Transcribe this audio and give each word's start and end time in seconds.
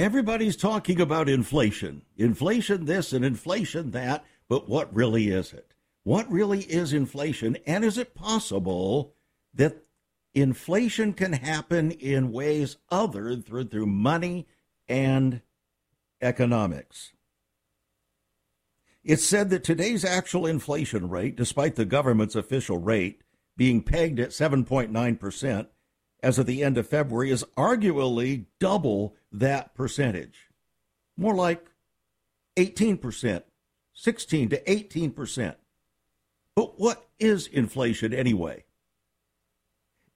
Everybody's 0.00 0.56
talking 0.56 0.98
about 0.98 1.28
inflation. 1.28 2.00
Inflation 2.16 2.86
this 2.86 3.12
and 3.12 3.22
inflation 3.22 3.90
that, 3.90 4.24
but 4.48 4.66
what 4.66 4.94
really 4.96 5.28
is 5.28 5.52
it? 5.52 5.74
What 6.04 6.32
really 6.32 6.60
is 6.60 6.94
inflation? 6.94 7.58
And 7.66 7.84
is 7.84 7.98
it 7.98 8.14
possible 8.14 9.12
that 9.52 9.84
inflation 10.32 11.12
can 11.12 11.34
happen 11.34 11.90
in 11.90 12.32
ways 12.32 12.78
other 12.88 13.36
through, 13.36 13.64
through 13.64 13.88
money 13.88 14.48
and 14.88 15.42
economics? 16.22 17.12
It's 19.04 19.26
said 19.26 19.50
that 19.50 19.64
today's 19.64 20.02
actual 20.02 20.46
inflation 20.46 21.10
rate, 21.10 21.36
despite 21.36 21.74
the 21.74 21.84
government's 21.84 22.34
official 22.34 22.78
rate 22.78 23.20
being 23.54 23.82
pegged 23.82 24.18
at 24.18 24.30
7.9% 24.30 25.66
as 26.22 26.38
of 26.38 26.46
the 26.46 26.62
end 26.62 26.78
of 26.78 26.88
February, 26.88 27.30
is 27.30 27.44
arguably 27.56 28.46
double 28.58 29.16
that 29.32 29.74
percentage. 29.74 30.48
More 31.16 31.34
like 31.34 31.66
18%, 32.56 33.42
16 33.94 34.48
to 34.50 34.62
18%. 34.62 35.54
But 36.54 36.78
what 36.78 37.08
is 37.18 37.46
inflation 37.46 38.12
anyway? 38.12 38.64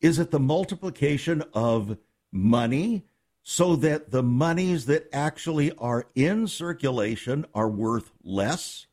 Is 0.00 0.18
it 0.18 0.30
the 0.30 0.40
multiplication 0.40 1.42
of 1.54 1.96
money 2.30 3.04
so 3.42 3.76
that 3.76 4.10
the 4.10 4.22
monies 4.22 4.86
that 4.86 5.08
actually 5.12 5.72
are 5.72 6.06
in 6.14 6.46
circulation 6.46 7.46
are 7.54 7.68
worth 7.68 8.10
less? 8.22 8.86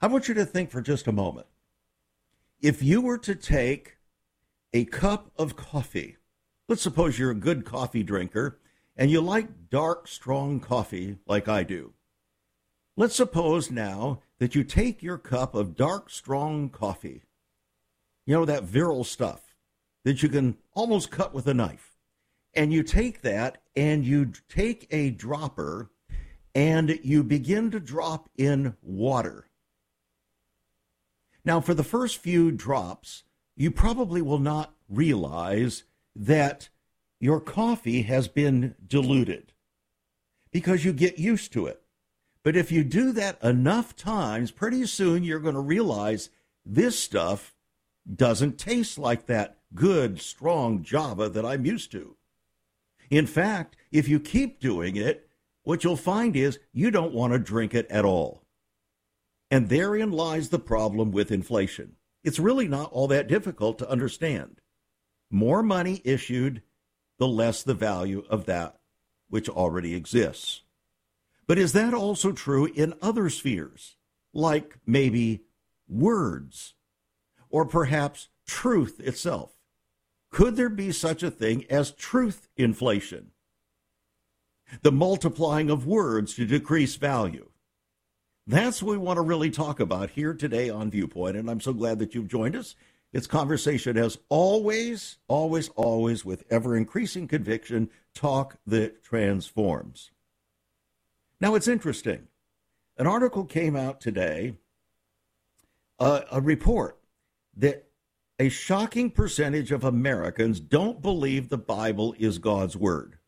I 0.00 0.06
want 0.06 0.28
you 0.28 0.34
to 0.34 0.44
think 0.44 0.70
for 0.70 0.80
just 0.80 1.06
a 1.06 1.12
moment. 1.12 1.46
If 2.60 2.82
you 2.82 3.00
were 3.00 3.18
to 3.18 3.34
take 3.34 3.96
a 4.72 4.84
cup 4.84 5.30
of 5.36 5.56
coffee, 5.56 6.16
let's 6.68 6.82
suppose 6.82 7.18
you're 7.18 7.30
a 7.30 7.34
good 7.34 7.64
coffee 7.64 8.02
drinker 8.02 8.58
and 8.96 9.10
you 9.10 9.20
like 9.20 9.70
dark, 9.70 10.08
strong 10.08 10.60
coffee 10.60 11.18
like 11.26 11.48
I 11.48 11.62
do. 11.62 11.92
Let's 12.96 13.16
suppose 13.16 13.70
now 13.70 14.20
that 14.38 14.54
you 14.54 14.62
take 14.62 15.02
your 15.02 15.18
cup 15.18 15.54
of 15.54 15.76
dark, 15.76 16.10
strong 16.10 16.68
coffee, 16.68 17.22
you 18.24 18.34
know, 18.34 18.44
that 18.44 18.64
virile 18.64 19.04
stuff 19.04 19.54
that 20.04 20.22
you 20.22 20.28
can 20.28 20.56
almost 20.74 21.10
cut 21.10 21.34
with 21.34 21.46
a 21.46 21.54
knife 21.54 21.96
and 22.54 22.72
you 22.72 22.82
take 22.82 23.22
that 23.22 23.58
and 23.74 24.04
you 24.04 24.32
take 24.48 24.86
a 24.90 25.10
dropper 25.10 25.90
and 26.54 27.00
you 27.02 27.24
begin 27.24 27.70
to 27.72 27.80
drop 27.80 28.30
in 28.36 28.76
water. 28.80 29.48
Now, 31.44 31.60
for 31.60 31.74
the 31.74 31.82
first 31.82 32.18
few 32.18 32.52
drops, 32.52 33.24
you 33.56 33.70
probably 33.70 34.22
will 34.22 34.38
not 34.38 34.74
realize 34.88 35.84
that 36.14 36.68
your 37.20 37.40
coffee 37.40 38.02
has 38.02 38.28
been 38.28 38.74
diluted 38.86 39.52
because 40.50 40.84
you 40.84 40.92
get 40.92 41.18
used 41.18 41.52
to 41.52 41.66
it. 41.66 41.82
But 42.42 42.56
if 42.56 42.70
you 42.70 42.84
do 42.84 43.12
that 43.12 43.42
enough 43.42 43.96
times, 43.96 44.50
pretty 44.50 44.86
soon 44.86 45.24
you're 45.24 45.40
going 45.40 45.54
to 45.54 45.60
realize 45.60 46.30
this 46.64 46.98
stuff 46.98 47.54
doesn't 48.12 48.58
taste 48.58 48.98
like 48.98 49.26
that 49.26 49.58
good, 49.74 50.20
strong 50.20 50.82
Java 50.82 51.28
that 51.30 51.44
I'm 51.44 51.64
used 51.64 51.90
to. 51.92 52.16
In 53.10 53.26
fact, 53.26 53.76
if 53.90 54.08
you 54.08 54.20
keep 54.20 54.60
doing 54.60 54.96
it, 54.96 55.28
what 55.62 55.82
you'll 55.82 55.96
find 55.96 56.36
is 56.36 56.58
you 56.72 56.90
don't 56.90 57.14
want 57.14 57.32
to 57.32 57.38
drink 57.38 57.74
it 57.74 57.90
at 57.90 58.04
all. 58.04 58.44
And 59.50 59.68
therein 59.68 60.10
lies 60.10 60.50
the 60.50 60.58
problem 60.58 61.10
with 61.10 61.32
inflation. 61.32 61.96
It's 62.22 62.38
really 62.38 62.68
not 62.68 62.92
all 62.92 63.08
that 63.08 63.28
difficult 63.28 63.78
to 63.78 63.90
understand. 63.90 64.60
More 65.34 65.64
money 65.64 66.00
issued, 66.04 66.62
the 67.18 67.26
less 67.26 67.64
the 67.64 67.74
value 67.74 68.22
of 68.30 68.46
that 68.46 68.78
which 69.28 69.48
already 69.48 69.96
exists. 69.96 70.62
But 71.48 71.58
is 71.58 71.72
that 71.72 71.92
also 71.92 72.30
true 72.30 72.66
in 72.66 72.94
other 73.02 73.28
spheres, 73.28 73.96
like 74.32 74.78
maybe 74.86 75.42
words, 75.88 76.74
or 77.50 77.64
perhaps 77.64 78.28
truth 78.46 79.00
itself? 79.00 79.58
Could 80.30 80.54
there 80.54 80.68
be 80.68 80.92
such 80.92 81.24
a 81.24 81.32
thing 81.32 81.64
as 81.68 81.90
truth 81.90 82.46
inflation? 82.56 83.32
The 84.82 84.92
multiplying 84.92 85.68
of 85.68 85.84
words 85.84 86.34
to 86.34 86.46
decrease 86.46 86.94
value. 86.94 87.50
That's 88.46 88.80
what 88.80 88.92
we 88.92 88.98
want 88.98 89.16
to 89.16 89.22
really 89.22 89.50
talk 89.50 89.80
about 89.80 90.10
here 90.10 90.32
today 90.32 90.70
on 90.70 90.92
Viewpoint, 90.92 91.36
and 91.36 91.50
I'm 91.50 91.60
so 91.60 91.72
glad 91.72 91.98
that 91.98 92.14
you've 92.14 92.28
joined 92.28 92.54
us. 92.54 92.76
It's 93.14 93.28
conversation 93.28 93.96
as 93.96 94.18
always, 94.28 95.18
always, 95.28 95.68
always 95.76 96.24
with 96.24 96.42
ever 96.50 96.76
increasing 96.76 97.28
conviction, 97.28 97.88
talk 98.12 98.56
that 98.66 99.04
transforms. 99.04 100.10
Now, 101.40 101.54
it's 101.54 101.68
interesting. 101.68 102.26
An 102.98 103.06
article 103.06 103.44
came 103.44 103.76
out 103.76 104.00
today, 104.00 104.54
uh, 106.00 106.22
a 106.32 106.40
report 106.40 106.98
that 107.56 107.86
a 108.40 108.48
shocking 108.48 109.12
percentage 109.12 109.70
of 109.70 109.84
Americans 109.84 110.58
don't 110.58 111.00
believe 111.00 111.50
the 111.50 111.56
Bible 111.56 112.16
is 112.18 112.38
God's 112.38 112.76
Word. 112.76 113.18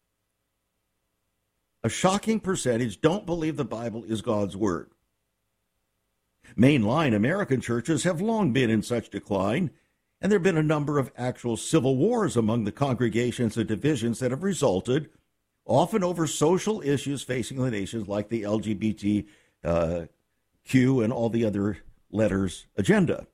A 1.84 1.88
shocking 1.88 2.40
percentage 2.40 3.00
don't 3.00 3.24
believe 3.24 3.56
the 3.56 3.64
Bible 3.64 4.02
is 4.02 4.20
God's 4.20 4.56
Word. 4.56 4.90
Mainline 6.56 7.14
American 7.14 7.60
churches 7.60 8.04
have 8.04 8.20
long 8.20 8.52
been 8.52 8.70
in 8.70 8.82
such 8.82 9.10
decline, 9.10 9.70
and 10.20 10.30
there 10.30 10.38
have 10.38 10.44
been 10.44 10.56
a 10.56 10.62
number 10.62 10.98
of 10.98 11.12
actual 11.16 11.56
civil 11.56 11.96
wars 11.96 12.36
among 12.36 12.64
the 12.64 12.72
congregations 12.72 13.56
and 13.56 13.66
divisions 13.66 14.18
that 14.18 14.30
have 14.30 14.42
resulted, 14.42 15.10
often 15.64 16.02
over 16.02 16.26
social 16.26 16.80
issues 16.82 17.22
facing 17.22 17.58
the 17.58 17.70
nations 17.70 18.08
like 18.08 18.28
the 18.28 18.42
LGBTQ 18.42 19.26
uh, 19.64 20.06
and 21.02 21.12
all 21.12 21.28
the 21.28 21.44
other 21.44 21.78
letters 22.10 22.66
agenda. 22.76 23.26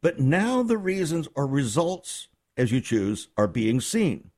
But 0.00 0.18
now 0.18 0.62
the 0.62 0.78
reasons 0.78 1.28
or 1.34 1.46
results, 1.46 2.28
as 2.56 2.72
you 2.72 2.80
choose, 2.80 3.28
are 3.36 3.48
being 3.48 3.80
seen. 3.80 4.30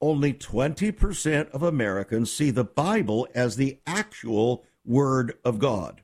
Only 0.00 0.32
20% 0.32 1.50
of 1.50 1.62
Americans 1.62 2.32
see 2.32 2.50
the 2.50 2.64
Bible 2.64 3.28
as 3.34 3.56
the 3.56 3.78
actual 3.86 4.64
Word 4.84 5.34
of 5.44 5.58
God. 5.58 6.02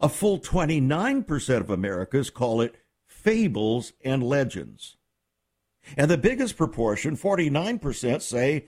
A 0.00 0.08
full 0.08 0.38
29% 0.38 1.60
of 1.60 1.70
Americans 1.70 2.30
call 2.30 2.60
it 2.60 2.76
fables 3.06 3.92
and 4.04 4.22
legends. 4.22 4.96
And 5.96 6.10
the 6.10 6.18
biggest 6.18 6.56
proportion, 6.56 7.16
49%, 7.16 8.22
say 8.22 8.66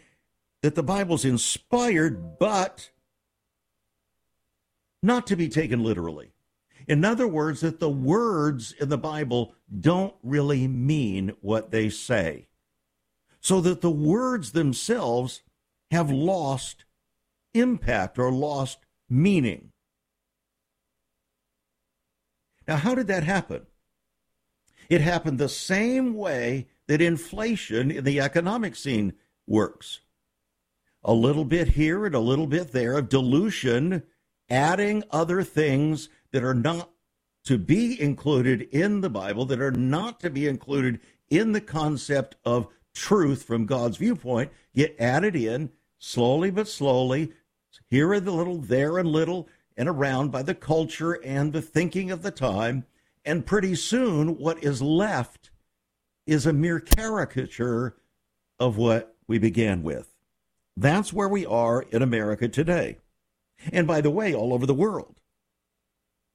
that 0.62 0.74
the 0.74 0.82
Bible's 0.82 1.24
inspired, 1.24 2.38
but 2.38 2.90
not 5.02 5.26
to 5.28 5.36
be 5.36 5.48
taken 5.48 5.82
literally. 5.82 6.32
In 6.88 7.04
other 7.04 7.28
words, 7.28 7.60
that 7.60 7.78
the 7.78 7.90
words 7.90 8.72
in 8.72 8.88
the 8.88 8.98
Bible 8.98 9.54
don't 9.78 10.14
really 10.22 10.66
mean 10.66 11.32
what 11.40 11.70
they 11.70 11.88
say. 11.88 12.48
So 13.40 13.60
that 13.60 13.80
the 13.80 13.90
words 13.90 14.52
themselves 14.52 15.42
have 15.90 16.10
lost 16.10 16.84
impact 17.54 18.18
or 18.18 18.32
lost 18.32 18.78
meaning. 19.08 19.69
Now, 22.70 22.76
how 22.76 22.94
did 22.94 23.08
that 23.08 23.24
happen? 23.24 23.66
It 24.88 25.00
happened 25.00 25.40
the 25.40 25.48
same 25.48 26.14
way 26.14 26.68
that 26.86 27.02
inflation 27.02 27.90
in 27.90 28.04
the 28.04 28.20
economic 28.20 28.76
scene 28.76 29.14
works. 29.44 30.02
A 31.02 31.12
little 31.12 31.44
bit 31.44 31.70
here 31.70 32.06
and 32.06 32.14
a 32.14 32.20
little 32.20 32.46
bit 32.46 32.70
there 32.70 32.96
of 32.96 33.08
dilution, 33.08 34.04
adding 34.48 35.02
other 35.10 35.42
things 35.42 36.10
that 36.30 36.44
are 36.44 36.54
not 36.54 36.90
to 37.46 37.58
be 37.58 38.00
included 38.00 38.62
in 38.70 39.00
the 39.00 39.10
Bible, 39.10 39.44
that 39.46 39.60
are 39.60 39.72
not 39.72 40.20
to 40.20 40.30
be 40.30 40.46
included 40.46 41.00
in 41.28 41.50
the 41.50 41.60
concept 41.60 42.36
of 42.44 42.68
truth 42.94 43.42
from 43.42 43.66
God's 43.66 43.96
viewpoint, 43.96 44.52
get 44.76 44.94
added 45.00 45.34
in 45.34 45.70
slowly 45.98 46.52
but 46.52 46.68
slowly, 46.68 47.32
here 47.88 48.12
a 48.12 48.20
little, 48.20 48.58
there 48.58 48.96
and 48.96 49.08
little, 49.08 49.48
and 49.80 49.88
around 49.88 50.30
by 50.30 50.42
the 50.42 50.54
culture 50.54 51.14
and 51.24 51.54
the 51.54 51.62
thinking 51.62 52.10
of 52.10 52.20
the 52.20 52.30
time. 52.30 52.84
And 53.24 53.46
pretty 53.46 53.74
soon, 53.74 54.36
what 54.36 54.62
is 54.62 54.82
left 54.82 55.48
is 56.26 56.44
a 56.44 56.52
mere 56.52 56.80
caricature 56.80 57.96
of 58.58 58.76
what 58.76 59.16
we 59.26 59.38
began 59.38 59.82
with. 59.82 60.14
That's 60.76 61.14
where 61.14 61.30
we 61.30 61.46
are 61.46 61.80
in 61.80 62.02
America 62.02 62.46
today. 62.46 62.98
And 63.72 63.86
by 63.86 64.02
the 64.02 64.10
way, 64.10 64.34
all 64.34 64.52
over 64.52 64.66
the 64.66 64.74
world. 64.74 65.18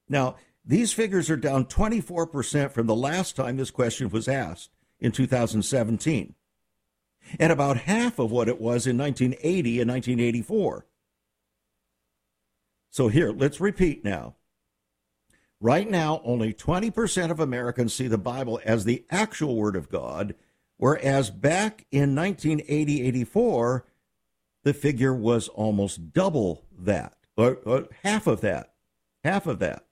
Now, 0.09 0.37
these 0.65 0.91
figures 0.91 1.29
are 1.29 1.37
down 1.37 1.65
24% 1.65 2.71
from 2.71 2.87
the 2.87 2.95
last 2.95 3.35
time 3.35 3.57
this 3.57 3.69
question 3.69 4.09
was 4.09 4.27
asked 4.27 4.71
in 4.99 5.11
2017, 5.11 6.33
and 7.39 7.51
about 7.51 7.77
half 7.77 8.17
of 8.17 8.31
what 8.31 8.47
it 8.47 8.59
was 8.59 8.87
in 8.87 8.97
1980 8.97 9.81
and 9.81 9.91
1984. 9.91 10.87
So, 12.95 13.09
here, 13.09 13.33
let's 13.33 13.59
repeat 13.59 14.05
now. 14.05 14.35
Right 15.59 15.91
now, 15.91 16.21
only 16.23 16.53
20% 16.53 17.29
of 17.29 17.41
Americans 17.41 17.93
see 17.93 18.07
the 18.07 18.17
Bible 18.17 18.61
as 18.63 18.85
the 18.85 19.03
actual 19.11 19.57
Word 19.57 19.75
of 19.75 19.89
God, 19.89 20.33
whereas 20.77 21.29
back 21.29 21.85
in 21.91 22.15
1980 22.15 23.01
84, 23.05 23.85
the 24.63 24.73
figure 24.73 25.13
was 25.13 25.49
almost 25.49 26.13
double 26.13 26.63
that, 26.71 27.17
or, 27.35 27.55
or 27.65 27.89
half 28.03 28.27
of 28.27 28.39
that. 28.39 28.71
Half 29.25 29.45
of 29.45 29.59
that. 29.59 29.83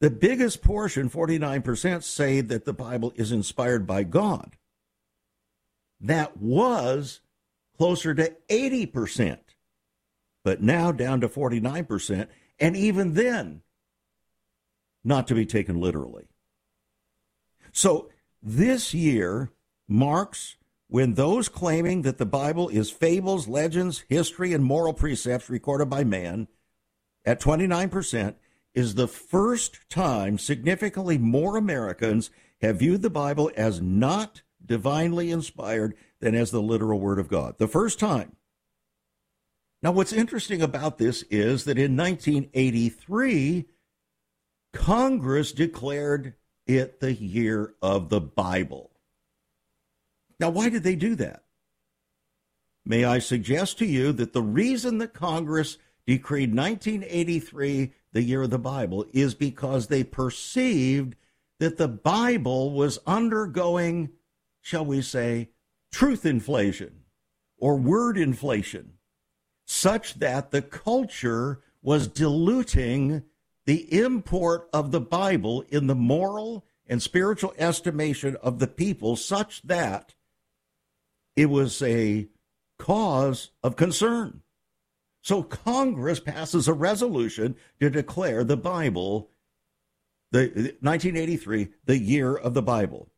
The 0.00 0.08
biggest 0.08 0.62
portion, 0.62 1.10
49%, 1.10 2.02
say 2.02 2.40
that 2.40 2.64
the 2.64 2.72
Bible 2.72 3.12
is 3.14 3.30
inspired 3.30 3.86
by 3.86 4.04
God. 4.04 4.56
That 6.00 6.38
was 6.38 7.20
closer 7.76 8.14
to 8.14 8.34
80%, 8.48 9.36
but 10.44 10.62
now 10.62 10.92
down 10.92 11.20
to 11.20 11.28
49%, 11.28 12.28
and 12.58 12.76
even 12.76 13.14
then, 13.14 13.62
not 15.02 15.26
to 15.28 15.34
be 15.34 15.46
taken 15.46 15.80
literally. 15.80 16.28
So 17.72 18.10
this 18.42 18.92
year 18.94 19.50
marks 19.88 20.56
when 20.88 21.14
those 21.14 21.48
claiming 21.48 22.02
that 22.02 22.18
the 22.18 22.26
Bible 22.26 22.68
is 22.68 22.90
fables, 22.90 23.46
legends, 23.46 24.04
history, 24.08 24.52
and 24.52 24.64
moral 24.64 24.92
precepts 24.92 25.48
recorded 25.48 25.88
by 25.88 26.04
man 26.04 26.48
at 27.24 27.40
29% 27.40 28.34
is 28.74 28.94
the 28.94 29.08
first 29.08 29.88
time 29.88 30.38
significantly 30.38 31.18
more 31.18 31.56
Americans 31.56 32.30
have 32.60 32.78
viewed 32.80 33.02
the 33.02 33.10
Bible 33.10 33.50
as 33.56 33.80
not 33.80 34.42
divinely 34.64 35.30
inspired 35.30 35.96
than 36.20 36.34
as 36.34 36.50
the 36.50 36.62
literal 36.62 37.00
Word 37.00 37.18
of 37.18 37.28
God. 37.28 37.58
The 37.58 37.68
first 37.68 37.98
time. 37.98 38.36
Now, 39.82 39.92
what's 39.92 40.12
interesting 40.12 40.60
about 40.60 40.98
this 40.98 41.22
is 41.30 41.64
that 41.64 41.78
in 41.78 41.96
1983, 41.96 43.66
Congress 44.72 45.52
declared 45.52 46.34
it 46.66 47.00
the 47.00 47.14
year 47.14 47.74
of 47.80 48.10
the 48.10 48.20
Bible. 48.20 48.90
Now, 50.38 50.50
why 50.50 50.68
did 50.68 50.82
they 50.82 50.96
do 50.96 51.14
that? 51.16 51.44
May 52.84 53.04
I 53.04 53.18
suggest 53.18 53.78
to 53.78 53.86
you 53.86 54.12
that 54.12 54.32
the 54.32 54.42
reason 54.42 54.98
that 54.98 55.14
Congress 55.14 55.78
decreed 56.06 56.54
1983 56.54 57.92
the 58.12 58.22
year 58.22 58.42
of 58.42 58.50
the 58.50 58.58
Bible 58.58 59.06
is 59.12 59.34
because 59.34 59.86
they 59.86 60.02
perceived 60.02 61.14
that 61.58 61.76
the 61.76 61.88
Bible 61.88 62.72
was 62.72 62.98
undergoing, 63.06 64.10
shall 64.60 64.84
we 64.84 65.02
say, 65.02 65.50
truth 65.92 66.24
inflation 66.24 67.02
or 67.58 67.76
word 67.76 68.16
inflation, 68.16 68.94
such 69.70 70.14
that 70.14 70.50
the 70.50 70.60
culture 70.60 71.60
was 71.80 72.08
diluting 72.08 73.22
the 73.66 73.96
import 73.96 74.68
of 74.72 74.90
the 74.90 75.00
Bible 75.00 75.64
in 75.68 75.86
the 75.86 75.94
moral 75.94 76.66
and 76.88 77.00
spiritual 77.00 77.54
estimation 77.56 78.36
of 78.42 78.58
the 78.58 78.66
people, 78.66 79.14
such 79.14 79.62
that 79.62 80.16
it 81.36 81.46
was 81.46 81.80
a 81.82 82.26
cause 82.80 83.52
of 83.62 83.76
concern. 83.76 84.42
So 85.22 85.44
Congress 85.44 86.18
passes 86.18 86.66
a 86.66 86.74
resolution 86.74 87.54
to 87.78 87.90
declare 87.90 88.42
the 88.42 88.56
Bible, 88.56 89.30
the 90.32 90.48
1983, 90.80 91.68
the 91.84 91.96
year 91.96 92.34
of 92.34 92.54
the 92.54 92.62
Bible. 92.62 93.08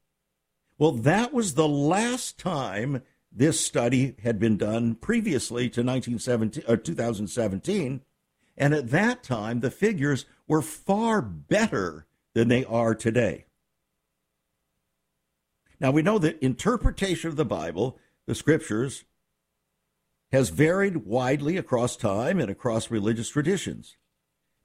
Well, 0.76 0.92
that 0.92 1.32
was 1.32 1.54
the 1.54 1.68
last 1.68 2.38
time 2.38 3.02
this 3.34 3.64
study 3.64 4.14
had 4.22 4.38
been 4.38 4.56
done 4.56 4.94
previously 4.94 5.68
to 5.70 5.82
1917 5.82 6.64
or 6.68 6.74
uh, 6.74 6.76
2017, 6.76 8.02
and 8.56 8.74
at 8.74 8.90
that 8.90 9.22
time 9.22 9.60
the 9.60 9.70
figures 9.70 10.26
were 10.46 10.62
far 10.62 11.22
better 11.22 12.06
than 12.34 12.48
they 12.48 12.64
are 12.64 12.94
today. 12.94 13.46
Now 15.80 15.90
we 15.90 16.02
know 16.02 16.18
that 16.18 16.42
interpretation 16.42 17.28
of 17.28 17.36
the 17.36 17.44
Bible, 17.44 17.98
the 18.26 18.34
scriptures, 18.34 19.04
has 20.30 20.48
varied 20.48 20.98
widely 20.98 21.56
across 21.56 21.96
time 21.96 22.38
and 22.38 22.50
across 22.50 22.90
religious 22.90 23.28
traditions. 23.28 23.96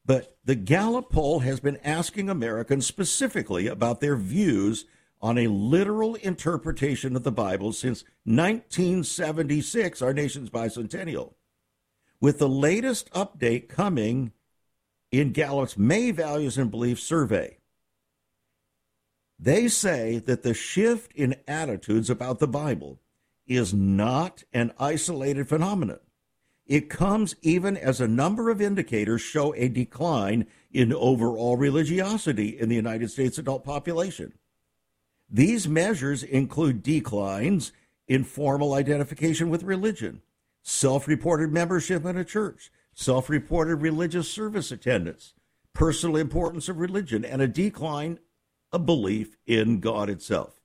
But 0.05 0.37
the 0.45 0.55
Gallup 0.55 1.09
poll 1.09 1.39
has 1.39 1.59
been 1.59 1.77
asking 1.83 2.29
Americans 2.29 2.85
specifically 2.85 3.67
about 3.67 3.99
their 3.99 4.15
views 4.15 4.85
on 5.21 5.37
a 5.37 5.47
literal 5.47 6.15
interpretation 6.15 7.15
of 7.15 7.23
the 7.23 7.31
Bible 7.31 7.73
since 7.73 8.03
1976, 8.25 10.01
our 10.01 10.13
nation's 10.13 10.49
bicentennial. 10.49 11.33
With 12.19 12.39
the 12.39 12.49
latest 12.49 13.11
update 13.11 13.67
coming 13.67 14.31
in 15.11 15.31
Gallup's 15.31 15.77
May 15.77 16.11
Values 16.11 16.57
and 16.57 16.69
Beliefs 16.69 17.03
survey, 17.03 17.57
they 19.39 19.67
say 19.67 20.19
that 20.19 20.43
the 20.43 20.53
shift 20.53 21.13
in 21.13 21.35
attitudes 21.47 22.09
about 22.09 22.39
the 22.39 22.47
Bible 22.47 22.99
is 23.45 23.73
not 23.73 24.43
an 24.51 24.73
isolated 24.79 25.47
phenomenon. 25.47 25.99
It 26.65 26.89
comes 26.89 27.35
even 27.41 27.77
as 27.77 28.01
a 28.01 28.07
number 28.07 28.49
of 28.49 28.61
indicators 28.61 29.21
show 29.21 29.53
a 29.55 29.69
decline 29.69 30.47
in 30.71 30.91
overall 30.91 31.55
religiosity 31.55 32.59
in 32.59 32.67
the 32.67 32.75
United 32.75 33.09
States 33.09 33.37
adult 33.37 33.63
population. 33.63 34.33
These 35.29 35.67
measures 35.67 36.23
include 36.23 36.83
declines 36.83 37.71
in 38.07 38.23
formal 38.23 38.73
identification 38.73 39.49
with 39.49 39.63
religion, 39.63 40.21
self 40.63 41.07
reported 41.07 41.51
membership 41.51 42.05
in 42.05 42.17
a 42.17 42.23
church, 42.23 42.71
self 42.93 43.29
reported 43.29 43.77
religious 43.77 44.29
service 44.29 44.71
attendance, 44.71 45.33
personal 45.73 46.15
importance 46.15 46.69
of 46.69 46.79
religion, 46.79 47.25
and 47.25 47.41
a 47.41 47.47
decline 47.47 48.19
of 48.71 48.85
belief 48.85 49.37
in 49.45 49.79
God 49.79 50.09
itself. 50.09 50.61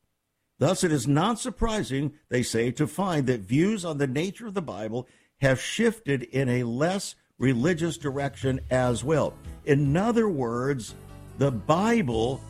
Thus, 0.59 0.85
it 0.85 0.93
is 0.93 1.08
not 1.08 1.41
surprising, 1.41 2.12
they 2.29 2.44
say, 2.44 2.70
to 2.73 2.87
find 2.87 3.26
that 3.26 3.41
views 3.41 3.85
on 3.85 3.99
the 3.99 4.06
nature 4.06 4.47
of 4.47 4.55
the 4.55 4.62
Bible 4.62 5.08
have 5.41 5.61
shifted 5.61 6.23
in 6.23 6.49
a 6.49 6.62
less 6.62 7.17
religious 7.37 7.99
direction 7.99 8.60
as 8.70 9.03
well. 9.03 9.34
In 9.65 9.96
other 9.96 10.29
words, 10.29 10.94
the 11.39 11.51
Bible 11.51 12.41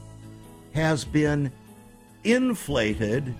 has 0.75 1.07
been 1.07 1.51
inflated 2.25 3.35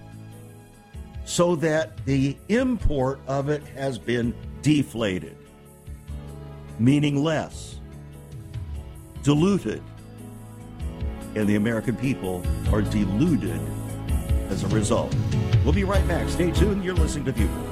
so 1.25 1.55
that 1.57 2.05
the 2.05 2.37
import 2.49 3.21
of 3.27 3.49
it 3.49 3.63
has 3.75 3.99
been 3.99 4.35
deflated, 4.61 5.37
meaning 6.79 7.23
less, 7.23 7.81
diluted, 9.23 9.83
and 11.35 11.49
the 11.49 11.57
American 11.57 11.97
people 11.97 12.43
are 12.73 12.83
deluded 12.83 13.61
as 14.51 14.65
a 14.65 14.69
result. 14.69 15.15
We'll 15.65 15.73
be 15.73 15.85
right 15.85 16.07
back. 16.07 16.29
Stay 16.29 16.51
tuned. 16.51 16.85
You're 16.85 16.95
listening 16.95 17.25
to 17.27 17.33
Viewpoint. 17.33 17.72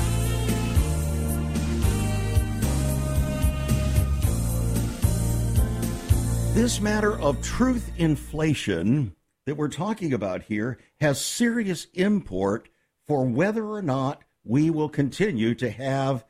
This 6.53 6.81
matter 6.81 7.17
of 7.17 7.41
truth 7.41 7.91
inflation 7.95 9.15
that 9.45 9.55
we're 9.55 9.69
talking 9.69 10.13
about 10.13 10.43
here 10.43 10.79
has 10.99 11.23
serious 11.23 11.87
import 11.93 12.67
for 13.07 13.25
whether 13.25 13.65
or 13.65 13.81
not 13.81 14.21
we 14.43 14.69
will 14.69 14.89
continue 14.89 15.55
to 15.55 15.71
have 15.71 16.25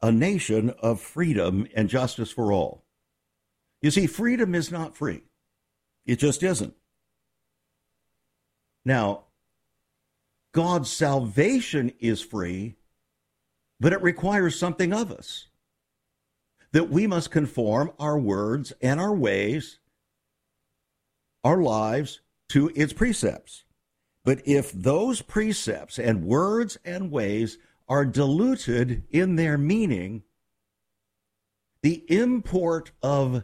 a 0.00 0.12
nation 0.12 0.70
of 0.78 1.00
freedom 1.00 1.66
and 1.74 1.88
justice 1.88 2.30
for 2.30 2.52
all. 2.52 2.84
You 3.82 3.90
see, 3.90 4.06
freedom 4.06 4.54
is 4.54 4.70
not 4.70 4.96
free, 4.96 5.24
it 6.06 6.20
just 6.20 6.44
isn't. 6.44 6.74
Now, 8.84 9.24
God's 10.52 10.92
salvation 10.92 11.92
is 11.98 12.22
free, 12.22 12.76
but 13.80 13.92
it 13.92 14.00
requires 14.00 14.56
something 14.56 14.92
of 14.92 15.10
us. 15.10 15.48
That 16.76 16.90
we 16.90 17.06
must 17.06 17.30
conform 17.30 17.90
our 17.98 18.18
words 18.18 18.70
and 18.82 19.00
our 19.00 19.14
ways, 19.14 19.78
our 21.42 21.62
lives, 21.62 22.20
to 22.50 22.70
its 22.74 22.92
precepts. 22.92 23.64
But 24.26 24.42
if 24.46 24.72
those 24.72 25.22
precepts 25.22 25.98
and 25.98 26.26
words 26.26 26.76
and 26.84 27.10
ways 27.10 27.56
are 27.88 28.04
diluted 28.04 29.04
in 29.08 29.36
their 29.36 29.56
meaning, 29.56 30.24
the 31.80 32.04
import 32.12 32.90
of 33.02 33.42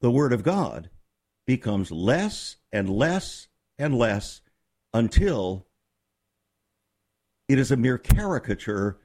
the 0.00 0.10
Word 0.10 0.32
of 0.32 0.42
God 0.42 0.88
becomes 1.46 1.90
less 1.90 2.56
and 2.72 2.88
less 2.88 3.48
and 3.76 3.94
less 3.94 4.40
until 4.94 5.66
it 7.48 7.58
is 7.58 7.70
a 7.70 7.76
mere 7.76 7.98
caricature 7.98 8.96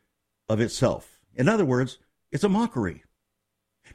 of 0.48 0.62
itself. 0.62 1.20
In 1.36 1.50
other 1.50 1.66
words, 1.66 2.00
it's 2.34 2.44
a 2.44 2.50
mockery. 2.50 3.04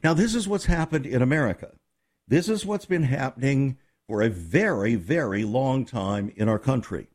Now, 0.01 0.13
this 0.13 0.33
is 0.33 0.47
what's 0.47 0.65
happened 0.65 1.05
in 1.05 1.21
America. 1.21 1.73
This 2.25 2.47
is 2.47 2.65
what's 2.65 2.85
been 2.85 3.03
happening 3.03 3.77
for 4.07 4.21
a 4.21 4.29
very, 4.29 4.95
very 4.95 5.43
long 5.43 5.83
time 5.85 6.31
in 6.37 6.47
our 6.47 6.57
country. 6.57 7.09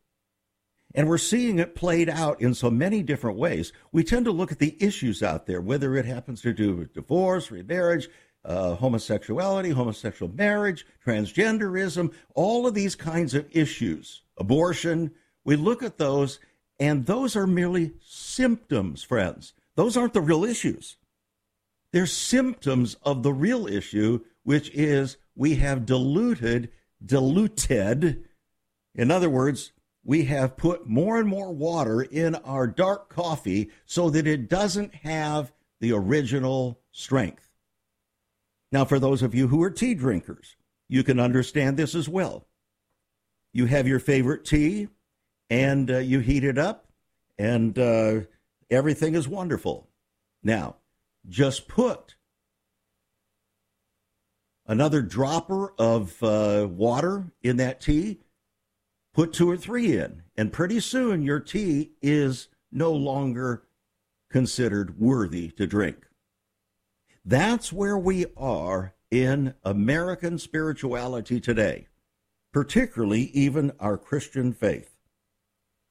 And 0.95 1.09
we're 1.09 1.19
seeing 1.19 1.59
it 1.59 1.75
played 1.75 2.11
out 2.11 2.41
in 2.43 2.53
so 2.53 2.71
many 2.71 3.03
different 3.03 3.39
ways. 3.39 3.73
We 3.91 4.05
tend 4.05 4.27
to 4.27 4.33
look 4.33 4.53
at 4.53 4.59
the 4.59 4.77
issues 4.79 5.23
out 5.23 5.47
there, 5.47 5.63
whether 5.63 5.97
it 5.97 6.05
happens 6.05 6.43
to 6.43 6.53
do 6.53 6.77
with 6.77 6.93
divorce, 6.93 7.51
remarriage, 7.51 8.09
uh, 8.45 8.75
homosexuality, 8.75 9.71
homosexual 9.71 10.31
marriage, 10.33 10.87
transgenderism, 11.05 12.13
all 12.35 12.67
of 12.67 12.75
these 12.75 12.95
kinds 12.95 13.33
of 13.33 13.47
issues, 13.51 14.23
abortion. 14.37 15.11
We 15.43 15.57
look 15.57 15.83
at 15.83 15.97
those, 15.97 16.39
and 16.79 17.07
those 17.07 17.35
are 17.35 17.47
merely 17.47 17.95
symptoms, 18.05 19.03
friends. 19.03 19.55
Those 19.75 19.97
aren't 19.97 20.13
the 20.13 20.21
real 20.21 20.45
issues. 20.45 20.97
They're 21.95 22.07
symptoms 22.07 22.97
of 23.05 23.23
the 23.23 23.33
real 23.33 23.69
issue, 23.69 24.25
which 24.43 24.69
is 24.71 25.17
we 25.37 25.55
have 25.55 25.87
diluted, 25.87 26.73
diluted. 27.07 28.25
In 28.97 29.13
other 29.13 29.31
words, 29.31 29.71
we 30.03 30.25
have 30.25 30.57
put 30.57 30.89
more 30.89 31.21
and 31.21 31.29
more 31.29 31.53
water 31.53 32.03
in 32.03 32.35
our 32.35 32.67
dark 32.67 33.11
coffee 33.11 33.71
so 33.87 34.11
that 34.11 34.27
it 34.27 34.49
doesn't 34.49 34.93
have 34.93 35.53
the 35.81 35.93
original 35.93 36.81
strength. 36.91 37.49
Now, 38.73 38.85
for 38.85 38.99
those 38.99 39.23
of 39.23 39.33
you 39.33 39.47
who 39.47 39.63
are 39.63 39.71
tea 39.71 39.95
drinkers, 39.95 40.57
you 40.89 41.05
can 41.05 41.21
understand 41.21 41.77
this 41.77 41.95
as 41.95 42.09
well. 42.09 42.49
You 43.53 43.67
have 43.67 43.87
your 43.87 44.01
favorite 44.01 44.45
tea 44.45 44.89
and 45.49 45.89
uh, 45.89 45.99
you 45.99 46.19
heat 46.19 46.43
it 46.43 46.59
up, 46.59 46.89
and 47.39 47.79
uh, 47.79 48.23
everything 48.69 49.15
is 49.15 49.29
wonderful. 49.29 49.89
Now, 50.43 50.79
just 51.29 51.69
put 51.69 52.17
another 54.67 55.03
dropper 55.03 55.73
of 55.79 56.23
uh, 56.23 56.67
water 56.71 57.33
in 57.43 57.57
that 57.59 57.81
tea, 57.81 58.21
put 59.13 59.33
two 59.33 59.51
or 59.51 59.57
three 59.57 59.97
in, 59.97 60.23
and 60.37 60.53
pretty 60.53 60.81
soon 60.81 61.23
your 61.23 61.41
tea 61.41 61.93
is 62.03 62.49
no 62.73 62.93
longer 62.93 63.65
considered 64.31 64.99
worthy 64.99 65.49
to 65.51 65.67
drink. 65.67 66.07
That's 67.25 67.73
where 67.73 67.97
we 67.97 68.27
are 68.37 68.95
in 69.11 69.55
American 69.63 70.39
spirituality 70.39 71.41
today, 71.41 71.87
particularly 72.53 73.31
even 73.33 73.73
our 73.79 73.97
Christian 73.97 74.53
faith. 74.53 74.91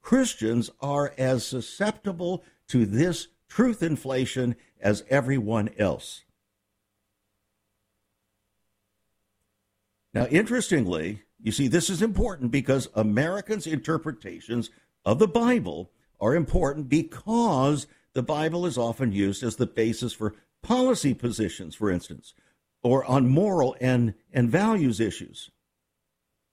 Christians 0.02 0.70
are 0.82 1.13
as 1.18 1.46
susceptible 1.46 2.44
to 2.68 2.86
this 2.86 3.30
truth 3.53 3.83
inflation 3.83 4.55
as 4.81 5.03
everyone 5.12 5.69
else. 5.77 6.24
Now, 10.12 10.25
interestingly, 10.25 11.22
you 11.39 11.51
see, 11.51 11.67
this 11.67 11.88
is 11.88 12.01
important 12.01 12.50
because 12.50 12.89
Americans' 12.95 13.67
interpretations 13.67 14.72
of 15.05 15.19
the 15.19 15.27
Bible 15.27 15.91
are 16.19 16.33
important 16.33 16.89
because 16.89 17.86
the 18.13 18.24
Bible 18.24 18.65
is 18.65 18.77
often 18.77 19.12
used 19.12 19.43
as 19.43 19.57
the 19.57 19.67
basis 19.67 20.13
for 20.13 20.33
policy 20.63 21.13
positions, 21.13 21.75
for 21.75 21.91
instance, 21.91 22.33
or 22.81 23.05
on 23.05 23.29
moral 23.29 23.75
and, 23.79 24.15
and 24.31 24.50
values 24.50 25.00
issues, 25.00 25.51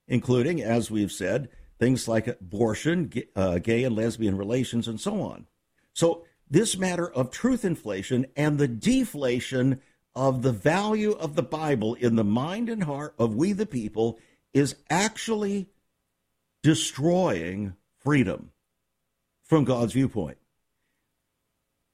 including, 0.06 0.60
as 0.60 0.90
we've 0.90 1.12
said, 1.12 1.48
things 1.78 2.06
like 2.06 2.26
abortion, 2.26 3.10
uh, 3.34 3.58
gay 3.58 3.84
and 3.84 3.96
lesbian 3.96 4.36
relations, 4.36 4.86
and 4.86 5.00
so 5.00 5.22
on. 5.22 5.46
So, 5.94 6.24
this 6.50 6.76
matter 6.76 7.08
of 7.08 7.30
truth 7.30 7.64
inflation 7.64 8.26
and 8.36 8.58
the 8.58 8.68
deflation 8.68 9.80
of 10.14 10.42
the 10.42 10.52
value 10.52 11.12
of 11.12 11.36
the 11.36 11.42
Bible 11.42 11.94
in 11.94 12.16
the 12.16 12.24
mind 12.24 12.68
and 12.68 12.82
heart 12.82 13.14
of 13.18 13.36
we 13.36 13.52
the 13.52 13.66
people 13.66 14.18
is 14.52 14.74
actually 14.90 15.68
destroying 16.62 17.74
freedom 18.00 18.50
from 19.44 19.64
God's 19.64 19.92
viewpoint. 19.92 20.38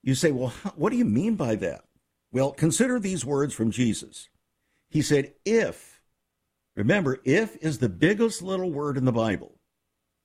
You 0.02 0.14
say, 0.14 0.30
well, 0.30 0.54
what 0.76 0.90
do 0.90 0.96
you 0.96 1.04
mean 1.04 1.34
by 1.34 1.56
that? 1.56 1.84
Well, 2.32 2.52
consider 2.52 2.98
these 2.98 3.24
words 3.24 3.54
from 3.54 3.70
Jesus. 3.70 4.28
He 4.88 5.02
said, 5.02 5.34
if, 5.44 6.00
remember, 6.74 7.20
if 7.24 7.56
is 7.56 7.78
the 7.78 7.88
biggest 7.88 8.40
little 8.40 8.70
word 8.70 8.96
in 8.96 9.04
the 9.04 9.12
Bible. 9.12 9.58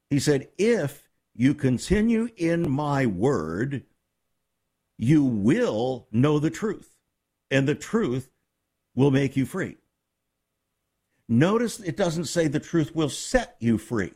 He 0.09 0.19
said, 0.19 0.49
if 0.57 1.09
you 1.33 1.53
continue 1.53 2.29
in 2.37 2.69
my 2.69 3.05
word, 3.05 3.83
you 5.01 5.25
will 5.25 6.07
know 6.13 6.39
the 6.39 6.49
truth, 6.49 6.95
and 7.49 7.67
the 7.67 7.75
truth 7.75 8.31
will 8.95 9.11
make 9.11 9.35
you 9.35 9.45
free. 9.45 9.75
Notice 11.27 11.81
it 11.81 11.97
doesn't 11.97 12.25
say 12.25 12.47
the 12.47 12.59
truth 12.59 12.95
will 12.95 13.09
set 13.09 13.57
you 13.59 13.77
free. 13.77 14.13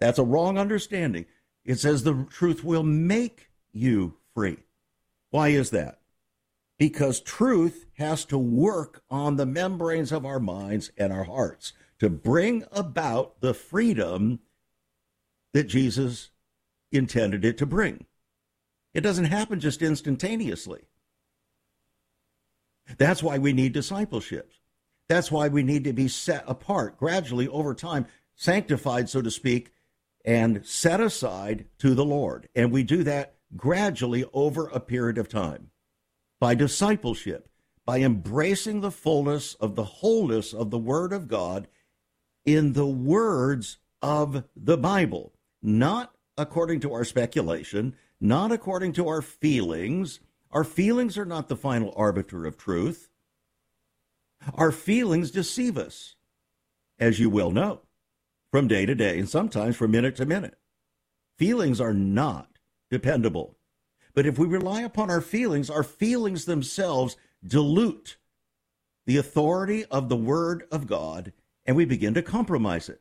That's 0.00 0.18
a 0.18 0.24
wrong 0.24 0.56
understanding. 0.56 1.26
It 1.64 1.78
says 1.78 2.02
the 2.02 2.26
truth 2.30 2.64
will 2.64 2.82
make 2.82 3.50
you 3.72 4.14
free. 4.34 4.58
Why 5.30 5.48
is 5.48 5.70
that? 5.70 5.98
because 6.78 7.20
truth 7.20 7.86
has 7.98 8.24
to 8.26 8.38
work 8.38 9.02
on 9.10 9.36
the 9.36 9.46
membranes 9.46 10.12
of 10.12 10.24
our 10.24 10.40
minds 10.40 10.92
and 10.96 11.12
our 11.12 11.24
hearts 11.24 11.72
to 11.98 12.08
bring 12.08 12.64
about 12.70 13.40
the 13.40 13.52
freedom 13.52 14.38
that 15.52 15.64
Jesus 15.64 16.30
intended 16.92 17.44
it 17.44 17.58
to 17.58 17.66
bring. 17.66 18.06
It 18.98 19.02
doesn't 19.02 19.26
happen 19.26 19.60
just 19.60 19.80
instantaneously. 19.80 20.88
That's 22.98 23.22
why 23.22 23.38
we 23.38 23.52
need 23.52 23.72
discipleship. 23.72 24.50
That's 25.08 25.30
why 25.30 25.46
we 25.46 25.62
need 25.62 25.84
to 25.84 25.92
be 25.92 26.08
set 26.08 26.42
apart 26.48 26.98
gradually 26.98 27.46
over 27.46 27.74
time, 27.74 28.06
sanctified, 28.34 29.08
so 29.08 29.22
to 29.22 29.30
speak, 29.30 29.70
and 30.24 30.66
set 30.66 31.00
aside 31.00 31.66
to 31.78 31.94
the 31.94 32.04
Lord. 32.04 32.48
And 32.56 32.72
we 32.72 32.82
do 32.82 33.04
that 33.04 33.36
gradually 33.56 34.24
over 34.32 34.66
a 34.66 34.80
period 34.80 35.16
of 35.16 35.28
time 35.28 35.70
by 36.40 36.56
discipleship, 36.56 37.48
by 37.86 38.00
embracing 38.00 38.80
the 38.80 38.90
fullness 38.90 39.54
of 39.54 39.76
the 39.76 39.84
wholeness 39.84 40.52
of 40.52 40.72
the 40.72 40.76
Word 40.76 41.12
of 41.12 41.28
God 41.28 41.68
in 42.44 42.72
the 42.72 42.84
words 42.84 43.78
of 44.02 44.42
the 44.56 44.76
Bible, 44.76 45.34
not 45.62 46.16
according 46.36 46.80
to 46.80 46.92
our 46.92 47.04
speculation, 47.04 47.94
not 48.20 48.52
according 48.52 48.92
to 48.94 49.08
our 49.08 49.22
feelings. 49.22 50.20
Our 50.50 50.64
feelings 50.64 51.16
are 51.18 51.24
not 51.24 51.48
the 51.48 51.56
final 51.56 51.92
arbiter 51.96 52.46
of 52.46 52.56
truth. 52.56 53.08
Our 54.54 54.72
feelings 54.72 55.30
deceive 55.30 55.76
us, 55.76 56.14
as 56.98 57.18
you 57.18 57.28
well 57.28 57.50
know, 57.50 57.82
from 58.50 58.68
day 58.68 58.86
to 58.86 58.94
day 58.94 59.18
and 59.18 59.28
sometimes 59.28 59.76
from 59.76 59.90
minute 59.90 60.16
to 60.16 60.26
minute. 60.26 60.58
Feelings 61.36 61.80
are 61.80 61.94
not 61.94 62.58
dependable. 62.90 63.56
But 64.14 64.26
if 64.26 64.38
we 64.38 64.46
rely 64.46 64.82
upon 64.82 65.10
our 65.10 65.20
feelings, 65.20 65.70
our 65.70 65.84
feelings 65.84 66.44
themselves 66.44 67.16
dilute 67.46 68.16
the 69.06 69.16
authority 69.16 69.84
of 69.86 70.08
the 70.08 70.16
Word 70.16 70.64
of 70.72 70.86
God, 70.86 71.32
and 71.64 71.76
we 71.76 71.84
begin 71.84 72.14
to 72.14 72.22
compromise 72.22 72.88
it. 72.88 73.00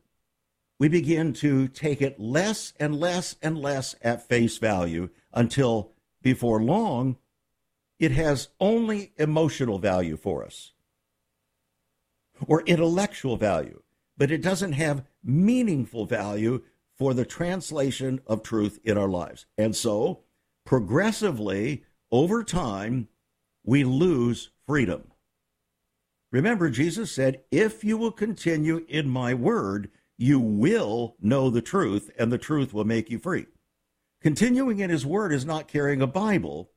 We 0.79 0.87
begin 0.87 1.33
to 1.33 1.67
take 1.67 2.01
it 2.01 2.19
less 2.19 2.73
and 2.79 2.95
less 2.95 3.35
and 3.41 3.57
less 3.57 3.95
at 4.01 4.27
face 4.27 4.57
value 4.57 5.09
until 5.33 5.91
before 6.21 6.61
long, 6.61 7.17
it 7.99 8.11
has 8.11 8.49
only 8.59 9.13
emotional 9.17 9.79
value 9.79 10.17
for 10.17 10.45
us 10.45 10.73
or 12.45 12.61
intellectual 12.63 13.37
value, 13.37 13.81
but 14.17 14.29
it 14.29 14.41
doesn't 14.41 14.73
have 14.73 15.05
meaningful 15.23 16.05
value 16.05 16.61
for 16.95 17.13
the 17.13 17.25
translation 17.25 18.19
of 18.27 18.43
truth 18.43 18.79
in 18.83 18.97
our 18.97 19.07
lives. 19.07 19.45
And 19.57 19.75
so 19.75 20.23
progressively, 20.65 21.83
over 22.11 22.43
time, 22.43 23.07
we 23.63 23.83
lose 23.83 24.51
freedom. 24.65 25.11
Remember, 26.31 26.69
Jesus 26.69 27.11
said, 27.11 27.41
If 27.51 27.83
you 27.83 27.97
will 27.97 28.11
continue 28.11 28.85
in 28.87 29.09
my 29.09 29.33
word, 29.33 29.89
you 30.17 30.39
will 30.39 31.15
know 31.21 31.49
the 31.49 31.61
truth, 31.61 32.09
and 32.17 32.31
the 32.31 32.37
truth 32.37 32.73
will 32.73 32.85
make 32.85 33.09
you 33.09 33.19
free. 33.19 33.45
Continuing 34.21 34.79
in 34.79 34.89
His 34.89 35.05
Word 35.05 35.31
is 35.31 35.45
not 35.45 35.67
carrying 35.67 36.01
a 36.01 36.07
Bible 36.07 36.71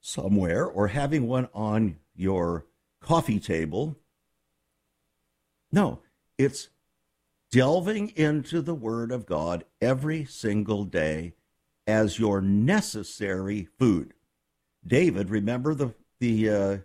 somewhere 0.00 0.66
or 0.66 0.88
having 0.88 1.26
one 1.28 1.48
on 1.52 1.96
your 2.14 2.66
coffee 3.00 3.40
table. 3.40 3.96
No, 5.70 6.00
it's 6.38 6.68
delving 7.50 8.08
into 8.16 8.62
the 8.62 8.74
Word 8.74 9.12
of 9.12 9.26
God 9.26 9.64
every 9.80 10.24
single 10.24 10.84
day 10.84 11.34
as 11.86 12.18
your 12.18 12.40
necessary 12.40 13.68
food. 13.78 14.14
David, 14.86 15.30
remember 15.30 15.74
the 15.74 15.94
the 16.20 16.48
uh, 16.48 16.78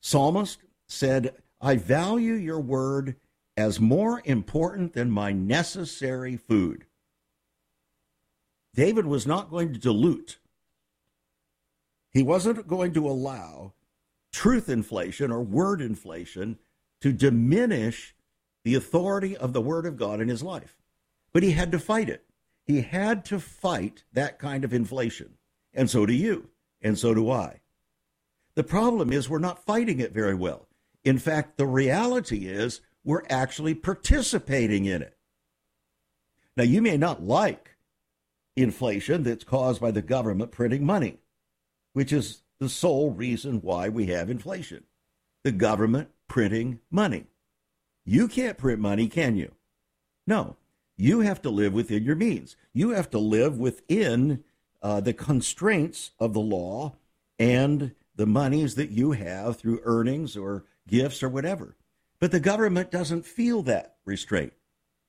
psalmist 0.00 0.58
said, 0.88 1.34
"I 1.60 1.76
value 1.76 2.34
your 2.34 2.60
word 2.60 3.16
as 3.56 3.80
more 3.80 4.22
important 4.24 4.92
than 4.92 5.10
my 5.10 5.32
necessary 5.32 6.36
food." 6.36 6.86
David 8.74 9.06
was 9.06 9.26
not 9.26 9.50
going 9.50 9.72
to 9.72 9.78
dilute. 9.78 10.38
He 12.10 12.22
wasn't 12.22 12.68
going 12.68 12.92
to 12.94 13.08
allow 13.08 13.72
truth 14.32 14.68
inflation 14.68 15.30
or 15.30 15.42
word 15.42 15.80
inflation 15.80 16.58
to 17.00 17.12
diminish 17.12 18.14
the 18.64 18.74
authority 18.74 19.36
of 19.36 19.52
the 19.52 19.60
word 19.60 19.86
of 19.86 19.96
God 19.96 20.20
in 20.20 20.28
his 20.28 20.42
life. 20.42 20.76
But 21.32 21.42
he 21.42 21.52
had 21.52 21.72
to 21.72 21.78
fight 21.78 22.08
it. 22.08 22.26
He 22.64 22.80
had 22.80 23.24
to 23.26 23.38
fight 23.38 24.04
that 24.12 24.38
kind 24.38 24.64
of 24.64 24.74
inflation. 24.74 25.38
And 25.72 25.88
so 25.88 26.04
do 26.04 26.12
you. 26.12 26.50
And 26.82 26.98
so 26.98 27.14
do 27.14 27.30
I. 27.30 27.60
The 28.54 28.64
problem 28.64 29.12
is 29.12 29.28
we're 29.28 29.38
not 29.38 29.64
fighting 29.64 30.00
it 30.00 30.12
very 30.12 30.34
well. 30.34 30.68
In 31.04 31.18
fact, 31.18 31.56
the 31.56 31.66
reality 31.66 32.46
is 32.46 32.80
we're 33.06 33.22
actually 33.30 33.72
participating 33.72 34.84
in 34.84 35.00
it. 35.00 35.16
Now, 36.56 36.64
you 36.64 36.82
may 36.82 36.96
not 36.96 37.22
like 37.22 37.76
inflation 38.56 39.22
that's 39.22 39.44
caused 39.44 39.80
by 39.80 39.92
the 39.92 40.02
government 40.02 40.50
printing 40.50 40.84
money, 40.84 41.18
which 41.92 42.12
is 42.12 42.42
the 42.58 42.68
sole 42.68 43.12
reason 43.12 43.60
why 43.60 43.88
we 43.88 44.06
have 44.06 44.28
inflation. 44.28 44.82
The 45.44 45.52
government 45.52 46.08
printing 46.26 46.80
money. 46.90 47.26
You 48.04 48.26
can't 48.26 48.58
print 48.58 48.80
money, 48.80 49.08
can 49.08 49.36
you? 49.36 49.52
No. 50.26 50.56
You 50.96 51.20
have 51.20 51.40
to 51.42 51.50
live 51.50 51.74
within 51.74 52.02
your 52.02 52.16
means. 52.16 52.56
You 52.72 52.90
have 52.90 53.10
to 53.10 53.18
live 53.18 53.56
within 53.58 54.42
uh, 54.82 55.00
the 55.00 55.12
constraints 55.12 56.10
of 56.18 56.32
the 56.32 56.40
law 56.40 56.96
and 57.38 57.94
the 58.16 58.26
monies 58.26 58.74
that 58.74 58.90
you 58.90 59.12
have 59.12 59.56
through 59.58 59.82
earnings 59.84 60.36
or 60.36 60.64
gifts 60.88 61.22
or 61.22 61.28
whatever. 61.28 61.76
But 62.18 62.32
the 62.32 62.40
government 62.40 62.90
doesn't 62.90 63.26
feel 63.26 63.62
that 63.62 63.96
restraint. 64.04 64.52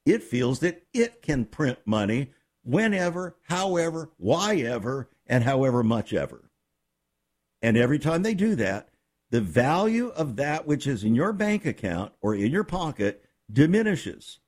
It 0.05 0.23
feels 0.23 0.59
that 0.59 0.83
it 0.93 1.21
can 1.21 1.45
print 1.45 1.79
money 1.85 2.31
whenever, 2.63 3.37
however, 3.43 4.09
why 4.17 4.57
ever, 4.57 5.09
and 5.25 5.43
however 5.43 5.83
much 5.83 6.13
ever. 6.13 6.49
And 7.61 7.77
every 7.77 7.99
time 7.99 8.23
they 8.23 8.33
do 8.33 8.55
that, 8.55 8.89
the 9.29 9.41
value 9.41 10.07
of 10.09 10.35
that 10.37 10.65
which 10.65 10.87
is 10.87 11.03
in 11.03 11.15
your 11.15 11.33
bank 11.33 11.65
account 11.65 12.13
or 12.21 12.35
in 12.35 12.51
your 12.51 12.63
pocket 12.63 13.25
diminishes. 13.51 14.39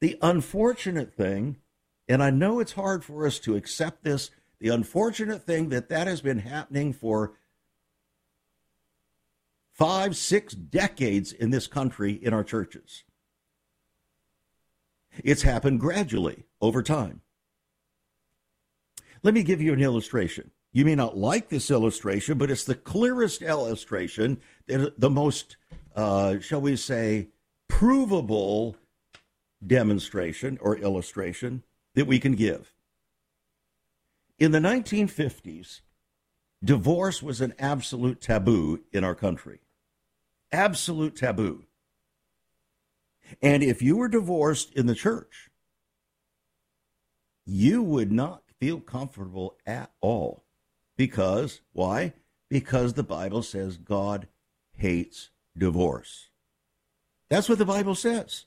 The 0.00 0.18
unfortunate 0.22 1.14
thing, 1.14 1.56
and 2.08 2.22
I 2.22 2.30
know 2.30 2.60
it's 2.60 2.72
hard 2.72 3.04
for 3.04 3.26
us 3.26 3.38
to 3.40 3.56
accept 3.56 4.04
this, 4.04 4.30
the 4.60 4.68
unfortunate 4.68 5.42
thing 5.42 5.70
that 5.70 5.88
that 5.88 6.06
has 6.06 6.20
been 6.20 6.38
happening 6.40 6.92
for 6.92 7.32
five, 9.78 10.16
six 10.16 10.54
decades 10.54 11.32
in 11.32 11.50
this 11.50 11.68
country 11.68 12.12
in 12.12 12.34
our 12.34 12.42
churches. 12.42 13.04
It's 15.24 15.42
happened 15.42 15.80
gradually 15.80 16.44
over 16.60 16.82
time. 16.82 17.22
Let 19.22 19.34
me 19.34 19.42
give 19.42 19.60
you 19.60 19.72
an 19.72 19.80
illustration. 19.80 20.50
You 20.72 20.84
may 20.84 20.94
not 20.94 21.16
like 21.16 21.48
this 21.48 21.70
illustration, 21.70 22.38
but 22.38 22.50
it's 22.50 22.64
the 22.64 22.74
clearest 22.74 23.40
illustration, 23.40 24.40
the 24.66 25.10
most, 25.10 25.56
uh, 25.96 26.40
shall 26.40 26.60
we 26.60 26.76
say, 26.76 27.28
provable 27.68 28.76
demonstration 29.64 30.58
or 30.60 30.76
illustration 30.76 31.64
that 31.94 32.06
we 32.06 32.18
can 32.18 32.34
give. 32.34 32.72
In 34.38 34.52
the 34.52 34.60
1950s, 34.60 35.80
divorce 36.62 37.22
was 37.22 37.40
an 37.40 37.54
absolute 37.58 38.20
taboo 38.20 38.84
in 38.92 39.02
our 39.02 39.14
country. 39.14 39.60
Absolute 40.52 41.16
taboo. 41.16 41.64
And 43.42 43.62
if 43.62 43.82
you 43.82 43.96
were 43.96 44.08
divorced 44.08 44.72
in 44.74 44.86
the 44.86 44.94
church, 44.94 45.50
you 47.44 47.82
would 47.82 48.10
not 48.10 48.42
feel 48.58 48.80
comfortable 48.80 49.56
at 49.66 49.90
all. 50.00 50.44
Because, 50.96 51.60
why? 51.72 52.14
Because 52.48 52.94
the 52.94 53.02
Bible 53.02 53.42
says 53.42 53.76
God 53.76 54.28
hates 54.76 55.30
divorce. 55.56 56.28
That's 57.28 57.48
what 57.48 57.58
the 57.58 57.64
Bible 57.64 57.94
says. 57.94 58.46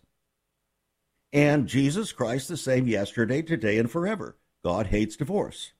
And 1.32 1.68
Jesus 1.68 2.12
Christ 2.12 2.48
the 2.48 2.58
same 2.58 2.88
yesterday, 2.88 3.42
today, 3.42 3.78
and 3.78 3.90
forever. 3.90 4.38
God 4.64 4.88
hates 4.88 5.16
divorce. 5.16 5.72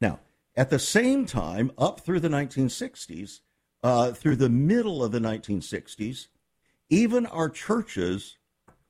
Now, 0.00 0.20
at 0.54 0.70
the 0.70 0.78
same 0.78 1.26
time, 1.26 1.72
up 1.76 2.00
through 2.00 2.20
the 2.20 2.28
1960s, 2.28 3.40
uh, 3.82 4.12
through 4.12 4.36
the 4.36 4.48
middle 4.48 5.02
of 5.02 5.12
the 5.12 5.18
1960s, 5.18 6.28
even 6.88 7.26
our 7.26 7.48
churches 7.48 8.36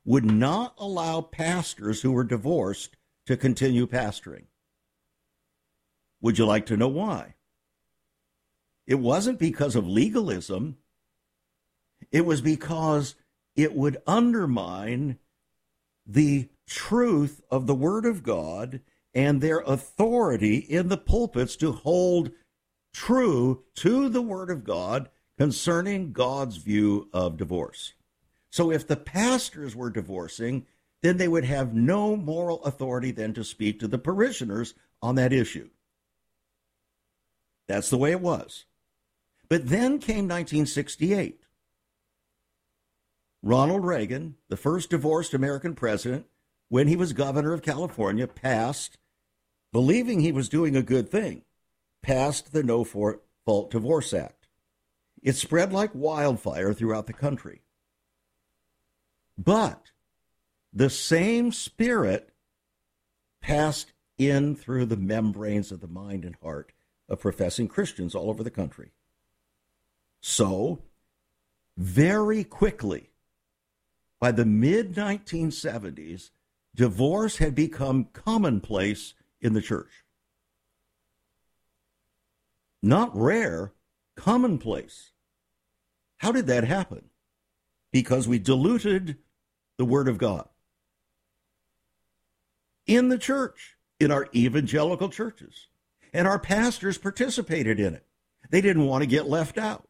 would 0.05 0.25
not 0.25 0.73
allow 0.77 1.21
pastors 1.21 2.01
who 2.01 2.11
were 2.11 2.23
divorced 2.23 2.97
to 3.25 3.37
continue 3.37 3.87
pastoring. 3.87 4.43
Would 6.21 6.37
you 6.37 6.45
like 6.45 6.65
to 6.67 6.77
know 6.77 6.87
why? 6.87 7.35
It 8.85 8.95
wasn't 8.95 9.39
because 9.39 9.75
of 9.75 9.87
legalism. 9.87 10.77
It 12.11 12.25
was 12.25 12.41
because 12.41 13.15
it 13.55 13.73
would 13.73 14.01
undermine 14.05 15.19
the 16.05 16.49
truth 16.67 17.41
of 17.49 17.65
the 17.65 17.75
Word 17.75 18.05
of 18.05 18.23
God 18.23 18.81
and 19.13 19.41
their 19.41 19.59
authority 19.59 20.57
in 20.57 20.89
the 20.89 20.97
pulpits 20.97 21.55
to 21.57 21.71
hold 21.71 22.31
true 22.93 23.63
to 23.75 24.07
the 24.09 24.21
Word 24.21 24.49
of 24.49 24.63
God 24.63 25.09
concerning 25.37 26.13
God's 26.13 26.57
view 26.57 27.09
of 27.11 27.37
divorce. 27.37 27.93
So 28.51 28.71
if 28.71 28.87
the 28.87 28.95
pastors 28.95 29.75
were 29.75 29.89
divorcing, 29.89 30.65
then 31.01 31.17
they 31.17 31.27
would 31.27 31.43
have 31.43 31.73
no 31.73 32.15
moral 32.15 32.63
authority 32.63 33.11
then 33.11 33.33
to 33.33 33.43
speak 33.43 33.79
to 33.79 33.87
the 33.87 33.97
parishioners 33.97 34.73
on 35.01 35.15
that 35.15 35.33
issue. 35.33 35.69
That's 37.67 37.89
the 37.89 37.97
way 37.97 38.11
it 38.11 38.21
was. 38.21 38.65
But 39.49 39.69
then 39.69 39.99
came 39.99 40.27
1968. 40.27 41.41
Ronald 43.41 43.85
Reagan, 43.85 44.35
the 44.47 44.55
first 44.55 44.89
divorced 44.89 45.33
American 45.33 45.75
president, 45.75 46.27
when 46.69 46.87
he 46.87 46.95
was 46.95 47.11
governor 47.11 47.53
of 47.53 47.61
California, 47.61 48.25
passed, 48.25 48.97
believing 49.73 50.21
he 50.21 50.31
was 50.31 50.47
doing 50.47 50.75
a 50.75 50.81
good 50.81 51.09
thing, 51.09 51.41
passed 52.03 52.53
the 52.53 52.61
No 52.61 52.83
Fault 52.83 53.71
Divorce 53.71 54.13
Act. 54.13 54.47
It 55.23 55.35
spread 55.35 55.73
like 55.73 55.95
wildfire 55.95 56.73
throughout 56.73 57.07
the 57.07 57.13
country. 57.13 57.61
But 59.37 59.91
the 60.71 60.89
same 60.89 61.51
spirit 61.51 62.29
passed 63.41 63.93
in 64.17 64.55
through 64.55 64.85
the 64.85 64.97
membranes 64.97 65.71
of 65.71 65.79
the 65.79 65.87
mind 65.87 66.25
and 66.25 66.35
heart 66.43 66.73
of 67.09 67.19
professing 67.19 67.67
Christians 67.67 68.13
all 68.13 68.29
over 68.29 68.43
the 68.43 68.51
country. 68.51 68.91
So, 70.21 70.83
very 71.77 72.43
quickly, 72.43 73.09
by 74.19 74.31
the 74.31 74.45
mid 74.45 74.93
1970s, 74.93 76.29
divorce 76.75 77.37
had 77.37 77.55
become 77.55 78.05
commonplace 78.13 79.13
in 79.41 79.53
the 79.53 79.61
church. 79.61 80.02
Not 82.83 83.15
rare, 83.15 83.71
commonplace. 84.17 85.11
How 86.17 86.33
did 86.33 86.47
that 86.47 86.65
happen? 86.65 87.05
Because 87.93 88.27
we 88.27 88.39
diluted 88.39 89.17
the 89.77 89.85
Word 89.85 90.09
of 90.09 90.17
God 90.17 90.49
in 92.85 93.07
the 93.07 93.17
church, 93.17 93.77
in 93.99 94.11
our 94.11 94.27
evangelical 94.35 95.07
churches. 95.07 95.67
And 96.13 96.27
our 96.27 96.37
pastors 96.37 96.97
participated 96.97 97.79
in 97.79 97.93
it. 97.93 98.05
They 98.51 98.61
didn't 98.61 98.85
want 98.85 99.01
to 99.01 99.07
get 99.07 99.27
left 99.27 99.57
out. 99.57 99.87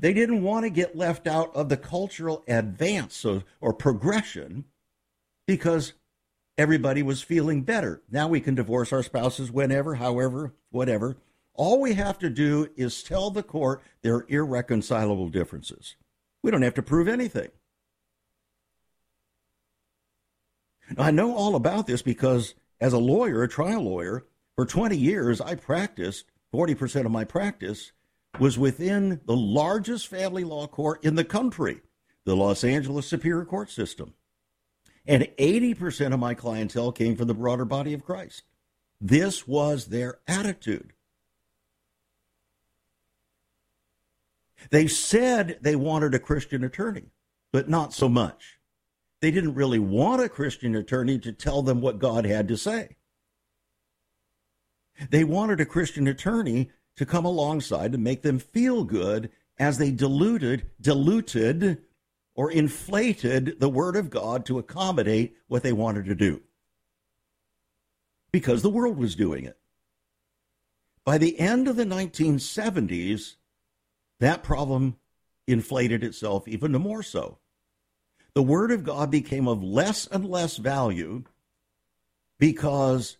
They 0.00 0.12
didn't 0.12 0.42
want 0.42 0.64
to 0.64 0.70
get 0.70 0.96
left 0.96 1.26
out 1.26 1.54
of 1.56 1.68
the 1.68 1.76
cultural 1.76 2.44
advance 2.46 3.24
or, 3.24 3.72
progression 3.72 4.64
because 5.46 5.94
everybody 6.58 7.02
was 7.02 7.22
feeling 7.22 7.62
better. 7.62 8.02
Now 8.10 8.28
we 8.28 8.40
can 8.40 8.54
divorce 8.54 8.92
our 8.92 9.02
spouses 9.02 9.50
whenever, 9.50 9.96
however, 9.96 10.54
whatever. 10.70 11.16
All 11.54 11.80
we 11.80 11.94
have 11.94 12.18
to 12.18 12.30
do 12.30 12.68
is 12.76 13.02
tell 13.02 13.30
the 13.30 13.42
court 13.42 13.82
there 14.02 14.16
are 14.16 14.26
irreconcilable 14.28 15.28
differences. 15.28 15.96
We 16.42 16.50
don't 16.50 16.62
have 16.62 16.74
to 16.74 16.82
prove 16.82 17.08
anything. 17.08 17.48
Now, 20.96 21.04
I 21.04 21.10
know 21.10 21.34
all 21.34 21.56
about 21.56 21.86
this 21.86 22.02
because 22.02 22.54
as 22.80 22.92
a 22.92 22.98
lawyer, 22.98 23.42
a 23.42 23.48
trial 23.48 23.82
lawyer, 23.82 24.26
for 24.54 24.66
20 24.66 24.96
years 24.96 25.40
I 25.40 25.54
practiced, 25.54 26.26
40% 26.54 27.04
of 27.06 27.10
my 27.10 27.24
practice 27.24 27.92
was 28.38 28.58
within 28.58 29.20
the 29.26 29.36
largest 29.36 30.08
family 30.08 30.44
law 30.44 30.66
court 30.66 31.04
in 31.04 31.14
the 31.14 31.24
country, 31.24 31.80
the 32.24 32.36
Los 32.36 32.64
Angeles 32.64 33.06
Superior 33.06 33.44
Court 33.44 33.70
System. 33.70 34.14
And 35.06 35.28
80% 35.38 36.12
of 36.12 36.20
my 36.20 36.34
clientele 36.34 36.92
came 36.92 37.16
from 37.16 37.28
the 37.28 37.34
broader 37.34 37.64
body 37.64 37.92
of 37.94 38.04
Christ. 38.04 38.42
This 39.00 39.46
was 39.46 39.86
their 39.86 40.18
attitude. 40.26 40.92
They 44.70 44.88
said 44.88 45.58
they 45.60 45.76
wanted 45.76 46.14
a 46.14 46.18
Christian 46.18 46.64
attorney, 46.64 47.10
but 47.52 47.68
not 47.68 47.92
so 47.92 48.08
much. 48.08 48.58
They 49.20 49.30
didn't 49.30 49.54
really 49.54 49.78
want 49.78 50.22
a 50.22 50.28
Christian 50.28 50.74
attorney 50.74 51.18
to 51.20 51.32
tell 51.32 51.62
them 51.62 51.80
what 51.80 51.98
God 51.98 52.24
had 52.24 52.48
to 52.48 52.56
say. 52.56 52.96
They 55.10 55.24
wanted 55.24 55.60
a 55.60 55.66
Christian 55.66 56.06
attorney 56.06 56.70
to 56.96 57.06
come 57.06 57.24
alongside 57.24 57.94
and 57.94 58.02
make 58.02 58.22
them 58.22 58.38
feel 58.38 58.84
good 58.84 59.30
as 59.58 59.78
they 59.78 59.90
diluted, 59.90 60.70
diluted, 60.80 61.82
or 62.36 62.50
inflated 62.52 63.58
the 63.58 63.68
Word 63.68 63.96
of 63.96 64.10
God 64.10 64.44
to 64.46 64.58
accommodate 64.58 65.36
what 65.48 65.62
they 65.62 65.72
wanted 65.72 66.04
to 66.04 66.14
do. 66.14 66.42
Because 68.30 68.62
the 68.62 68.70
world 68.70 68.98
was 68.98 69.16
doing 69.16 69.46
it. 69.46 69.58
By 71.04 71.16
the 71.16 71.40
end 71.40 71.66
of 71.66 71.76
the 71.76 71.86
1970s, 71.86 73.36
that 74.20 74.42
problem 74.42 74.96
inflated 75.46 76.04
itself 76.04 76.46
even 76.46 76.72
more 76.72 77.02
so. 77.02 77.38
The 78.34 78.42
Word 78.42 78.70
of 78.70 78.84
God 78.84 79.10
became 79.10 79.48
of 79.48 79.62
less 79.62 80.06
and 80.06 80.28
less 80.28 80.58
value 80.58 81.24
because 82.38 83.16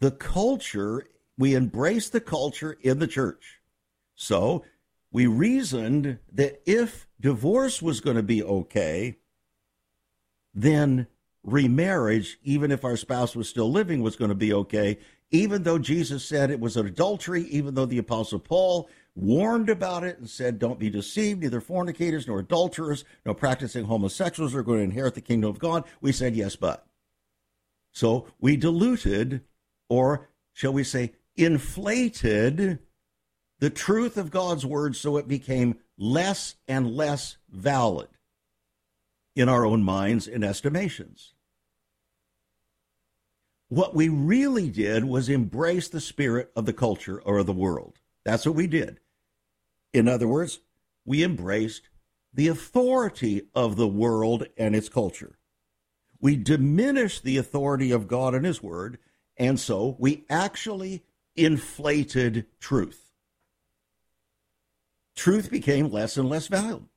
the 0.00 0.12
culture, 0.12 1.08
we 1.36 1.56
embraced 1.56 2.12
the 2.12 2.20
culture 2.20 2.76
in 2.82 3.00
the 3.00 3.08
church. 3.08 3.58
So 4.14 4.64
we 5.12 5.26
reasoned 5.26 6.18
that 6.32 6.62
if 6.66 7.06
divorce 7.20 7.82
was 7.82 8.00
going 8.00 8.16
to 8.16 8.22
be 8.22 8.42
okay, 8.42 9.18
then 10.54 11.06
remarriage, 11.44 12.38
even 12.42 12.70
if 12.70 12.84
our 12.84 12.96
spouse 12.96 13.36
was 13.36 13.48
still 13.48 13.70
living, 13.70 14.02
was 14.02 14.16
going 14.16 14.30
to 14.30 14.34
be 14.34 14.52
okay, 14.52 14.98
even 15.30 15.62
though 15.62 15.78
Jesus 15.78 16.24
said 16.24 16.50
it 16.50 16.60
was 16.60 16.76
an 16.76 16.86
adultery, 16.86 17.42
even 17.44 17.74
though 17.74 17.86
the 17.86 17.98
Apostle 17.98 18.38
Paul 18.38 18.88
warned 19.14 19.68
about 19.68 20.04
it 20.04 20.18
and 20.18 20.28
said, 20.28 20.58
Don't 20.58 20.78
be 20.78 20.90
deceived, 20.90 21.42
neither 21.42 21.60
fornicators 21.60 22.26
nor 22.26 22.38
adulterers 22.38 23.04
nor 23.24 23.34
practicing 23.34 23.84
homosexuals 23.84 24.54
are 24.54 24.62
going 24.62 24.78
to 24.78 24.84
inherit 24.84 25.14
the 25.14 25.20
kingdom 25.20 25.50
of 25.50 25.58
God. 25.58 25.84
We 26.00 26.12
said, 26.12 26.34
Yes, 26.34 26.56
but. 26.56 26.86
So 27.92 28.26
we 28.40 28.56
diluted, 28.56 29.42
or 29.88 30.28
shall 30.52 30.72
we 30.72 30.84
say, 30.84 31.12
inflated 31.36 32.78
the 33.62 33.70
truth 33.70 34.16
of 34.16 34.32
God's 34.32 34.66
word 34.66 34.96
so 34.96 35.18
it 35.18 35.28
became 35.28 35.76
less 35.96 36.56
and 36.66 36.96
less 36.96 37.36
valid 37.48 38.08
in 39.36 39.48
our 39.48 39.64
own 39.64 39.84
minds 39.84 40.26
and 40.26 40.42
estimations. 40.42 41.32
What 43.68 43.94
we 43.94 44.08
really 44.08 44.68
did 44.68 45.04
was 45.04 45.28
embrace 45.28 45.88
the 45.88 46.00
spirit 46.00 46.50
of 46.56 46.66
the 46.66 46.72
culture 46.72 47.22
or 47.22 47.44
the 47.44 47.52
world. 47.52 48.00
That's 48.24 48.44
what 48.44 48.56
we 48.56 48.66
did. 48.66 48.98
In 49.92 50.08
other 50.08 50.26
words, 50.26 50.58
we 51.04 51.22
embraced 51.22 51.82
the 52.34 52.48
authority 52.48 53.42
of 53.54 53.76
the 53.76 53.86
world 53.86 54.44
and 54.58 54.74
its 54.74 54.88
culture. 54.88 55.38
We 56.20 56.34
diminished 56.34 57.22
the 57.22 57.36
authority 57.36 57.92
of 57.92 58.08
God 58.08 58.34
and 58.34 58.44
His 58.44 58.60
Word, 58.60 58.98
and 59.36 59.60
so 59.60 59.94
we 60.00 60.24
actually 60.28 61.04
inflated 61.36 62.46
truth 62.58 63.01
truth 65.14 65.50
became 65.50 65.90
less 65.90 66.16
and 66.16 66.28
less 66.28 66.46
valuable. 66.46 66.88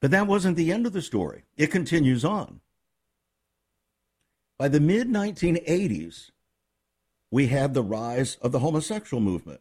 But 0.00 0.10
that 0.12 0.26
wasn't 0.26 0.56
the 0.56 0.72
end 0.72 0.86
of 0.86 0.92
the 0.92 1.02
story. 1.02 1.44
It 1.56 1.70
continues 1.70 2.24
on. 2.24 2.60
By 4.58 4.68
the 4.68 4.80
mid 4.80 5.08
1980s, 5.08 6.30
we 7.30 7.46
had 7.46 7.74
the 7.74 7.82
rise 7.82 8.36
of 8.42 8.52
the 8.52 8.58
homosexual 8.58 9.20
movement. 9.20 9.60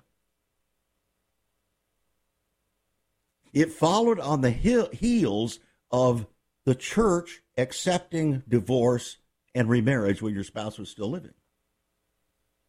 It 3.54 3.72
followed 3.72 4.20
on 4.20 4.42
the 4.42 4.52
heels 4.52 5.60
of 5.92 6.26
the 6.66 6.76
church 6.76 7.42
accepting 7.58 8.44
divorce 8.48 9.18
and 9.56 9.70
remarriage 9.70 10.22
when 10.22 10.34
your 10.34 10.44
spouse 10.44 10.78
was 10.78 10.90
still 10.90 11.10
living. 11.10 11.34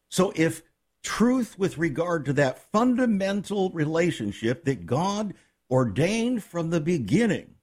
So 0.09 0.33
if 0.35 0.63
truth 1.03 1.59
with 1.59 1.79
regard 1.79 2.25
to 2.27 2.33
that 2.35 2.71
fundamental 2.73 3.71
relationship 3.71 4.65
that 4.65 4.87
God 4.87 5.35
ordained 5.71 6.43
from 6.43 6.71
the 6.71 6.81
beginning. 6.81 7.55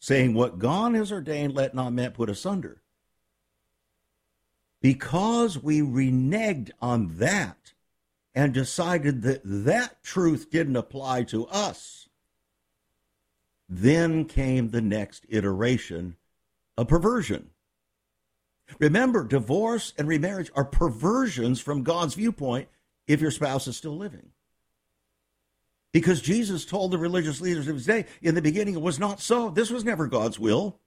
Saying, 0.00 0.34
What 0.34 0.58
God 0.58 0.94
has 0.94 1.12
ordained, 1.12 1.54
let 1.54 1.74
not 1.74 1.92
man 1.92 2.12
put 2.12 2.30
asunder. 2.30 2.82
Because 4.82 5.62
we 5.62 5.80
reneged 5.80 6.70
on 6.82 7.16
that 7.18 7.72
and 8.34 8.52
decided 8.52 9.22
that 9.22 9.40
that 9.44 10.02
truth 10.02 10.50
didn't 10.50 10.76
apply 10.76 11.22
to 11.24 11.46
us, 11.46 12.08
then 13.68 14.26
came 14.26 14.70
the 14.70 14.82
next 14.82 15.24
iteration 15.28 16.16
a 16.76 16.84
perversion. 16.84 17.50
Remember, 18.78 19.24
divorce 19.24 19.92
and 19.98 20.08
remarriage 20.08 20.50
are 20.54 20.64
perversions 20.64 21.60
from 21.60 21.82
God's 21.82 22.14
viewpoint 22.14 22.68
if 23.06 23.20
your 23.20 23.30
spouse 23.30 23.66
is 23.66 23.76
still 23.76 23.96
living. 23.96 24.30
Because 25.92 26.20
Jesus 26.20 26.64
told 26.64 26.90
the 26.90 26.98
religious 26.98 27.40
leaders 27.40 27.68
of 27.68 27.76
his 27.76 27.86
day, 27.86 28.06
in 28.20 28.34
the 28.34 28.42
beginning, 28.42 28.74
it 28.74 28.80
was 28.80 28.98
not 28.98 29.20
so. 29.20 29.50
This 29.50 29.70
was 29.70 29.84
never 29.84 30.06
God's 30.06 30.38
will. 30.40 30.80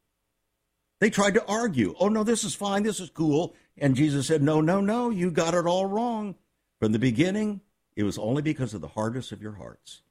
They 0.99 1.09
tried 1.09 1.35
to 1.35 1.45
argue, 1.45 1.95
oh, 1.99 2.09
no, 2.09 2.23
this 2.23 2.43
is 2.43 2.55
fine, 2.55 2.83
this 2.83 2.99
is 2.99 3.09
cool. 3.09 3.55
And 3.77 3.95
Jesus 3.95 4.27
said, 4.27 4.41
no, 4.41 4.59
no, 4.59 4.81
no, 4.81 5.09
you 5.09 5.31
got 5.31 5.53
it 5.53 5.65
all 5.65 5.85
wrong. 5.85 6.35
From 6.79 6.91
the 6.91 6.99
beginning, 6.99 7.61
it 7.95 8.03
was 8.03 8.17
only 8.17 8.41
because 8.41 8.73
of 8.73 8.81
the 8.81 8.87
hardness 8.87 9.31
of 9.31 9.41
your 9.41 9.53
hearts. 9.53 10.01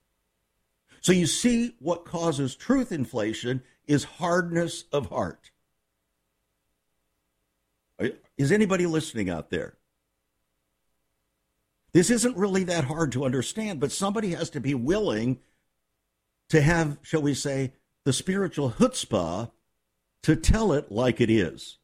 So 1.00 1.12
you 1.12 1.26
see, 1.26 1.74
what 1.78 2.04
causes 2.04 2.56
truth 2.56 2.90
inflation 2.90 3.62
is 3.86 4.04
hardness 4.04 4.84
of 4.92 5.08
heart. 5.08 5.50
Is 8.36 8.52
anybody 8.52 8.86
listening 8.86 9.30
out 9.30 9.50
there? 9.50 9.76
This 11.92 12.10
isn't 12.10 12.36
really 12.36 12.64
that 12.64 12.84
hard 12.84 13.12
to 13.12 13.24
understand, 13.24 13.80
but 13.80 13.92
somebody 13.92 14.32
has 14.32 14.50
to 14.50 14.60
be 14.60 14.74
willing 14.74 15.38
to 16.50 16.60
have, 16.60 16.98
shall 17.02 17.22
we 17.22 17.32
say, 17.32 17.72
the 18.04 18.12
spiritual 18.12 18.72
chutzpah 18.72 19.50
to 20.22 20.36
tell 20.36 20.72
it 20.72 20.92
like 20.92 21.20
it 21.20 21.30
is. 21.30 21.78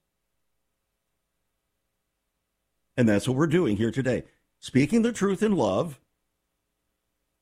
And 2.96 3.08
that's 3.08 3.26
what 3.26 3.36
we're 3.36 3.46
doing 3.46 3.76
here 3.76 3.90
today. 3.90 4.24
Speaking 4.60 5.02
the 5.02 5.12
truth 5.12 5.42
in 5.42 5.56
love, 5.56 5.98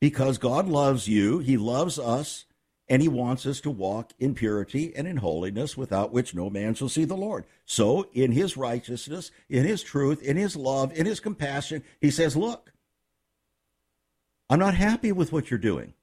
because 0.01 0.39
God 0.39 0.69
loves 0.69 1.09
you, 1.09 1.41
He 1.41 1.57
loves 1.57 1.99
us, 1.99 2.45
and 2.91 3.01
he 3.01 3.09
wants 3.09 3.47
us 3.47 3.61
to 3.61 3.71
walk 3.71 4.13
in 4.19 4.35
purity 4.35 4.93
and 4.97 5.07
in 5.07 5.19
holiness 5.19 5.77
without 5.77 6.13
which 6.13 6.35
no 6.35 6.51
man 6.51 6.75
shall 6.75 6.89
see 6.89 7.05
the 7.05 7.17
Lord. 7.17 7.47
So, 7.65 8.09
in 8.13 8.33
his 8.33 8.57
righteousness, 8.57 9.31
in 9.49 9.65
his 9.65 9.85
truth, 9.85 10.21
in 10.21 10.37
his 10.37 10.57
love, 10.57 10.93
in 10.99 11.07
his 11.07 11.21
compassion, 11.21 11.85
he 12.01 12.11
says, 12.11 12.37
Look, 12.37 12.73
I'm 14.51 14.59
not 14.59 14.75
happy 14.75 15.13
with 15.13 15.33
what 15.33 15.51
you're 15.51 15.59
doing. 15.59 15.95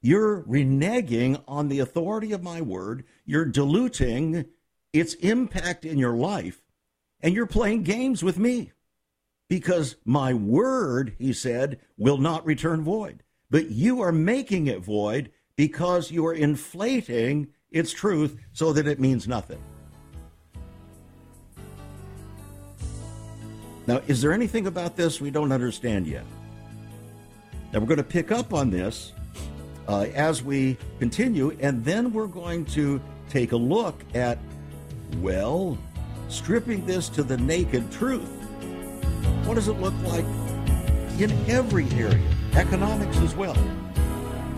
You're 0.00 0.42
reneging 0.44 1.42
on 1.46 1.68
the 1.68 1.80
authority 1.80 2.32
of 2.32 2.42
my 2.42 2.62
word, 2.62 3.04
you're 3.26 3.44
diluting 3.44 4.46
its 4.94 5.12
impact 5.14 5.84
in 5.84 5.98
your 5.98 6.16
life, 6.16 6.62
and 7.20 7.34
you're 7.34 7.46
playing 7.46 7.82
games 7.82 8.22
with 8.22 8.38
me. 8.38 8.72
Because 9.50 9.96
my 10.06 10.32
word, 10.32 11.14
he 11.18 11.34
said, 11.34 11.78
will 11.98 12.16
not 12.16 12.46
return 12.46 12.82
void. 12.82 13.22
But 13.50 13.70
you 13.70 14.00
are 14.00 14.12
making 14.12 14.66
it 14.66 14.80
void 14.80 15.30
because 15.56 16.10
you 16.10 16.26
are 16.26 16.34
inflating 16.34 17.48
its 17.70 17.92
truth 17.92 18.38
so 18.52 18.72
that 18.72 18.86
it 18.86 19.00
means 19.00 19.28
nothing. 19.28 19.58
Now, 23.86 24.00
is 24.06 24.22
there 24.22 24.32
anything 24.32 24.66
about 24.66 24.96
this 24.96 25.20
we 25.20 25.30
don't 25.30 25.52
understand 25.52 26.06
yet? 26.06 26.24
Now, 27.72 27.80
we're 27.80 27.86
going 27.86 27.98
to 27.98 28.02
pick 28.02 28.32
up 28.32 28.54
on 28.54 28.70
this 28.70 29.12
uh, 29.88 30.06
as 30.14 30.42
we 30.42 30.78
continue, 30.98 31.56
and 31.60 31.84
then 31.84 32.12
we're 32.12 32.26
going 32.26 32.64
to 32.66 33.00
take 33.28 33.52
a 33.52 33.56
look 33.56 34.02
at, 34.14 34.38
well, 35.18 35.76
stripping 36.28 36.86
this 36.86 37.08
to 37.10 37.22
the 37.22 37.36
naked 37.36 37.90
truth. 37.92 38.30
What 39.44 39.56
does 39.56 39.68
it 39.68 39.78
look 39.80 39.94
like 40.04 40.24
in 41.18 41.30
every 41.48 41.88
area, 41.90 42.20
economics 42.54 43.18
as 43.18 43.34
well. 43.36 43.56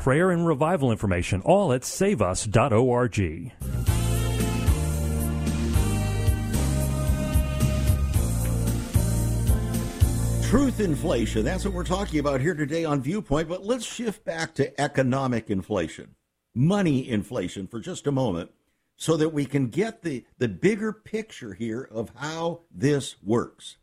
prayer 0.00 0.30
and 0.30 0.46
revival 0.46 0.90
information, 0.90 1.42
all 1.42 1.72
at 1.72 1.82
saveus.org. 1.82 3.14
Truth 10.48 10.80
inflation, 10.80 11.44
that's 11.44 11.64
what 11.64 11.74
we're 11.74 11.84
talking 11.84 12.18
about 12.18 12.40
here 12.40 12.54
today 12.54 12.84
on 12.84 13.00
Viewpoint, 13.02 13.48
but 13.48 13.64
let's 13.64 13.84
shift 13.84 14.24
back 14.24 14.52
to 14.54 14.80
economic 14.80 15.48
inflation, 15.48 16.16
money 16.54 17.08
inflation 17.08 17.68
for 17.68 17.78
just 17.78 18.08
a 18.08 18.12
moment, 18.12 18.50
so 18.96 19.16
that 19.16 19.28
we 19.28 19.44
can 19.44 19.68
get 19.68 20.02
the, 20.02 20.24
the 20.38 20.48
bigger 20.48 20.92
picture 20.92 21.54
here 21.54 21.88
of 21.92 22.10
how 22.16 22.62
this 22.74 23.14
works. 23.22 23.76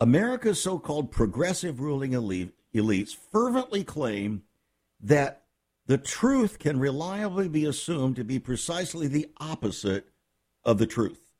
America's 0.00 0.62
so 0.62 0.78
called 0.78 1.10
progressive 1.10 1.80
ruling 1.80 2.12
elite 2.12 2.54
elites 2.74 3.14
fervently 3.14 3.84
claim 3.84 4.42
that 5.00 5.44
the 5.86 5.98
truth 5.98 6.58
can 6.58 6.78
reliably 6.78 7.48
be 7.48 7.64
assumed 7.64 8.16
to 8.16 8.24
be 8.24 8.38
precisely 8.38 9.06
the 9.06 9.28
opposite 9.38 10.08
of 10.64 10.78
the 10.78 10.86
truth. 10.86 11.32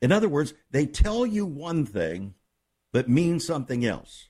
In 0.00 0.12
other 0.12 0.28
words, 0.28 0.54
they 0.70 0.86
tell 0.86 1.26
you 1.26 1.44
one 1.44 1.84
thing 1.84 2.34
but 2.92 3.08
mean 3.08 3.40
something 3.40 3.84
else. 3.84 4.28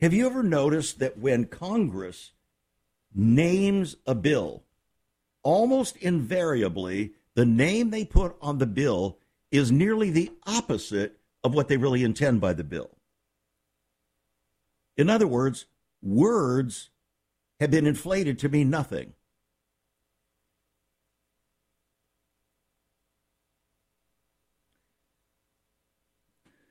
Have 0.00 0.12
you 0.12 0.26
ever 0.26 0.42
noticed 0.42 0.98
that 0.98 1.18
when 1.18 1.46
Congress 1.46 2.32
names 3.14 3.96
a 4.06 4.14
bill, 4.14 4.64
almost 5.42 5.96
invariably 5.98 7.12
the 7.34 7.46
name 7.46 7.90
they 7.90 8.04
put 8.04 8.36
on 8.40 8.58
the 8.58 8.66
bill 8.66 9.18
is 9.50 9.70
nearly 9.72 10.10
the 10.10 10.30
opposite 10.46 11.18
of 11.44 11.54
what 11.54 11.68
they 11.68 11.76
really 11.76 12.04
intend 12.04 12.40
by 12.40 12.52
the 12.52 12.64
bill? 12.64 12.90
In 14.96 15.08
other 15.08 15.26
words, 15.26 15.66
words 16.02 16.90
have 17.60 17.70
been 17.70 17.86
inflated 17.86 18.38
to 18.40 18.48
mean 18.48 18.70
nothing. 18.70 19.14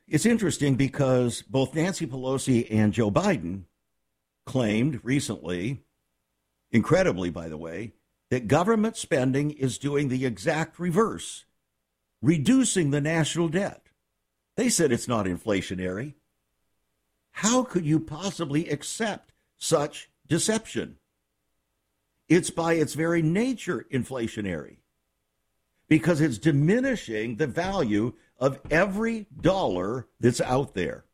It's 0.07 0.25
interesting 0.25 0.75
because 0.75 1.41
both 1.43 1.73
Nancy 1.73 2.05
Pelosi 2.05 2.67
and 2.69 2.91
Joe 2.91 3.09
Biden 3.09 3.63
claimed 4.45 4.99
recently, 5.03 5.83
incredibly, 6.69 7.29
by 7.29 7.47
the 7.47 7.55
way, 7.55 7.93
that 8.29 8.49
government 8.49 8.97
spending 8.97 9.51
is 9.51 9.77
doing 9.77 10.09
the 10.09 10.25
exact 10.25 10.79
reverse, 10.79 11.45
reducing 12.21 12.91
the 12.91 12.99
national 12.99 13.47
debt. 13.47 13.87
They 14.57 14.67
said 14.67 14.91
it's 14.91 15.07
not 15.07 15.27
inflationary. 15.27 16.15
How 17.31 17.63
could 17.63 17.85
you 17.85 17.99
possibly 17.99 18.69
accept 18.69 19.33
such 19.57 20.09
deception? 20.27 20.97
It's 22.29 22.49
by 22.49 22.73
its 22.73 22.93
very 22.93 23.21
nature 23.21 23.85
inflationary 23.91 24.77
because 25.87 26.21
it's 26.21 26.37
diminishing 26.37 27.35
the 27.35 27.47
value 27.47 28.13
of 28.37 28.59
every 28.69 29.27
dollar 29.41 30.07
that's 30.19 30.41
out 30.41 30.73
there. 30.73 31.05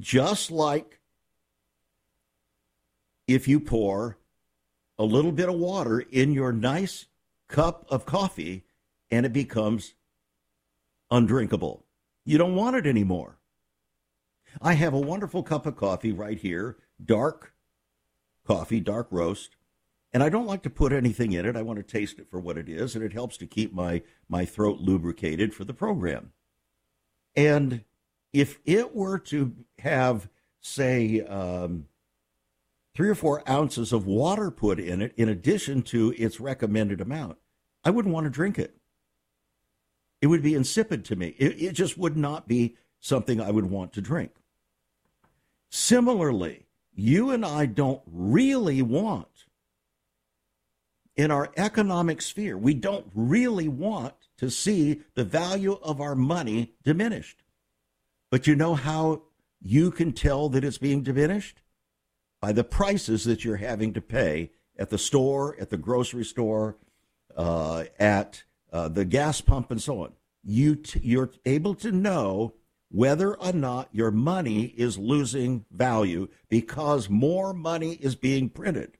Just 0.00 0.50
like 0.50 1.00
if 3.26 3.48
you 3.48 3.60
pour 3.60 4.18
a 4.98 5.04
little 5.04 5.32
bit 5.32 5.48
of 5.48 5.56
water 5.56 6.00
in 6.00 6.32
your 6.32 6.52
nice 6.52 7.06
cup 7.48 7.84
of 7.90 8.06
coffee 8.06 8.64
and 9.10 9.26
it 9.26 9.32
becomes 9.32 9.94
undrinkable. 11.10 11.84
You 12.24 12.38
don't 12.38 12.54
want 12.54 12.76
it 12.76 12.86
anymore. 12.86 13.39
I 14.60 14.74
have 14.74 14.94
a 14.94 15.00
wonderful 15.00 15.42
cup 15.42 15.66
of 15.66 15.76
coffee 15.76 16.12
right 16.12 16.38
here, 16.38 16.76
dark 17.04 17.54
coffee, 18.46 18.80
dark 18.80 19.08
roast, 19.10 19.56
and 20.12 20.22
I 20.22 20.28
don't 20.28 20.46
like 20.46 20.62
to 20.64 20.70
put 20.70 20.92
anything 20.92 21.32
in 21.32 21.46
it. 21.46 21.56
I 21.56 21.62
want 21.62 21.78
to 21.78 21.82
taste 21.82 22.18
it 22.18 22.28
for 22.30 22.40
what 22.40 22.58
it 22.58 22.68
is, 22.68 22.94
and 22.94 23.04
it 23.04 23.12
helps 23.12 23.36
to 23.38 23.46
keep 23.46 23.72
my, 23.72 24.02
my 24.28 24.44
throat 24.44 24.80
lubricated 24.80 25.54
for 25.54 25.64
the 25.64 25.74
program. 25.74 26.32
And 27.36 27.84
if 28.32 28.58
it 28.64 28.94
were 28.94 29.18
to 29.18 29.54
have, 29.78 30.28
say, 30.60 31.20
um, 31.20 31.86
three 32.94 33.08
or 33.08 33.14
four 33.14 33.48
ounces 33.48 33.92
of 33.92 34.06
water 34.06 34.50
put 34.50 34.80
in 34.80 35.00
it 35.00 35.14
in 35.16 35.28
addition 35.28 35.82
to 35.82 36.12
its 36.18 36.40
recommended 36.40 37.00
amount, 37.00 37.38
I 37.84 37.90
wouldn't 37.90 38.12
want 38.12 38.24
to 38.24 38.30
drink 38.30 38.58
it. 38.58 38.76
It 40.20 40.26
would 40.26 40.42
be 40.42 40.54
insipid 40.54 41.04
to 41.06 41.16
me. 41.16 41.34
It, 41.38 41.62
it 41.62 41.72
just 41.72 41.96
would 41.96 42.16
not 42.16 42.46
be 42.46 42.76
something 42.98 43.40
I 43.40 43.50
would 43.50 43.70
want 43.70 43.92
to 43.94 44.00
drink. 44.00 44.32
Similarly, 45.70 46.66
you 46.92 47.30
and 47.30 47.46
I 47.46 47.66
don't 47.66 48.02
really 48.06 48.82
want 48.82 49.26
in 51.16 51.30
our 51.30 51.50
economic 51.56 52.22
sphere, 52.22 52.56
we 52.56 52.72
don't 52.72 53.06
really 53.14 53.68
want 53.68 54.14
to 54.38 54.50
see 54.50 55.02
the 55.14 55.24
value 55.24 55.78
of 55.82 56.00
our 56.00 56.14
money 56.14 56.72
diminished. 56.82 57.44
But 58.30 58.46
you 58.46 58.56
know 58.56 58.74
how 58.74 59.22
you 59.60 59.90
can 59.90 60.12
tell 60.12 60.48
that 60.48 60.64
it's 60.64 60.78
being 60.78 61.02
diminished? 61.02 61.60
By 62.40 62.52
the 62.52 62.64
prices 62.64 63.24
that 63.24 63.44
you're 63.44 63.56
having 63.56 63.92
to 63.92 64.00
pay 64.00 64.50
at 64.78 64.88
the 64.88 64.96
store, 64.96 65.56
at 65.60 65.68
the 65.68 65.76
grocery 65.76 66.24
store, 66.24 66.78
uh, 67.36 67.84
at 67.98 68.44
uh, 68.72 68.88
the 68.88 69.04
gas 69.04 69.42
pump, 69.42 69.70
and 69.70 69.82
so 69.82 70.02
on. 70.02 70.12
You 70.42 70.76
t- 70.76 71.00
you're 71.02 71.32
able 71.44 71.74
to 71.74 71.92
know 71.92 72.54
whether 72.90 73.34
or 73.34 73.52
not 73.52 73.88
your 73.92 74.10
money 74.10 74.64
is 74.64 74.98
losing 74.98 75.64
value 75.70 76.28
because 76.48 77.08
more 77.08 77.54
money 77.54 77.92
is 77.92 78.16
being 78.16 78.48
printed. 78.48 78.98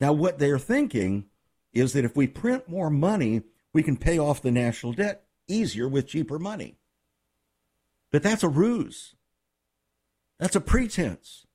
Now, 0.00 0.12
what 0.12 0.38
they're 0.38 0.60
thinking 0.60 1.26
is 1.72 1.92
that 1.92 2.04
if 2.04 2.16
we 2.16 2.28
print 2.28 2.68
more 2.68 2.90
money, 2.90 3.42
we 3.72 3.82
can 3.82 3.96
pay 3.96 4.18
off 4.18 4.42
the 4.42 4.52
national 4.52 4.92
debt 4.92 5.24
easier 5.48 5.88
with 5.88 6.06
cheaper 6.06 6.38
money. 6.38 6.78
But 8.12 8.22
that's 8.22 8.44
a 8.44 8.48
ruse. 8.48 9.14
That's 10.38 10.56
a 10.56 10.60
pretense. 10.60 11.46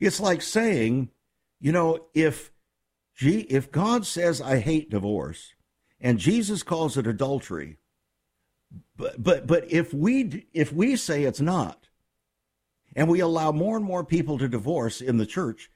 It's 0.00 0.18
like 0.18 0.42
saying, 0.42 1.10
you 1.60 1.72
know, 1.72 2.06
if 2.14 2.50
gee, 3.14 3.40
if 3.42 3.70
God 3.70 4.06
says 4.06 4.40
I 4.40 4.58
hate 4.58 4.90
divorce 4.90 5.54
and 6.00 6.18
Jesus 6.18 6.62
calls 6.62 6.96
it 6.96 7.06
adultery, 7.06 7.76
but 9.02 9.22
but 9.22 9.46
but 9.46 9.70
if 9.70 9.92
we 9.92 10.46
if 10.52 10.72
we 10.72 10.94
say 10.94 11.24
it's 11.24 11.40
not, 11.40 11.88
and 12.94 13.08
we 13.08 13.18
allow 13.18 13.50
more 13.50 13.76
and 13.76 13.84
more 13.84 14.04
people 14.04 14.38
to 14.38 14.48
divorce 14.48 15.00
in 15.00 15.16
the 15.16 15.26
church, 15.26 15.70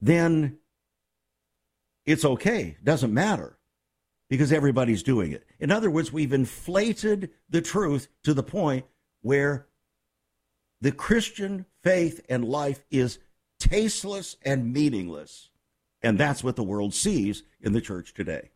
then 0.00 0.58
it's 2.06 2.24
okay. 2.24 2.76
Doesn't 2.84 3.12
matter 3.12 3.58
because 4.28 4.52
everybody's 4.52 5.02
doing 5.02 5.32
it. 5.32 5.44
In 5.58 5.72
other 5.72 5.90
words, 5.90 6.12
we've 6.12 6.32
inflated 6.32 7.30
the 7.50 7.62
truth 7.62 8.08
to 8.22 8.32
the 8.32 8.42
point 8.44 8.86
where 9.22 9.66
the 10.80 10.92
Christian 10.92 11.66
faith 11.82 12.24
and 12.28 12.44
life 12.44 12.84
is 12.90 13.18
tasteless 13.58 14.36
and 14.44 14.72
meaningless. 14.72 15.50
And 16.00 16.16
that's 16.16 16.44
what 16.44 16.54
the 16.54 16.62
world 16.62 16.94
sees 16.94 17.42
in 17.60 17.72
the 17.72 17.80
church 17.80 18.14
today. 18.14 18.50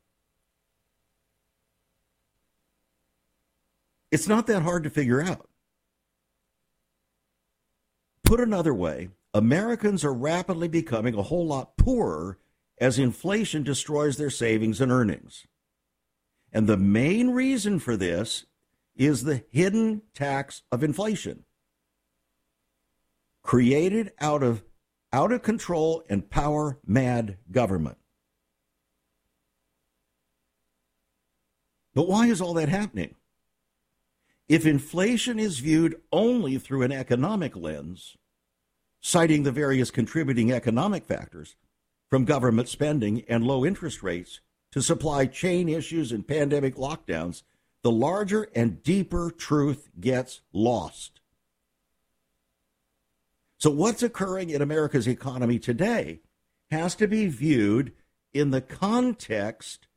It's 4.12 4.28
not 4.28 4.46
that 4.48 4.62
hard 4.62 4.84
to 4.84 4.90
figure 4.90 5.22
out. 5.22 5.48
Put 8.22 8.40
another 8.40 8.74
way, 8.74 9.08
Americans 9.32 10.04
are 10.04 10.12
rapidly 10.12 10.68
becoming 10.68 11.14
a 11.14 11.22
whole 11.22 11.46
lot 11.46 11.78
poorer 11.78 12.38
as 12.78 12.98
inflation 12.98 13.62
destroys 13.62 14.18
their 14.18 14.30
savings 14.30 14.82
and 14.82 14.92
earnings. 14.92 15.46
And 16.52 16.66
the 16.66 16.76
main 16.76 17.30
reason 17.30 17.78
for 17.78 17.96
this 17.96 18.44
is 18.94 19.24
the 19.24 19.44
hidden 19.50 20.02
tax 20.12 20.60
of 20.70 20.84
inflation, 20.84 21.44
created 23.42 24.12
out 24.20 24.42
of 24.42 24.62
out 25.10 25.32
of 25.32 25.42
control 25.42 26.04
and 26.10 26.28
power 26.28 26.78
mad 26.86 27.38
government. 27.50 27.96
But 31.94 32.08
why 32.08 32.26
is 32.26 32.42
all 32.42 32.54
that 32.54 32.68
happening? 32.68 33.14
If 34.48 34.66
inflation 34.66 35.38
is 35.38 35.60
viewed 35.60 36.00
only 36.12 36.58
through 36.58 36.82
an 36.82 36.92
economic 36.92 37.56
lens, 37.56 38.16
citing 39.00 39.42
the 39.42 39.52
various 39.52 39.90
contributing 39.90 40.52
economic 40.52 41.04
factors, 41.04 41.56
from 42.12 42.26
government 42.26 42.68
spending 42.68 43.24
and 43.26 43.42
low 43.42 43.64
interest 43.64 44.02
rates 44.02 44.40
to 44.70 44.82
supply 44.82 45.24
chain 45.24 45.66
issues 45.66 46.12
and 46.12 46.28
pandemic 46.28 46.76
lockdowns, 46.76 47.42
the 47.82 47.90
larger 47.90 48.48
and 48.54 48.82
deeper 48.82 49.30
truth 49.30 49.88
gets 49.98 50.42
lost. 50.52 51.20
So, 53.56 53.70
what's 53.70 54.02
occurring 54.02 54.50
in 54.50 54.60
America's 54.60 55.08
economy 55.08 55.58
today 55.58 56.20
has 56.70 56.94
to 56.96 57.08
be 57.08 57.28
viewed 57.28 57.92
in 58.34 58.50
the 58.50 58.60
context 58.60 59.88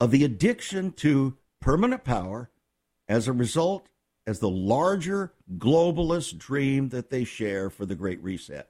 of 0.00 0.10
the 0.10 0.24
addiction 0.24 0.92
to 0.92 1.36
permanent 1.62 2.04
power 2.04 2.50
as 3.08 3.26
a 3.26 3.32
result 3.32 3.88
as 4.26 4.38
the 4.38 4.50
larger 4.50 5.32
globalist 5.56 6.38
dream 6.38 6.90
that 6.90 7.10
they 7.10 7.24
share 7.24 7.70
for 7.70 7.86
the 7.86 7.94
Great 7.94 8.22
Reset. 8.22 8.68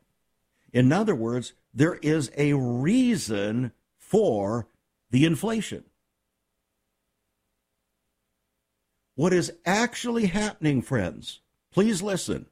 In 0.73 0.93
other 0.93 1.15
words, 1.15 1.53
there 1.75 1.97
is 1.97 2.31
a 2.37 2.53
reason 2.55 3.73
for 3.99 4.69
the 5.11 5.25
inflation. 5.25 5.85
What 9.15 9.33
is 9.33 9.53
actually 9.67 10.27
happening, 10.27 10.81
friends, 10.81 11.41
please 11.71 12.01
listen. 12.01 12.47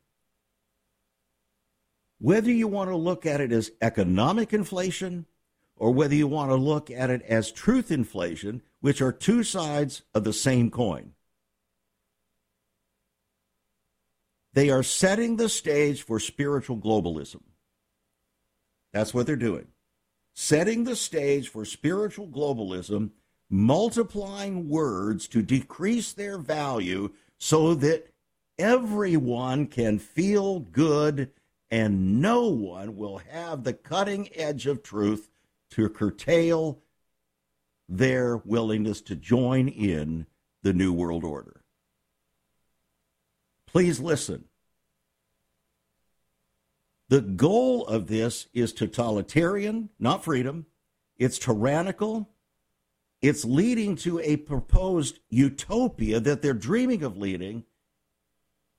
Whether 2.19 2.51
you 2.51 2.69
want 2.69 2.91
to 2.91 2.97
look 2.97 3.25
at 3.25 3.41
it 3.41 3.51
as 3.51 3.73
economic 3.81 4.53
inflation 4.53 5.25
or 5.77 5.91
whether 5.93 6.15
you 6.15 6.29
want 6.29 6.51
to 6.51 6.57
look 6.57 6.91
at 6.91 7.09
it 7.09 7.23
as 7.23 7.51
truth 7.51 7.91
inflation, 7.91 8.61
which 8.81 9.01
are 9.03 9.13
two 9.13 9.43
sides 9.43 10.03
of 10.15 10.25
the 10.25 10.33
same 10.33 10.71
coin, 10.71 11.13
they 14.53 14.71
are 14.71 14.83
setting 14.83 15.37
the 15.37 15.49
stage 15.49 16.03
for 16.03 16.19
spiritual 16.19 16.77
globalism. 16.77 17.43
That's 18.93 19.15
what 19.15 19.27
they're 19.27 19.37
doing. 19.37 19.69
Setting 20.35 20.85
the 20.85 20.97
stage 20.97 21.49
for 21.49 21.65
spiritual 21.65 22.27
globalism, 22.27 23.11
multiplying 23.49 24.69
words 24.69 25.29
to 25.29 25.43
decrease 25.43 26.13
their 26.13 26.39
value 26.39 27.11
so 27.39 27.75
that 27.75 28.13
everyone 28.59 29.67
can 29.67 29.99
feel 29.99 30.61
good 30.61 31.31
and 31.71 32.21
no 32.21 32.49
one 32.49 32.97
will 32.97 33.19
have 33.19 33.63
the 33.63 33.73
cutting 33.73 34.29
edge 34.35 34.67
of 34.67 34.83
truth 34.83 35.29
to 35.71 35.89
curtail 35.89 36.83
their 37.91 38.37
willingness 38.37 39.01
to 39.03 39.17
join 39.17 39.69
in 39.69 40.27
the 40.63 40.73
New 40.73 40.93
World 40.93 41.25
Order. 41.25 41.63
Please 43.67 43.99
listen. 43.99 44.45
The 47.09 47.21
goal 47.21 47.85
of 47.87 48.07
this 48.07 48.47
is 48.55 48.73
totalitarian, 48.73 49.91
not 49.99 50.25
freedom. 50.25 50.67
It's 51.19 51.39
tyrannical. 51.39 52.31
It's 53.21 53.45
leading 53.45 53.97
to 53.97 54.21
a 54.21 54.37
proposed 54.37 55.19
utopia 55.29 56.21
that 56.21 56.41
they're 56.41 56.55
dreaming 56.55 57.03
of 57.03 57.17
leading, 57.17 57.65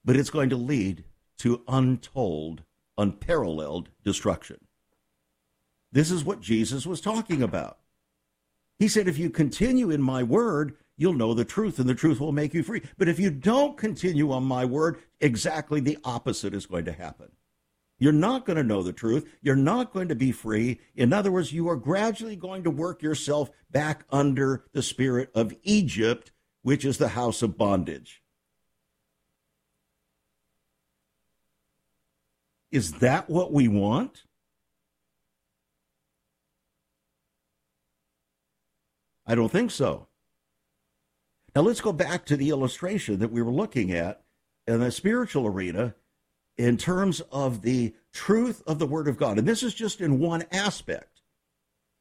but 0.06 0.15
it's 0.15 0.30
going 0.30 0.50
to 0.50 0.56
lead 0.56 1.04
to 1.39 1.63
untold, 1.67 2.63
unparalleled 2.97 3.89
destruction. 4.04 4.58
This 5.91 6.10
is 6.10 6.24
what 6.24 6.39
Jesus 6.39 6.86
was 6.86 7.02
talking 7.02 7.43
about. 7.43 7.81
He 8.82 8.88
said, 8.88 9.08
If 9.08 9.20
you 9.20 9.30
continue 9.30 9.91
in 9.91 10.02
my 10.02 10.24
word, 10.24 10.76
you'll 10.98 11.13
know 11.13 11.36
the 11.36 11.46
truth, 11.46 11.78
and 11.78 11.88
the 11.88 11.94
truth 11.94 12.20
will 12.20 12.32
make 12.32 12.56
you 12.56 12.63
free. 12.63 12.82
But 12.98 13.08
if 13.08 13.20
you 13.20 13.30
don't 13.30 13.78
continue 13.78 14.32
on 14.32 14.44
my 14.44 14.65
word, 14.65 14.98
exactly 15.20 15.80
the 15.80 16.00
opposite 16.04 16.56
is 16.56 16.65
going 16.65 16.86
to 16.86 16.91
happen. 16.91 17.28
You're 18.00 18.12
not 18.12 18.44
going 18.44 18.58
to 18.58 18.63
know 18.63 18.82
the 18.82 18.91
truth. 18.91 19.30
You're 19.44 19.56
not 19.56 19.94
going 19.94 20.08
to 20.08 20.15
be 20.15 20.32
free. 20.32 20.80
In 20.96 21.13
other 21.13 21.32
words, 21.32 21.54
you 21.54 21.70
are 21.70 21.76
gradually 21.76 22.36
going 22.36 22.63
to 22.63 22.72
work 22.72 23.04
yourself 23.04 23.52
back 23.70 24.04
under 24.10 24.65
the 24.74 24.82
spirit 24.82 25.30
of 25.36 25.54
Egypt, 25.62 26.32
which 26.63 26.84
is 26.84 26.98
the 26.98 27.10
house 27.10 27.44
of 27.44 27.60
bondage. 27.60 28.24
Is 32.72 32.94
that 32.94 33.30
what 33.30 33.54
we 33.54 33.67
want? 33.67 34.24
I 39.32 39.36
don't 39.36 39.50
think 39.50 39.72
so. 39.72 40.08
Now 41.56 41.62
let's 41.62 41.80
go 41.80 41.94
back 41.94 42.26
to 42.26 42.36
the 42.36 42.50
illustration 42.50 43.20
that 43.20 43.32
we 43.32 43.41
were 43.41 43.50
looking 43.50 43.94
at 43.94 44.24
in 44.67 44.82
the 44.82 44.91
spiritual 44.91 45.48
arena 45.48 45.96
in 46.58 46.76
terms 46.76 47.22
of 47.32 47.62
the 47.62 47.96
truth 48.12 48.62
of 48.67 48.78
the 48.78 48.86
Word 48.86 49.08
of 49.08 49.15
God. 49.15 49.39
And 49.39 49.48
this 49.48 49.63
is 49.63 49.74
just 49.74 50.02
in 50.02 50.20
one 50.20 50.44
aspect. 50.52 51.22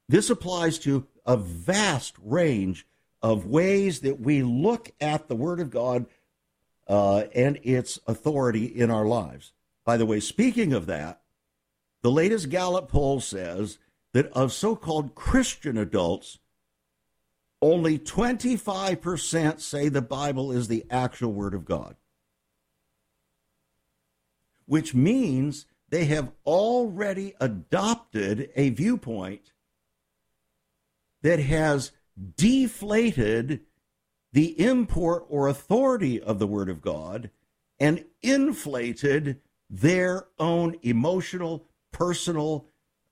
This 0.09 0.29
applies 0.29 0.81
to 0.81 1.07
a 1.25 1.37
vast 1.37 2.17
range 2.21 2.85
of 3.23 3.47
ways 3.47 4.01
that 4.01 4.19
we 4.19 4.43
look 4.43 4.91
at 5.01 5.29
the 5.29 5.37
Word 5.37 5.61
of 5.61 5.71
God 5.71 6.07
uh, 6.89 7.27
and 7.33 7.61
its 7.63 8.01
authority 8.09 8.65
in 8.65 8.91
our 8.91 9.07
lives. 9.07 9.53
By 9.85 9.99
the 9.99 10.07
way, 10.07 10.19
speaking 10.19 10.73
of 10.73 10.87
that, 10.87 11.21
the 12.03 12.11
latest 12.11 12.51
Gallup 12.51 12.89
poll 12.89 13.21
says 13.21 13.79
that 14.15 14.27
of 14.33 14.53
so 14.53 14.75
called 14.75 15.15
Christian 15.15 15.79
adults, 15.79 16.41
only 17.63 17.99
25% 17.99 19.61
say 19.61 19.89
the 19.89 20.03
Bible 20.03 20.53
is 20.53 20.69
the 20.69 20.85
actual 20.91 21.33
Word 21.33 21.55
of 21.55 21.65
God 21.65 21.97
which 24.71 24.95
means 24.95 25.67
they 25.89 26.05
have 26.05 26.31
already 26.47 27.35
adopted 27.41 28.51
a 28.55 28.71
viewpoint 28.71 29.51
that 31.23 31.41
has 31.41 31.91
deflated 32.37 33.63
the 34.33 34.61
import 34.65 35.25
or 35.29 35.49
authority 35.49 36.23
of 36.23 36.39
the 36.39 36.47
Word 36.47 36.69
of 36.69 36.81
God 36.81 37.31
and 37.81 38.05
inflated 38.23 39.41
their 39.69 40.29
own 40.39 40.77
emotional, 40.83 41.67
personal 41.91 42.69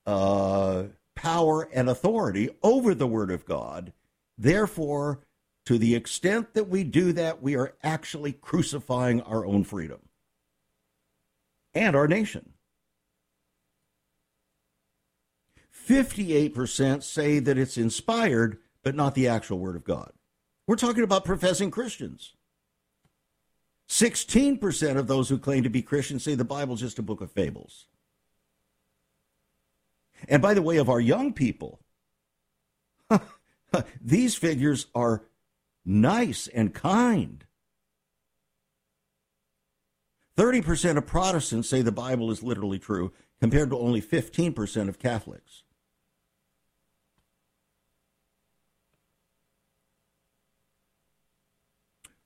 uh, 0.06 0.84
power 1.16 1.68
and 1.74 1.90
authority 1.90 2.50
over 2.62 2.94
the 2.94 3.08
Word 3.08 3.32
of 3.32 3.44
God. 3.44 3.92
Therefore, 4.38 5.20
to 5.66 5.77
the 5.77 5.94
extent 5.94 6.55
that 6.55 6.68
we 6.68 6.85
do 6.85 7.12
that, 7.12 7.42
we 7.42 7.57
are 7.57 7.74
actually 7.83 8.33
crucifying 8.33 9.20
our 9.22 9.44
own 9.44 9.64
freedom 9.64 10.01
and 11.74 11.94
our 11.96 12.09
nation. 12.09 12.53
58% 15.88 17.03
say 17.03 17.38
that 17.38 17.59
it's 17.59 17.77
inspired, 17.77 18.59
but 18.83 18.94
not 18.94 19.14
the 19.14 19.29
actual 19.29 19.59
Word 19.59 19.77
of 19.77 19.85
God. 19.85 20.12
We're 20.66 20.77
talking 20.77 21.03
about 21.03 21.24
professing 21.24 21.70
Christians. 21.70 22.35
16% 23.89 24.99
of 24.99 25.07
those 25.07 25.30
who 25.30 25.39
claim 25.39 25.62
to 25.62 25.70
be 25.70 25.80
Christians 25.80 26.22
say 26.22 26.34
the 26.34 26.45
Bible's 26.45 26.80
just 26.80 26.99
a 26.99 27.03
book 27.03 27.22
of 27.22 27.32
fables. 27.32 27.86
And 30.28 30.43
by 30.43 30.53
the 30.53 30.62
way, 30.62 30.76
of 30.76 30.91
our 30.91 31.01
young 31.01 31.32
people, 31.32 31.80
these 34.01 34.35
figures 34.35 34.87
are 34.95 35.25
nice 35.85 36.49
and 36.49 36.75
kind. 36.75 37.45
30% 40.37 40.97
of 40.97 41.07
Protestants 41.07 41.69
say 41.69 41.83
the 41.83 41.91
Bible 41.91 42.31
is 42.31 42.43
literally 42.43 42.79
true, 42.79 43.12
compared 43.41 43.71
to 43.71 43.79
only 43.79 44.01
15% 44.01 44.89
of 44.89 44.99
Catholics. 44.99 45.64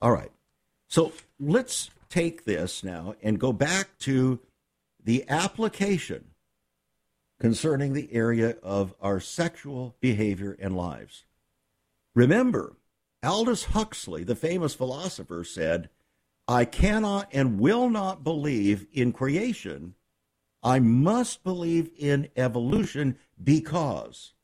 All 0.00 0.10
right. 0.10 0.32
So 0.88 1.12
let's 1.38 1.90
take 2.10 2.44
this 2.44 2.82
now 2.82 3.14
and 3.22 3.38
go 3.38 3.52
back 3.52 3.96
to 4.00 4.40
the 5.02 5.24
application 5.28 6.32
concerning 7.40 7.92
the 7.92 8.12
area 8.12 8.56
of 8.62 8.94
our 9.00 9.20
sexual 9.20 9.96
behavior 10.00 10.56
and 10.60 10.76
lives. 10.76 11.24
Remember, 12.14 12.76
Aldous 13.22 13.64
Huxley, 13.66 14.24
the 14.24 14.36
famous 14.36 14.74
philosopher, 14.74 15.44
said, 15.44 15.88
I 16.48 16.64
cannot 16.64 17.28
and 17.32 17.60
will 17.60 17.88
not 17.88 18.24
believe 18.24 18.86
in 18.92 19.12
creation. 19.12 19.94
I 20.62 20.78
must 20.80 21.42
believe 21.42 21.90
in 21.96 22.28
evolution 22.36 23.18
because 23.42 24.34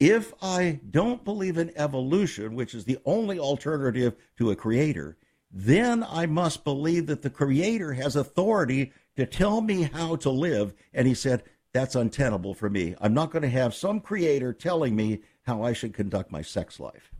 if 0.00 0.34
I 0.42 0.80
don't 0.90 1.24
believe 1.24 1.56
in 1.56 1.72
evolution, 1.76 2.54
which 2.54 2.74
is 2.74 2.84
the 2.84 2.98
only 3.04 3.38
alternative 3.38 4.16
to 4.38 4.50
a 4.50 4.56
creator, 4.56 5.16
then 5.50 6.02
I 6.02 6.26
must 6.26 6.64
believe 6.64 7.06
that 7.06 7.22
the 7.22 7.30
creator 7.30 7.92
has 7.92 8.16
authority 8.16 8.92
to 9.16 9.24
tell 9.24 9.60
me 9.60 9.82
how 9.82 10.16
to 10.16 10.30
live. 10.30 10.74
And 10.92 11.06
he 11.06 11.14
said, 11.14 11.44
that's 11.72 11.94
untenable 11.94 12.54
for 12.54 12.68
me. 12.68 12.94
I'm 13.00 13.14
not 13.14 13.30
going 13.30 13.42
to 13.42 13.48
have 13.48 13.74
some 13.74 14.00
creator 14.00 14.52
telling 14.52 14.96
me 14.96 15.20
how 15.44 15.62
I 15.62 15.72
should 15.72 15.94
conduct 15.94 16.30
my 16.30 16.42
sex 16.42 16.80
life. 16.80 17.12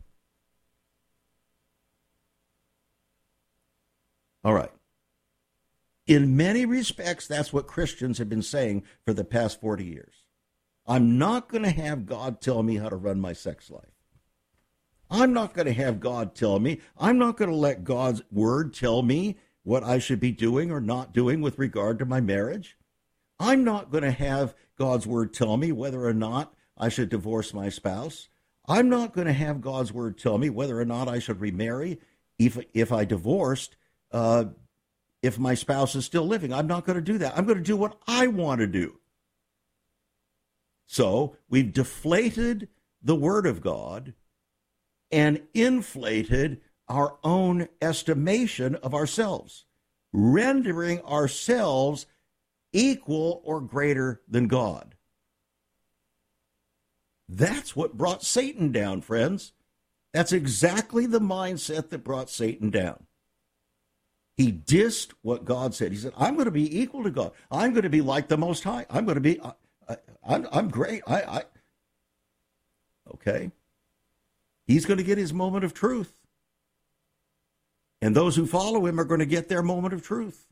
All 4.43 4.53
right. 4.53 4.71
In 6.07 6.37
many 6.37 6.65
respects, 6.65 7.27
that's 7.27 7.51
what 7.51 7.65
Christians 7.65 8.19
have 8.19 8.29
been 8.29 8.43
saying 8.43 8.83
for 9.03 9.13
the 9.13 9.23
past 9.23 9.59
40 9.59 9.83
years. 9.85 10.13
I'm 10.85 11.17
not 11.17 11.49
going 11.49 11.63
to 11.63 11.71
have 11.71 12.05
God 12.05 12.41
tell 12.41 12.61
me 12.61 12.75
how 12.75 12.89
to 12.89 12.95
run 12.95 13.19
my 13.19 13.33
sex 13.33 13.71
life. 13.71 13.95
I'm 15.09 15.33
not 15.33 15.53
going 15.53 15.65
to 15.65 15.73
have 15.73 15.99
God 15.99 16.35
tell 16.35 16.59
me. 16.59 16.79
I'm 16.97 17.17
not 17.17 17.37
going 17.37 17.49
to 17.49 17.55
let 17.55 17.83
God's 17.83 18.21
word 18.31 18.73
tell 18.73 19.01
me 19.01 19.37
what 19.63 19.83
I 19.83 19.97
should 19.97 20.19
be 20.19 20.31
doing 20.31 20.71
or 20.71 20.79
not 20.79 21.13
doing 21.13 21.41
with 21.41 21.57
regard 21.57 21.97
to 21.99 22.05
my 22.05 22.21
marriage. 22.21 22.77
I'm 23.39 23.63
not 23.63 23.91
going 23.91 24.03
to 24.03 24.11
have 24.11 24.55
God's 24.77 25.07
word 25.07 25.33
tell 25.33 25.57
me 25.57 25.71
whether 25.71 26.05
or 26.05 26.13
not 26.13 26.53
I 26.77 26.89
should 26.89 27.09
divorce 27.09 27.53
my 27.53 27.69
spouse. 27.69 28.29
I'm 28.67 28.89
not 28.89 29.13
going 29.13 29.27
to 29.27 29.33
have 29.33 29.61
God's 29.61 29.93
word 29.93 30.17
tell 30.17 30.37
me 30.37 30.49
whether 30.49 30.79
or 30.79 30.85
not 30.85 31.07
I 31.07 31.19
should 31.19 31.39
remarry 31.39 31.99
if 32.37 32.57
if 32.73 32.91
I 32.91 33.05
divorced 33.05 33.77
uh, 34.11 34.45
if 35.21 35.39
my 35.39 35.53
spouse 35.53 35.95
is 35.95 36.05
still 36.05 36.25
living. 36.25 36.53
I'm 36.53 36.67
not 36.67 36.85
going 36.85 36.97
to 36.97 37.01
do 37.01 37.17
that. 37.19 37.37
I'm 37.37 37.45
going 37.45 37.57
to 37.57 37.63
do 37.63 37.77
what 37.77 37.97
I 38.07 38.27
want 38.27 38.59
to 38.59 38.67
do. 38.67 38.99
So 40.87 41.37
we've 41.49 41.73
deflated 41.73 42.69
the 43.01 43.15
Word 43.15 43.45
of 43.45 43.61
God 43.61 44.13
and 45.11 45.41
inflated 45.53 46.61
our 46.87 47.17
own 47.23 47.67
estimation 47.81 48.75
of 48.75 48.93
ourselves, 48.93 49.65
rendering 50.13 51.01
ourselves 51.01 52.05
equal 52.73 53.41
or 53.43 53.61
greater 53.61 54.21
than 54.27 54.47
God. 54.47 54.94
That's 57.27 57.75
what 57.75 57.97
brought 57.97 58.23
Satan 58.23 58.71
down, 58.71 59.01
friends. 59.01 59.53
That's 60.13 60.31
exactly 60.31 61.05
the 61.05 61.19
mindset 61.19 61.89
that 61.89 62.03
brought 62.03 62.29
Satan 62.29 62.69
down. 62.69 63.05
He 64.37 64.51
dissed 64.51 65.11
what 65.21 65.45
God 65.45 65.73
said. 65.73 65.91
He 65.91 65.97
said, 65.97 66.13
I'm 66.17 66.35
going 66.35 66.45
to 66.45 66.51
be 66.51 66.79
equal 66.81 67.03
to 67.03 67.11
God. 67.11 67.31
I'm 67.49 67.71
going 67.71 67.83
to 67.83 67.89
be 67.89 68.01
like 68.01 68.27
the 68.27 68.37
Most 68.37 68.63
High. 68.63 68.85
I'm 68.89 69.05
going 69.05 69.15
to 69.15 69.21
be, 69.21 69.39
I, 69.41 69.97
am 70.27 70.47
I'm 70.51 70.69
great. 70.69 71.01
I, 71.07 71.21
I, 71.21 71.43
okay. 73.13 73.51
He's 74.67 74.85
going 74.85 74.97
to 74.97 75.03
get 75.03 75.17
his 75.17 75.33
moment 75.33 75.63
of 75.63 75.73
truth. 75.73 76.11
And 78.01 78.15
those 78.15 78.35
who 78.35 78.45
follow 78.45 78.85
him 78.85 78.99
are 78.99 79.05
going 79.05 79.19
to 79.19 79.25
get 79.25 79.47
their 79.47 79.63
moment 79.63 79.93
of 79.93 80.03
truth. 80.03 80.47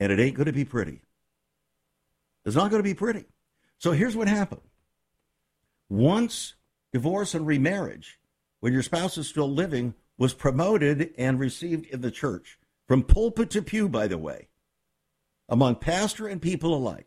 And 0.00 0.10
it 0.10 0.18
ain't 0.18 0.34
going 0.36 0.46
to 0.46 0.52
be 0.52 0.64
pretty. 0.64 1.02
It's 2.44 2.56
not 2.56 2.70
going 2.70 2.80
to 2.80 2.88
be 2.88 2.94
pretty. 2.94 3.24
So 3.78 3.92
here's 3.92 4.16
what 4.16 4.28
happened. 4.28 4.62
Once 5.88 6.54
divorce 6.92 7.34
and 7.34 7.46
remarriage, 7.46 8.18
when 8.60 8.72
your 8.72 8.82
spouse 8.82 9.18
is 9.18 9.28
still 9.28 9.50
living, 9.50 9.94
was 10.18 10.34
promoted 10.34 11.12
and 11.18 11.38
received 11.38 11.86
in 11.86 12.00
the 12.00 12.10
church, 12.10 12.58
from 12.86 13.02
pulpit 13.02 13.50
to 13.50 13.62
pew, 13.62 13.88
by 13.88 14.06
the 14.06 14.18
way, 14.18 14.48
among 15.48 15.76
pastor 15.76 16.26
and 16.26 16.40
people 16.40 16.74
alike. 16.74 17.06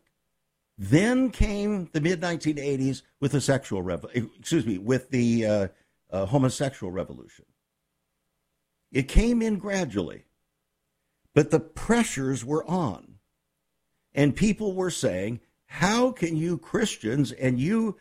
Then 0.78 1.30
came 1.30 1.90
the 1.92 2.00
mid 2.00 2.20
1980s 2.22 3.02
with 3.20 3.32
the 3.32 3.40
sexual 3.40 3.82
revolution, 3.82 4.30
excuse 4.38 4.64
me, 4.64 4.78
with 4.78 5.10
the 5.10 5.46
uh, 5.46 5.68
uh, 6.10 6.26
homosexual 6.26 6.90
revolution. 6.90 7.44
It 8.92 9.08
came 9.08 9.42
in 9.42 9.58
gradually, 9.58 10.24
but 11.34 11.50
the 11.50 11.60
pressures 11.60 12.44
were 12.44 12.64
on. 12.64 13.16
And 14.14 14.34
people 14.34 14.74
were 14.74 14.90
saying, 14.90 15.40
how 15.66 16.10
can 16.10 16.36
you 16.36 16.58
Christians 16.58 17.30
and 17.30 17.60
you 17.60 17.96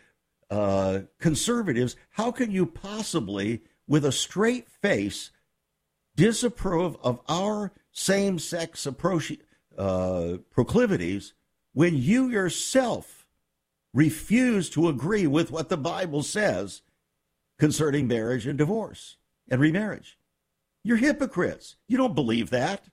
uh, 0.49 1.01
conservatives, 1.19 1.95
how 2.11 2.31
can 2.31 2.51
you 2.51 2.65
possibly 2.65 3.61
with 3.87 4.05
a 4.05 4.11
straight 4.11 4.69
face 4.69 5.31
disapprove 6.15 6.97
of 7.03 7.19
our 7.27 7.71
same 7.91 8.39
sex 8.39 8.87
uh, 9.77 10.37
proclivities 10.51 11.33
when 11.73 11.95
you 11.95 12.29
yourself 12.29 13.27
refuse 13.93 14.69
to 14.69 14.87
agree 14.87 15.25
with 15.27 15.51
what 15.51 15.69
the 15.69 15.77
Bible 15.77 16.23
says 16.23 16.81
concerning 17.57 18.07
marriage 18.07 18.45
and 18.45 18.57
divorce 18.57 19.17
and 19.49 19.59
remarriage. 19.61 20.17
You're 20.83 20.97
hypocrites. 20.97 21.75
You 21.87 21.97
don't 21.97 22.15
believe 22.15 22.49
that. 22.51 22.85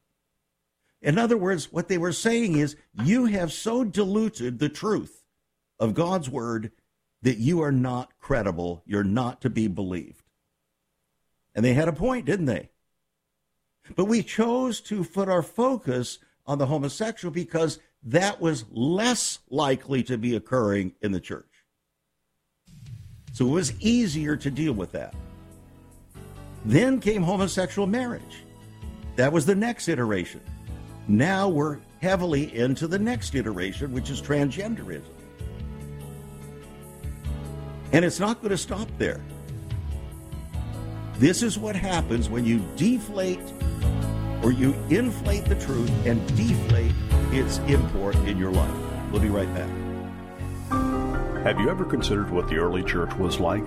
In 1.03 1.19
other 1.19 1.37
words, 1.37 1.73
what 1.73 1.89
they 1.89 1.99
were 1.99 2.13
saying 2.13 2.57
is 2.57 2.77
you 3.05 3.27
have 3.27 3.53
so 3.53 3.85
diluted 3.85 4.59
the 4.59 4.69
truth 4.69 5.25
of 5.79 5.95
God's 5.95 6.29
word 6.29 6.73
that 7.27 7.39
you 7.39 7.61
are 7.61 7.72
not 7.72 8.12
credible. 8.20 8.85
You're 8.87 9.03
not 9.03 9.41
to 9.41 9.51
be 9.51 9.66
believed. 9.66 10.22
And 11.57 11.64
they 11.64 11.74
had 11.74 11.89
a 11.89 11.93
point, 11.93 12.24
didn't 12.24 12.47
they? 12.47 12.70
But 13.97 14.05
we 14.05 14.22
chose 14.22 14.81
to 14.83 15.03
put 15.03 15.29
our 15.29 15.43
focus 15.43 16.20
on 16.47 16.59
the 16.59 16.66
homosexual 16.66 17.35
because 17.35 17.81
that 18.05 18.41
was 18.41 18.64
less 18.70 19.41
likely 19.51 20.05
to 20.05 20.16
be 20.16 20.37
occurring 20.37 20.95
in 21.03 21.11
the 21.11 21.18
church. 21.18 21.51
So 23.33 23.45
it 23.49 23.51
was 23.51 23.81
easier 23.81 24.37
to 24.37 24.49
deal 24.49 24.74
with 24.74 24.93
that. 24.93 25.12
Then 26.64 27.01
came 27.01 27.24
homosexual 27.24 27.89
marriage. 27.89 28.45
That 29.16 29.33
was 29.33 29.47
the 29.47 29.57
next 29.57 29.89
iteration. 29.89 30.43
Now 31.09 31.49
we're 31.49 31.79
heavily 32.01 32.55
into 32.55 32.87
the 32.87 33.01
next 33.01 33.35
iteration, 33.35 33.93
which 33.93 34.11
is 34.11 34.22
transgenderism. 34.22 35.16
And 37.93 38.05
it's 38.05 38.20
not 38.20 38.41
going 38.41 38.51
to 38.51 38.59
stop 38.59 38.89
there. 38.99 39.20
This 41.18 41.43
is 41.43 41.59
what 41.59 41.74
happens 41.74 42.28
when 42.28 42.45
you 42.45 42.62
deflate 42.76 43.41
or 44.43 44.53
you 44.53 44.74
inflate 44.91 45.45
the 45.47 45.55
truth 45.55 45.91
and 46.07 46.26
deflate 46.37 46.93
its 47.32 47.59
import 47.61 48.14
in 48.16 48.37
your 48.39 48.53
life. 48.53 48.74
We'll 49.11 49.22
be 49.22 49.28
right 49.28 49.53
back. 49.55 49.70
Have 51.45 51.61
you 51.61 51.70
ever 51.70 51.84
considered 51.84 52.30
what 52.30 52.49
the 52.49 52.57
early 52.57 52.82
church 52.82 53.14
was 53.14 53.41
like? 53.41 53.66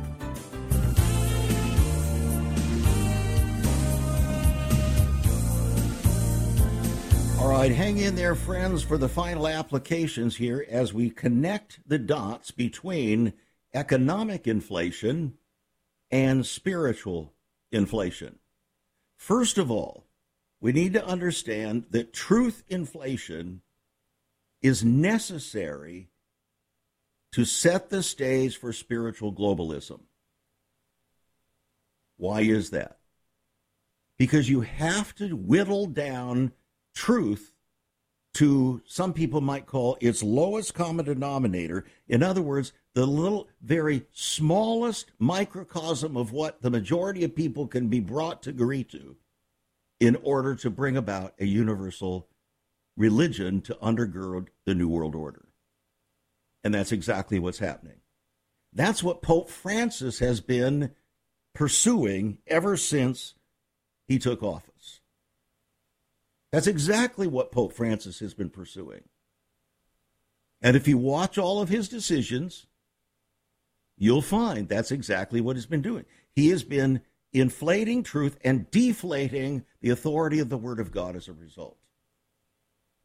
All 7.41 7.47
right, 7.47 7.71
hang 7.71 7.97
in 7.97 8.15
there, 8.15 8.35
friends, 8.35 8.83
for 8.83 8.99
the 8.99 9.09
final 9.09 9.47
applications 9.47 10.35
here 10.35 10.63
as 10.69 10.93
we 10.93 11.09
connect 11.09 11.79
the 11.87 11.97
dots 11.97 12.51
between 12.51 13.33
economic 13.73 14.47
inflation 14.47 15.33
and 16.11 16.45
spiritual 16.45 17.33
inflation. 17.71 18.37
First 19.17 19.57
of 19.57 19.71
all, 19.71 20.05
we 20.59 20.71
need 20.71 20.93
to 20.93 21.03
understand 21.03 21.87
that 21.89 22.13
truth 22.13 22.63
inflation 22.69 23.63
is 24.61 24.85
necessary 24.85 26.09
to 27.31 27.43
set 27.43 27.89
the 27.89 28.03
stage 28.03 28.55
for 28.55 28.71
spiritual 28.71 29.33
globalism. 29.33 30.01
Why 32.17 32.41
is 32.41 32.69
that? 32.69 32.99
Because 34.19 34.47
you 34.47 34.61
have 34.61 35.15
to 35.15 35.35
whittle 35.35 35.87
down 35.87 36.51
truth 36.93 37.53
to 38.33 38.81
some 38.85 39.13
people 39.13 39.41
might 39.41 39.65
call 39.65 39.97
its 39.99 40.23
lowest 40.23 40.73
common 40.73 41.05
denominator. 41.05 41.85
In 42.07 42.23
other 42.23 42.41
words, 42.41 42.71
the 42.93 43.05
little, 43.05 43.47
very 43.61 44.03
smallest 44.11 45.11
microcosm 45.19 46.15
of 46.15 46.31
what 46.31 46.61
the 46.61 46.69
majority 46.69 47.23
of 47.23 47.35
people 47.35 47.67
can 47.67 47.87
be 47.87 47.99
brought 47.99 48.43
to 48.43 48.49
agree 48.49 48.83
to 48.85 49.17
in 49.99 50.17
order 50.23 50.55
to 50.55 50.69
bring 50.69 50.97
about 50.97 51.33
a 51.39 51.45
universal 51.45 52.27
religion 52.97 53.61
to 53.61 53.75
undergird 53.75 54.47
the 54.65 54.75
New 54.75 54.87
World 54.87 55.15
Order. 55.15 55.45
And 56.63 56.73
that's 56.73 56.91
exactly 56.91 57.39
what's 57.39 57.59
happening. 57.59 57.97
That's 58.73 59.03
what 59.03 59.21
Pope 59.21 59.49
Francis 59.49 60.19
has 60.19 60.39
been 60.39 60.91
pursuing 61.53 62.37
ever 62.47 62.77
since 62.77 63.35
he 64.07 64.19
took 64.19 64.41
office. 64.43 64.70
That's 66.51 66.67
exactly 66.67 67.27
what 67.27 67.51
Pope 67.51 67.73
Francis 67.73 68.19
has 68.19 68.33
been 68.33 68.49
pursuing. 68.49 69.03
And 70.61 70.75
if 70.75 70.87
you 70.87 70.97
watch 70.97 71.37
all 71.37 71.61
of 71.61 71.69
his 71.69 71.89
decisions, 71.89 72.67
you'll 73.97 74.21
find 74.21 74.67
that's 74.67 74.91
exactly 74.91 75.41
what 75.41 75.55
he's 75.55 75.65
been 75.65 75.81
doing. 75.81 76.05
He 76.35 76.49
has 76.49 76.63
been 76.63 77.01
inflating 77.33 78.03
truth 78.03 78.37
and 78.43 78.69
deflating 78.69 79.63
the 79.81 79.89
authority 79.89 80.39
of 80.39 80.49
the 80.49 80.57
Word 80.57 80.79
of 80.79 80.91
God 80.91 81.15
as 81.15 81.27
a 81.27 81.33
result. 81.33 81.77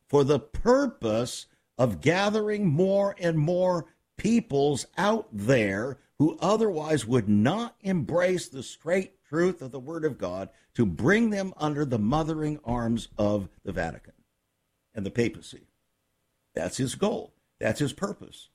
For 0.08 0.24
the 0.24 0.40
purpose 0.40 1.46
of 1.78 2.00
gathering 2.00 2.66
more 2.66 3.14
and 3.18 3.38
more 3.38 3.86
peoples 4.16 4.86
out 4.96 5.28
there 5.32 5.98
who 6.18 6.38
otherwise 6.40 7.06
would 7.06 7.28
not 7.28 7.76
embrace 7.80 8.48
the 8.48 8.62
straight 8.62 9.15
truth 9.28 9.62
of 9.62 9.72
the 9.72 9.80
Word 9.80 10.04
of 10.04 10.18
God 10.18 10.48
to 10.74 10.86
bring 10.86 11.30
them 11.30 11.52
under 11.56 11.84
the 11.84 11.98
mothering 11.98 12.60
arms 12.64 13.08
of 13.18 13.48
the 13.64 13.72
Vatican 13.72 14.12
and 14.94 15.04
the 15.04 15.10
papacy. 15.10 15.66
That's 16.54 16.76
his 16.76 16.94
goal. 16.94 17.34
That's 17.58 17.80
his 17.80 17.92
purpose. 17.92 18.48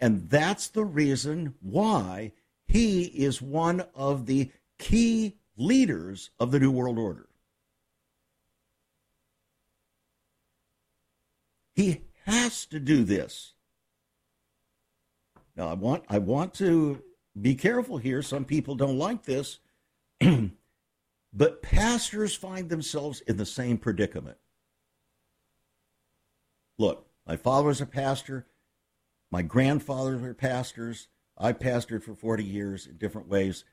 And 0.00 0.28
that's 0.28 0.68
the 0.68 0.84
reason 0.84 1.54
why 1.60 2.32
he 2.66 3.04
is 3.04 3.40
one 3.40 3.84
of 3.94 4.26
the 4.26 4.50
key 4.78 5.36
leaders 5.56 6.30
of 6.40 6.50
the 6.50 6.58
New 6.58 6.70
World 6.70 6.98
Order. 6.98 7.28
He 11.74 12.02
has 12.24 12.66
to 12.66 12.80
do 12.80 13.04
this. 13.04 13.54
Now 15.56 15.68
I 15.68 15.74
want 15.74 16.04
I 16.08 16.18
want 16.18 16.54
to 16.54 17.02
be 17.40 17.54
careful 17.54 17.98
here. 17.98 18.22
Some 18.22 18.44
people 18.44 18.74
don't 18.74 18.98
like 18.98 19.24
this. 19.24 19.58
but 21.32 21.62
pastors 21.62 22.34
find 22.34 22.68
themselves 22.68 23.20
in 23.22 23.36
the 23.36 23.46
same 23.46 23.78
predicament. 23.78 24.38
Look, 26.78 27.06
my 27.26 27.36
father 27.36 27.68
was 27.68 27.80
a 27.80 27.86
pastor. 27.86 28.46
My 29.30 29.42
grandfathers 29.42 30.20
were 30.20 30.34
pastors. 30.34 31.08
I 31.38 31.52
pastored 31.52 32.02
for 32.02 32.14
40 32.14 32.44
years 32.44 32.86
in 32.86 32.96
different 32.96 33.28
ways. 33.28 33.64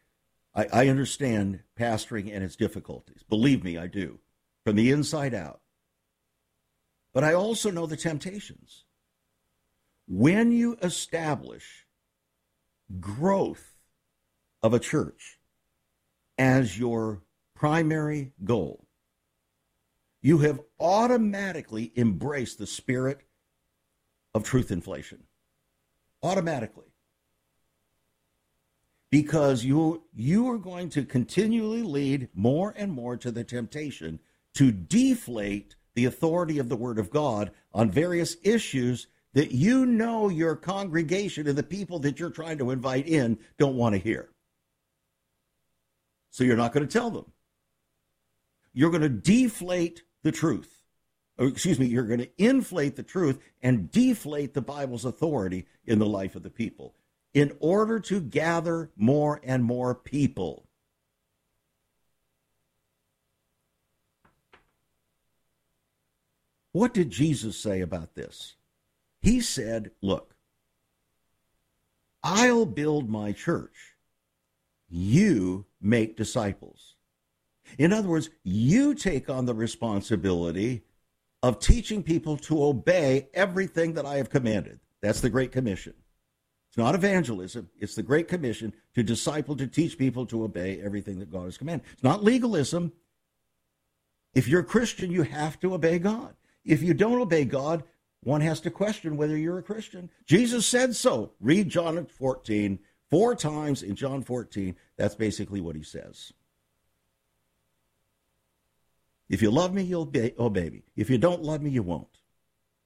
I, 0.55 0.67
I 0.71 0.87
understand 0.87 1.61
pastoring 1.77 2.33
and 2.33 2.43
its 2.43 2.55
difficulties. 2.55 3.23
Believe 3.27 3.63
me, 3.63 3.77
I 3.77 3.87
do, 3.87 4.19
from 4.63 4.75
the 4.75 4.91
inside 4.91 5.33
out. 5.33 5.61
But 7.13 7.23
I 7.23 7.33
also 7.33 7.71
know 7.71 7.85
the 7.85 7.97
temptations. 7.97 8.85
When 10.07 10.51
you 10.51 10.77
establish 10.81 11.85
growth 12.99 13.75
of 14.63 14.73
a 14.73 14.79
church 14.79 15.38
as 16.39 16.79
your 16.79 17.21
primary 17.53 18.31
goal, 18.45 18.87
you 20.21 20.39
have 20.39 20.61
automatically 20.79 21.91
embraced 21.95 22.57
the 22.57 22.65
spirit 22.65 23.19
of 24.33 24.43
truth 24.43 24.71
inflation. 24.71 25.23
Automatically. 26.23 26.85
Because 29.11 29.65
you, 29.65 30.03
you 30.13 30.49
are 30.49 30.57
going 30.57 30.89
to 30.89 31.03
continually 31.03 31.83
lead 31.83 32.29
more 32.33 32.73
and 32.77 32.91
more 32.91 33.17
to 33.17 33.31
the 33.31 33.43
temptation 33.43 34.19
to 34.53 34.71
deflate 34.71 35.75
the 35.95 36.05
authority 36.05 36.59
of 36.59 36.69
the 36.69 36.75
Word 36.75 36.99
of 36.99 37.09
God 37.09 37.51
on 37.73 37.91
various 37.91 38.37
issues 38.43 39.07
that 39.33 39.51
you 39.51 39.85
know 39.85 40.29
your 40.29 40.55
congregation 40.55 41.47
and 41.47 41.57
the 41.57 41.63
people 41.63 41.99
that 41.99 42.19
you're 42.19 42.29
trying 42.29 42.57
to 42.59 42.71
invite 42.71 43.07
in 43.07 43.37
don't 43.57 43.75
want 43.75 43.93
to 43.95 43.99
hear. 43.99 44.29
So 46.29 46.43
you're 46.43 46.57
not 46.57 46.73
going 46.73 46.87
to 46.87 46.91
tell 46.91 47.09
them. 47.09 47.31
You're 48.73 48.91
going 48.91 49.01
to 49.01 49.09
deflate 49.09 50.03
the 50.23 50.31
truth. 50.31 50.83
Or, 51.37 51.47
excuse 51.47 51.79
me, 51.79 51.87
you're 51.87 52.03
going 52.03 52.19
to 52.19 52.29
inflate 52.37 52.95
the 52.95 53.03
truth 53.03 53.39
and 53.61 53.91
deflate 53.91 54.53
the 54.53 54.61
Bible's 54.61 55.05
authority 55.05 55.65
in 55.85 55.99
the 55.99 56.05
life 56.05 56.35
of 56.35 56.43
the 56.43 56.49
people 56.49 56.95
in 57.33 57.55
order 57.59 57.99
to 57.99 58.19
gather 58.19 58.91
more 58.95 59.39
and 59.43 59.63
more 59.63 59.95
people. 59.95 60.65
What 66.71 66.93
did 66.93 67.09
Jesus 67.09 67.57
say 67.57 67.81
about 67.81 68.15
this? 68.15 68.55
He 69.21 69.41
said, 69.41 69.91
Look, 70.01 70.35
I'll 72.23 72.65
build 72.65 73.09
my 73.09 73.31
church. 73.31 73.95
You 74.89 75.65
make 75.81 76.17
disciples. 76.17 76.95
In 77.77 77.93
other 77.93 78.07
words, 78.07 78.29
you 78.43 78.95
take 78.95 79.29
on 79.29 79.45
the 79.45 79.53
responsibility 79.53 80.83
of 81.41 81.59
teaching 81.59 82.03
people 82.03 82.35
to 82.37 82.63
obey 82.63 83.29
everything 83.33 83.93
that 83.93 84.05
I 84.05 84.17
have 84.17 84.29
commanded. 84.29 84.79
That's 85.01 85.21
the 85.21 85.29
Great 85.29 85.51
Commission. 85.51 85.93
It's 86.69 86.77
not 86.77 86.95
evangelism, 86.95 87.69
it's 87.79 87.95
the 87.95 88.03
Great 88.03 88.27
Commission 88.27 88.73
to 88.93 89.01
disciple, 89.01 89.55
to 89.55 89.65
teach 89.65 89.97
people 89.97 90.25
to 90.27 90.43
obey 90.43 90.79
everything 90.81 91.19
that 91.19 91.31
God 91.31 91.45
has 91.45 91.57
commanded. 91.57 91.87
It's 91.93 92.03
not 92.03 92.23
legalism. 92.23 92.91
If 94.35 94.47
you're 94.47 94.61
a 94.61 94.65
Christian, 94.65 95.11
you 95.11 95.23
have 95.23 95.59
to 95.61 95.73
obey 95.73 95.97
God. 95.97 96.35
If 96.63 96.83
you 96.83 96.93
don't 96.93 97.21
obey 97.21 97.45
God, 97.45 97.83
one 98.21 98.41
has 98.41 98.59
to 98.61 98.69
question 98.69 99.17
whether 99.17 99.35
you're 99.35 99.57
a 99.57 99.63
Christian. 99.63 100.11
Jesus 100.25 100.65
said 100.65 100.95
so. 100.95 101.31
Read 101.39 101.69
John 101.69 102.05
14, 102.05 102.77
four 103.09 103.35
times 103.35 103.83
in 103.83 103.95
John 103.95 104.23
14. 104.23 104.75
That's 104.97 105.15
basically 105.15 105.61
what 105.61 105.75
he 105.75 105.83
says. 105.83 106.33
If 109.29 109.41
you 109.41 109.51
love 109.51 109.73
me, 109.73 109.83
you'll 109.83 110.03
obey, 110.03 110.33
obey 110.39 110.69
me. 110.69 110.83
If 110.95 111.09
you 111.09 111.17
don't 111.17 111.43
love 111.43 111.61
me, 111.61 111.69
you 111.69 111.83
won't. 111.83 112.07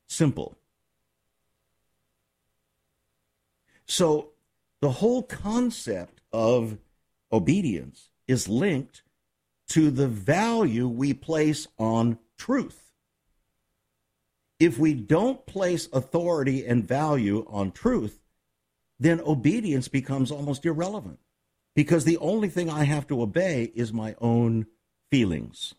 Simple. 0.07 0.57
So 3.85 4.29
the 4.81 4.91
whole 4.91 5.23
concept 5.23 6.21
of 6.31 6.77
obedience 7.31 8.09
is 8.27 8.49
linked 8.49 9.03
to 9.69 9.89
the 9.89 10.07
value 10.07 10.87
we 10.87 11.13
place 11.13 11.67
on 11.77 12.17
truth 12.37 12.83
if 14.63 14.77
we 14.79 14.93
don't 14.93 15.45
place 15.45 15.89
authority 15.91 16.65
and 16.65 16.87
value 16.87 17.45
on 17.49 17.71
truth, 17.71 18.21
then 19.03 19.19
obedience 19.21 19.87
becomes 19.87 20.31
almost 20.31 20.65
irrelevant 20.65 21.19
because 21.75 22.05
the 22.05 22.17
only 22.17 22.47
thing 22.47 22.69
I 22.69 22.85
have 22.85 23.07
to 23.07 23.21
obey 23.21 23.71
is 23.75 23.91
my 23.91 24.15
own 24.21 24.65
feelings. 25.11 25.75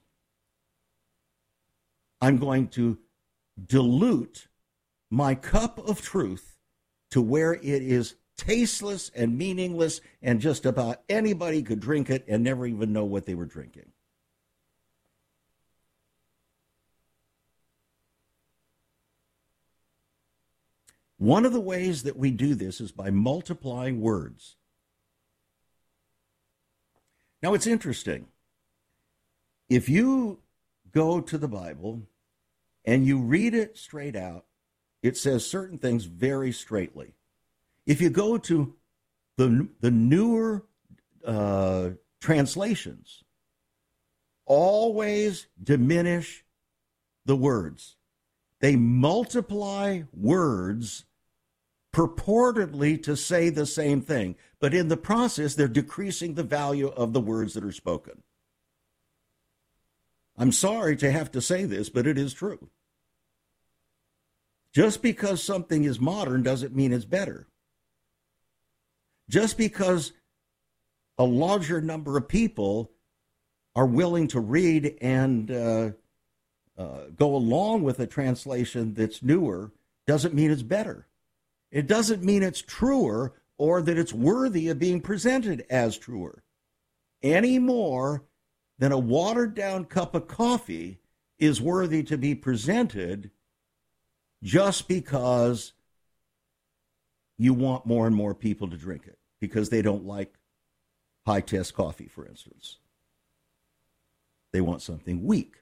I'm 2.21 2.39
going 2.39 2.69
to 2.69 2.99
dilute 3.67 4.49
my 5.11 5.35
cup 5.35 5.79
of 5.79 6.03
truth 6.03 6.57
to 7.11 7.23
where 7.23 7.55
it 7.55 7.63
is 7.63 8.17
tasteless 8.37 9.11
and 9.15 9.39
meaningless, 9.39 10.01
and 10.21 10.41
just 10.41 10.67
about 10.67 11.03
anybody 11.09 11.63
could 11.63 11.81
drink 11.81 12.11
it 12.11 12.25
and 12.27 12.43
never 12.43 12.67
even 12.67 12.93
know 12.93 13.05
what 13.05 13.27
they 13.27 13.35
were 13.35 13.47
drinking. 13.47 13.94
One 21.25 21.47
of 21.47 21.55
the 21.55 21.61
ways 21.61 22.03
that 22.03 22.19
we 22.19 22.31
do 22.31 22.55
this 22.55 22.83
is 22.83 22.93
by 22.93 23.09
multiplying 23.09 24.03
words. 24.03 24.57
Now, 27.43 27.55
it's 27.55 27.67
interesting. 27.67 28.27
If 29.71 29.89
you 29.89 30.41
go 30.93 31.23
to 31.23 31.39
the 31.39 31.49
Bible 31.49 32.03
and 32.85 33.07
you 33.07 33.23
read 33.23 33.55
it 33.55 33.79
straight 33.79 34.17
out, 34.17 34.45
it 35.03 35.17
says 35.17 35.47
certain 35.47 35.79
things 35.79 36.05
very 36.05 36.53
straightly. 36.53 37.15
If 37.87 38.03
you 38.03 38.11
go 38.11 38.37
to 38.37 38.75
the, 39.39 39.67
the 39.81 39.91
newer 39.91 40.67
uh, 41.25 41.93
translations, 42.21 43.25
always 44.45 45.47
diminish 45.63 46.45
the 47.25 47.37
words. 47.37 47.97
They 48.61 48.77
multiply 48.77 50.03
words 50.13 51.07
purportedly 51.95 53.01
to 53.05 53.17
say 53.17 53.49
the 53.49 53.65
same 53.65 54.03
thing, 54.03 54.35
but 54.59 54.75
in 54.75 54.89
the 54.89 54.97
process, 54.97 55.55
they're 55.55 55.69
decreasing 55.69 56.35
the 56.35 56.43
value 56.43 56.89
of 56.89 57.13
the 57.13 57.21
words 57.21 57.55
that 57.55 57.65
are 57.65 57.73
spoken. 57.73 58.23
I'm 60.37 60.51
sorry 60.51 60.97
to 60.97 61.13
have 61.13 61.31
to 61.33 61.41
say 61.41 61.65
this, 61.65 61.89
but 61.89 62.07
it 62.07 62.19
is 62.19 62.35
true. 62.35 62.69
Just 64.73 65.03
because 65.03 65.41
something 65.41 65.85
is 65.85 66.01
modern 66.01 66.43
doesn't 66.43 66.75
mean 66.75 66.93
it's 66.93 67.05
better. 67.05 67.47
Just 69.29 69.57
because 69.57 70.13
a 71.17 71.25
larger 71.25 71.81
number 71.81 72.17
of 72.17 72.27
people 72.27 72.91
are 73.77 73.87
willing 73.87 74.27
to 74.29 74.41
read 74.41 74.99
and 75.01 75.49
uh, 75.49 75.91
uh, 76.77 77.05
go 77.17 77.37
along 77.37 77.85
with 77.85 78.01
a 78.01 78.07
translation 78.07 78.95
that's 78.95 79.23
newer 79.23 79.71
doesn't 80.09 80.35
mean 80.35 80.51
it's 80.51 80.63
better. 80.63 81.07
It 81.75 81.87
doesn't 81.87 82.23
mean 82.23 82.43
it's 82.43 82.63
truer 82.63 83.35
or 83.59 83.83
that 83.83 83.99
it's 83.99 84.15
worthy 84.15 84.69
of 84.69 84.79
being 84.79 85.03
presented 85.03 85.67
as 85.69 85.99
truer 85.99 86.45
any 87.25 87.59
more 87.59 88.23
than 88.79 88.93
a 88.93 88.99
watered 88.99 89.55
down 89.55 89.87
cup 89.87 90.15
of 90.15 90.29
coffee 90.29 91.01
is 91.39 91.61
worthy 91.61 92.03
to 92.05 92.19
be 92.19 92.35
presented 92.35 93.31
just 94.43 94.87
because 94.87 95.73
you 97.39 97.55
want 97.55 97.87
more 97.87 98.07
and 98.07 98.15
more 98.15 98.35
people 98.35 98.69
to 98.69 98.77
drink 98.77 99.07
it 99.07 99.19
because 99.41 99.71
they 99.71 99.83
don't 99.83 100.05
like 100.05 100.35
high 101.27 101.41
test 101.41 101.75
coffee, 101.75 102.07
for 102.07 102.27
instance. 102.27 102.79
They 104.53 104.61
want 104.61 104.83
something 104.83 105.25
weak. 105.25 105.57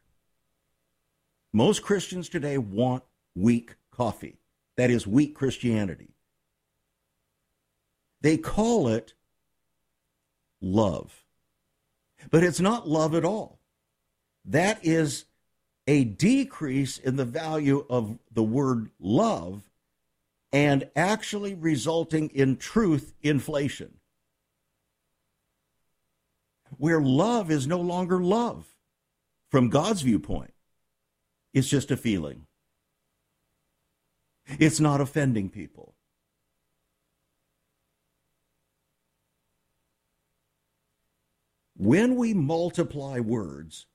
Most 1.53 1.83
Christians 1.83 2.29
today 2.29 2.59
want 2.59 3.05
weak 3.35 3.77
coffee. 3.91 4.42
That 4.77 4.91
is 4.91 5.07
weak 5.07 5.35
Christianity. 5.35 6.15
They 8.21 8.37
call 8.37 8.89
it 8.89 9.15
love. 10.61 11.25
But 12.31 12.45
it's 12.45 12.61
not 12.61 12.89
love 12.89 13.15
at 13.15 13.25
all. 13.25 13.59
That 14.45 14.79
is 14.83 15.25
a 15.87 16.05
decrease 16.05 16.99
in 16.99 17.17
the 17.17 17.25
value 17.25 17.85
of 17.91 18.19
the 18.33 18.43
word 18.43 18.91
love 19.01 19.63
and 20.53 20.89
actually 20.95 21.55
resulting 21.55 22.29
in 22.31 22.57
truth 22.57 23.15
inflation. 23.23 23.95
Where 26.77 27.01
love 27.01 27.51
is 27.51 27.67
no 27.67 27.81
longer 27.81 28.23
love 28.23 28.67
from 29.51 29.69
God's 29.69 30.03
viewpoint, 30.03 30.55
it's 31.53 31.69
just 31.69 31.91
a 31.91 31.97
feeling. 31.97 32.47
It's 34.47 34.81
not 34.81 35.01
offending 35.01 35.51
people. 35.51 35.95
When 41.77 42.17
we 42.17 42.35
multiply 42.35 43.19
words, 43.19 43.87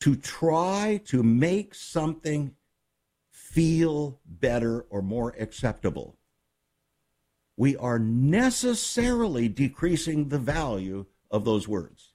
to 0.00 0.16
try 0.16 1.00
to 1.06 1.22
make 1.22 1.74
something 1.74 2.54
feel 3.30 4.18
better 4.24 4.82
or 4.90 5.02
more 5.02 5.34
acceptable, 5.38 6.16
we 7.56 7.76
are 7.76 7.98
necessarily 7.98 9.48
decreasing 9.48 10.28
the 10.28 10.38
value 10.38 11.04
of 11.30 11.44
those 11.44 11.68
words. 11.68 12.12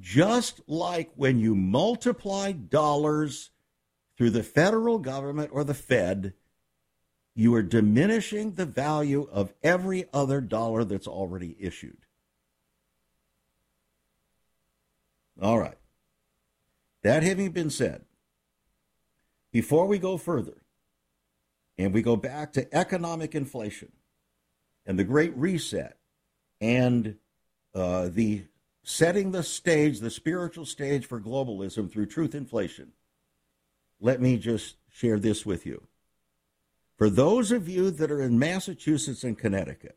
Just 0.00 0.60
like 0.68 1.10
when 1.16 1.40
you 1.40 1.56
multiply 1.56 2.52
dollars 2.52 3.50
through 4.18 4.30
the 4.30 4.42
federal 4.42 4.98
government 4.98 5.50
or 5.52 5.62
the 5.62 5.72
Fed, 5.72 6.34
you 7.36 7.54
are 7.54 7.62
diminishing 7.62 8.54
the 8.54 8.66
value 8.66 9.28
of 9.30 9.54
every 9.62 10.06
other 10.12 10.40
dollar 10.40 10.82
that's 10.82 11.06
already 11.06 11.56
issued. 11.60 11.98
All 15.40 15.60
right. 15.60 15.78
That 17.02 17.22
having 17.22 17.52
been 17.52 17.70
said, 17.70 18.04
before 19.52 19.86
we 19.86 20.00
go 20.00 20.18
further 20.18 20.62
and 21.78 21.94
we 21.94 22.02
go 22.02 22.16
back 22.16 22.52
to 22.54 22.74
economic 22.74 23.36
inflation 23.36 23.92
and 24.84 24.98
the 24.98 25.04
Great 25.04 25.34
Reset 25.36 25.96
and 26.60 27.14
uh, 27.72 28.08
the 28.08 28.46
setting 28.82 29.30
the 29.30 29.44
stage, 29.44 30.00
the 30.00 30.10
spiritual 30.10 30.64
stage 30.64 31.06
for 31.06 31.20
globalism 31.20 31.88
through 31.88 32.06
truth 32.06 32.34
inflation, 32.34 32.92
let 34.00 34.20
me 34.20 34.36
just 34.36 34.76
share 34.90 35.18
this 35.18 35.44
with 35.44 35.66
you. 35.66 35.86
For 36.96 37.08
those 37.08 37.52
of 37.52 37.68
you 37.68 37.90
that 37.90 38.10
are 38.10 38.20
in 38.20 38.38
Massachusetts 38.38 39.22
and 39.22 39.38
Connecticut, 39.38 39.96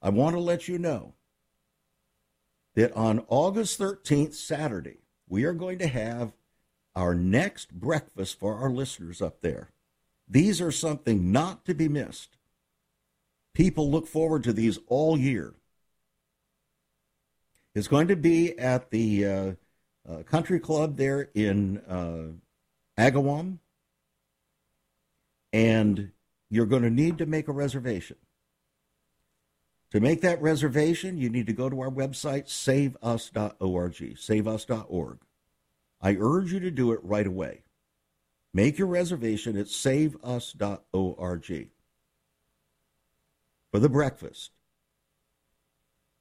I 0.00 0.10
want 0.10 0.36
to 0.36 0.40
let 0.40 0.68
you 0.68 0.78
know 0.78 1.14
that 2.74 2.92
on 2.92 3.24
August 3.28 3.78
13th, 3.80 4.34
Saturday, 4.34 4.98
we 5.28 5.44
are 5.44 5.52
going 5.52 5.78
to 5.78 5.88
have 5.88 6.32
our 6.94 7.14
next 7.14 7.72
breakfast 7.74 8.38
for 8.38 8.56
our 8.56 8.70
listeners 8.70 9.20
up 9.20 9.40
there. 9.40 9.72
These 10.28 10.60
are 10.60 10.70
something 10.70 11.32
not 11.32 11.64
to 11.64 11.74
be 11.74 11.88
missed. 11.88 12.36
People 13.54 13.90
look 13.90 14.06
forward 14.06 14.44
to 14.44 14.52
these 14.52 14.78
all 14.86 15.18
year. 15.18 15.54
It's 17.74 17.88
going 17.88 18.08
to 18.08 18.16
be 18.16 18.56
at 18.58 18.90
the 18.90 19.26
uh, 19.26 19.52
uh, 20.10 20.22
country 20.22 20.58
club 20.58 20.96
there 20.96 21.28
in 21.34 21.78
uh, 21.88 23.00
Agawam, 23.00 23.58
and 25.52 26.10
you're 26.50 26.66
going 26.66 26.82
to 26.82 26.90
need 26.90 27.18
to 27.18 27.26
make 27.26 27.48
a 27.48 27.52
reservation. 27.52 28.16
To 29.90 30.00
make 30.00 30.20
that 30.20 30.42
reservation, 30.42 31.16
you 31.16 31.30
need 31.30 31.46
to 31.46 31.52
go 31.52 31.70
to 31.70 31.80
our 31.80 31.90
website, 31.90 32.48
saveus.org, 32.48 33.94
saveus.org. 33.94 35.18
I 36.00 36.16
urge 36.20 36.52
you 36.52 36.60
to 36.60 36.70
do 36.70 36.92
it 36.92 37.00
right 37.02 37.26
away. 37.26 37.62
Make 38.52 38.78
your 38.78 38.88
reservation 38.88 39.56
at 39.56 39.66
saveus.org 39.66 41.68
for 43.70 43.78
the 43.78 43.88
breakfast. 43.88 44.50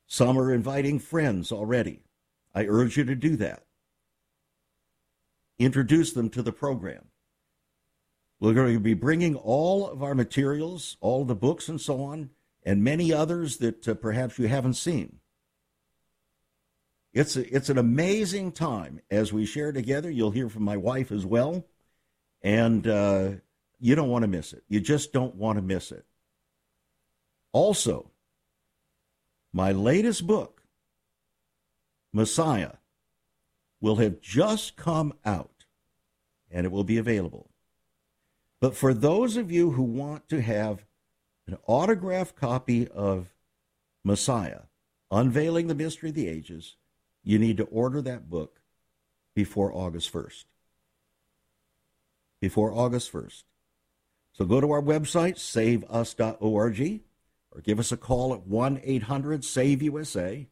Some 0.08 0.38
are 0.38 0.54
inviting 0.54 1.00
friends 1.00 1.52
already. 1.52 2.02
I 2.56 2.66
urge 2.66 2.98
you 2.98 3.04
to 3.06 3.16
do 3.16 3.36
that. 3.38 3.67
Introduce 5.60 6.14
them 6.14 6.30
to 6.30 6.42
the 6.42 6.52
program. 6.52 7.06
We're 8.40 8.54
going 8.54 8.74
to 8.74 8.80
be 8.80 8.94
bringing 8.94 9.36
all 9.36 9.88
of 9.88 10.04
our 10.04 10.14
materials, 10.14 10.98
all 11.02 11.26
the 11.26 11.36
books 11.36 11.68
and 11.68 11.82
so 11.82 12.04
on, 12.04 12.30
and 12.64 12.84
many 12.84 13.12
others 13.12 13.58
that 13.58 13.88
uh, 13.88 13.96
perhaps 13.96 14.38
you 14.38 14.48
haven't 14.48 14.76
seen. 14.76 15.20
It's, 17.14 17.36
a, 17.36 17.56
it's 17.56 17.70
an 17.70 17.80
amazing 17.80 18.52
time 18.52 19.02
as 19.10 19.34
we 19.34 19.46
share 19.46 19.72
together. 19.72 20.12
You'll 20.12 20.32
hear 20.32 20.50
from 20.50 20.64
my 20.64 20.78
wife 20.78 21.12
as 21.12 21.26
well. 21.26 21.66
And 22.44 22.86
uh, 22.86 23.30
you 23.80 23.96
don't 23.96 24.10
want 24.10 24.22
to 24.24 24.28
miss 24.28 24.54
it. 24.54 24.64
You 24.68 24.80
just 24.80 25.14
don't 25.14 25.36
want 25.36 25.58
to 25.58 25.64
miss 25.64 25.92
it. 25.92 26.06
Also, 27.52 28.12
my 29.52 29.72
latest 29.72 30.28
book, 30.28 30.62
Messiah, 32.14 32.74
will 33.80 33.98
have 33.98 34.22
just 34.22 34.76
come 34.76 35.14
out 35.26 35.66
and 36.50 36.66
it 36.66 36.72
will 36.72 36.84
be 36.84 36.98
available. 36.98 37.50
But 38.60 38.76
for 38.76 38.94
those 38.94 39.38
of 39.38 39.52
you 39.52 39.72
who 39.72 39.84
want 39.84 40.28
to 40.30 40.42
have 40.42 40.86
an 41.46 41.58
autographed 41.66 42.36
copy 42.36 42.88
of 42.88 43.34
Messiah, 44.04 44.62
Unveiling 45.12 45.68
the 45.68 45.76
Mystery 45.76 46.10
of 46.10 46.16
the 46.16 46.28
Ages, 46.28 46.76
you 47.24 47.38
need 47.40 47.58
to 47.58 47.66
order 47.66 48.02
that 48.02 48.30
book 48.30 48.62
before 49.36 49.72
August 49.74 50.12
1st. 50.12 50.46
Before 52.40 52.72
August 52.72 53.12
1st. 53.12 53.44
So 54.34 54.46
go 54.46 54.62
to 54.62 54.72
our 54.72 54.82
website, 54.82 55.38
saveus.org, 55.38 57.02
or 57.52 57.62
give 57.62 57.80
us 57.80 57.92
a 57.92 57.98
call 57.98 58.34
at 58.34 58.48
1 58.48 58.82
800 58.84 59.44
SAVE 59.44 59.82
USA, 59.84 60.48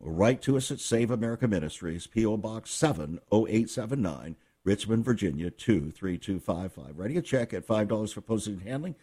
write 0.00 0.42
to 0.42 0.56
us 0.56 0.70
at 0.70 0.80
Save 0.80 1.10
America 1.10 1.48
Ministries, 1.48 2.06
P.O. 2.06 2.36
Box 2.36 2.70
70879, 2.70 4.36
Richmond, 4.64 5.04
Virginia 5.04 5.50
23255. 5.50 6.98
Writing 6.98 7.16
a 7.16 7.22
check 7.22 7.54
at 7.54 7.66
$5 7.66 8.12
for 8.12 8.20
postage 8.20 8.54
and 8.54 8.62
handling 8.62 8.94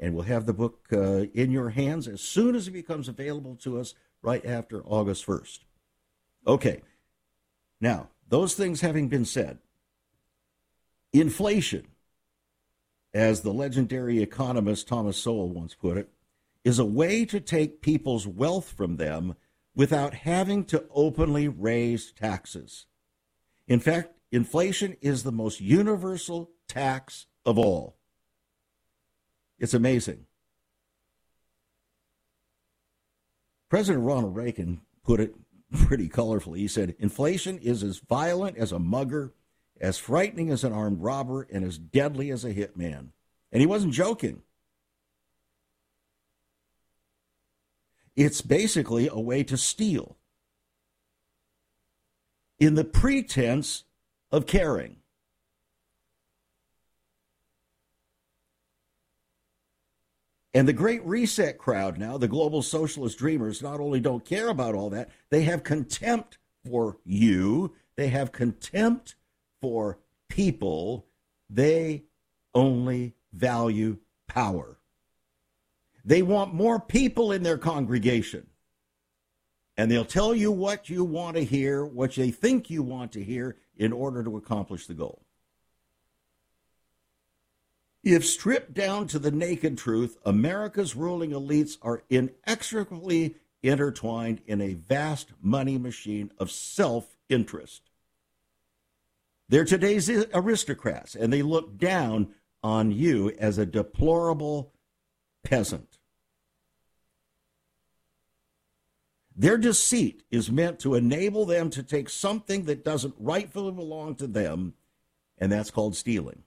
and 0.00 0.14
we'll 0.14 0.24
have 0.24 0.46
the 0.46 0.54
book 0.54 0.86
uh, 0.92 1.26
in 1.34 1.50
your 1.50 1.68
hands 1.68 2.08
as 2.08 2.22
soon 2.22 2.56
as 2.56 2.66
it 2.66 2.72
becomes 2.72 3.06
available 3.06 3.54
to 3.56 3.78
us 3.78 3.94
right 4.22 4.44
after 4.46 4.82
August 4.84 5.26
1st. 5.26 5.60
Okay, 6.46 6.80
now, 7.80 8.08
those 8.26 8.54
things 8.54 8.80
having 8.80 9.08
been 9.08 9.26
said, 9.26 9.58
inflation, 11.12 11.86
as 13.12 13.42
the 13.42 13.52
legendary 13.52 14.22
economist 14.22 14.88
Thomas 14.88 15.18
Sowell 15.18 15.48
once 15.50 15.74
put 15.74 15.98
it, 15.98 16.08
is 16.64 16.78
a 16.78 16.84
way 16.84 17.24
to 17.26 17.40
take 17.40 17.82
people's 17.82 18.26
wealth 18.26 18.72
from 18.72 18.96
them 18.96 19.34
without 19.74 20.14
having 20.14 20.64
to 20.64 20.84
openly 20.90 21.48
raise 21.48 22.12
taxes. 22.12 22.86
In 23.66 23.80
fact, 23.80 24.14
inflation 24.32 24.96
is 25.00 25.22
the 25.22 25.32
most 25.32 25.60
universal 25.60 26.50
tax 26.68 27.26
of 27.44 27.58
all. 27.58 27.96
It's 29.58 29.74
amazing. 29.74 30.26
President 33.68 34.04
Ronald 34.04 34.34
Reagan 34.34 34.80
put 35.04 35.20
it 35.20 35.34
pretty 35.72 36.08
colorfully. 36.08 36.58
He 36.58 36.68
said, 36.68 36.96
Inflation 36.98 37.58
is 37.58 37.82
as 37.82 37.98
violent 37.98 38.56
as 38.56 38.72
a 38.72 38.78
mugger, 38.78 39.32
as 39.80 39.98
frightening 39.98 40.50
as 40.50 40.64
an 40.64 40.72
armed 40.72 41.00
robber, 41.00 41.46
and 41.52 41.64
as 41.64 41.78
deadly 41.78 42.30
as 42.30 42.44
a 42.44 42.52
hitman. 42.52 43.10
And 43.52 43.60
he 43.60 43.66
wasn't 43.66 43.94
joking. 43.94 44.42
It's 48.20 48.42
basically 48.42 49.08
a 49.08 49.18
way 49.18 49.42
to 49.44 49.56
steal 49.56 50.18
in 52.58 52.74
the 52.74 52.84
pretense 52.84 53.84
of 54.30 54.46
caring. 54.46 54.96
And 60.52 60.68
the 60.68 60.74
Great 60.74 61.02
Reset 61.06 61.56
crowd 61.56 61.96
now, 61.96 62.18
the 62.18 62.28
global 62.28 62.60
socialist 62.60 63.16
dreamers, 63.16 63.62
not 63.62 63.80
only 63.80 64.00
don't 64.00 64.22
care 64.22 64.50
about 64.50 64.74
all 64.74 64.90
that, 64.90 65.08
they 65.30 65.44
have 65.44 65.64
contempt 65.64 66.36
for 66.68 66.98
you, 67.06 67.74
they 67.96 68.08
have 68.08 68.32
contempt 68.32 69.14
for 69.62 69.98
people. 70.28 71.06
They 71.48 72.04
only 72.54 73.14
value 73.32 73.96
power. 74.28 74.79
They 76.04 76.22
want 76.22 76.54
more 76.54 76.80
people 76.80 77.32
in 77.32 77.42
their 77.42 77.58
congregation. 77.58 78.46
And 79.76 79.90
they'll 79.90 80.04
tell 80.04 80.34
you 80.34 80.52
what 80.52 80.90
you 80.90 81.04
want 81.04 81.36
to 81.36 81.44
hear, 81.44 81.84
what 81.84 82.14
they 82.14 82.30
think 82.30 82.68
you 82.70 82.82
want 82.82 83.12
to 83.12 83.24
hear, 83.24 83.56
in 83.76 83.92
order 83.92 84.22
to 84.22 84.36
accomplish 84.36 84.86
the 84.86 84.94
goal. 84.94 85.22
If 88.02 88.26
stripped 88.26 88.74
down 88.74 89.08
to 89.08 89.18
the 89.18 89.30
naked 89.30 89.76
truth, 89.76 90.16
America's 90.24 90.96
ruling 90.96 91.30
elites 91.30 91.76
are 91.82 92.02
inextricably 92.08 93.36
intertwined 93.62 94.40
in 94.46 94.60
a 94.60 94.74
vast 94.74 95.32
money 95.42 95.76
machine 95.76 96.32
of 96.38 96.50
self 96.50 97.16
interest. 97.28 97.90
They're 99.48 99.64
today's 99.64 100.08
aristocrats, 100.32 101.14
and 101.14 101.32
they 101.32 101.42
look 101.42 101.76
down 101.76 102.34
on 102.62 102.92
you 102.92 103.32
as 103.38 103.58
a 103.58 103.66
deplorable 103.66 104.72
peasant. 105.42 105.98
Their 109.36 109.56
deceit 109.56 110.22
is 110.30 110.50
meant 110.50 110.80
to 110.80 110.94
enable 110.94 111.46
them 111.46 111.70
to 111.70 111.82
take 111.82 112.10
something 112.10 112.64
that 112.64 112.84
doesn't 112.84 113.14
rightfully 113.18 113.72
belong 113.72 114.16
to 114.16 114.26
them, 114.26 114.74
and 115.38 115.50
that's 115.50 115.70
called 115.70 115.96
stealing 115.96 116.42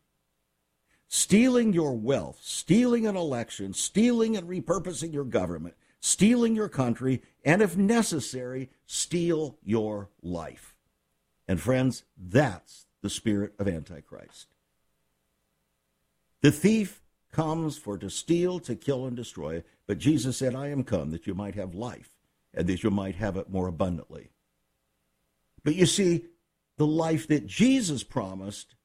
stealing 1.13 1.73
your 1.73 1.95
wealth, 1.95 2.39
stealing 2.41 3.05
an 3.05 3.15
election, 3.15 3.71
stealing 3.71 4.35
and 4.35 4.49
repurposing 4.49 5.13
your 5.13 5.23
government, 5.23 5.75
stealing 5.99 6.55
your 6.55 6.67
country, 6.67 7.21
and 7.45 7.61
if 7.61 7.77
necessary, 7.77 8.67
steal 8.87 9.55
your 9.63 10.09
life. 10.23 10.73
And 11.47 11.61
friends, 11.61 12.03
that's 12.17 12.87
the 13.03 13.11
spirit 13.11 13.53
of 13.59 13.67
Antichrist. 13.67 14.47
The 16.41 16.51
thief 16.51 17.02
comes 17.33 17.77
for 17.77 17.97
to 17.97 18.09
steal, 18.09 18.59
to 18.59 18.75
kill, 18.75 19.05
and 19.05 19.17
destroy, 19.17 19.63
but 19.87 19.97
Jesus 19.97 20.37
said, 20.37 20.55
I 20.55 20.69
am 20.69 20.83
come 20.83 21.09
that 21.09 21.27
you 21.27 21.33
might 21.33 21.55
have 21.55 21.75
life, 21.75 22.11
and 22.53 22.67
that 22.67 22.83
you 22.83 22.91
might 22.91 23.15
have 23.15 23.35
it 23.35 23.49
more 23.49 23.67
abundantly. 23.67 24.29
But 25.63 25.75
you 25.75 25.85
see, 25.85 26.25
the 26.77 26.87
life 26.87 27.27
that 27.27 27.47
Jesus 27.47 28.03
promised 28.03 28.75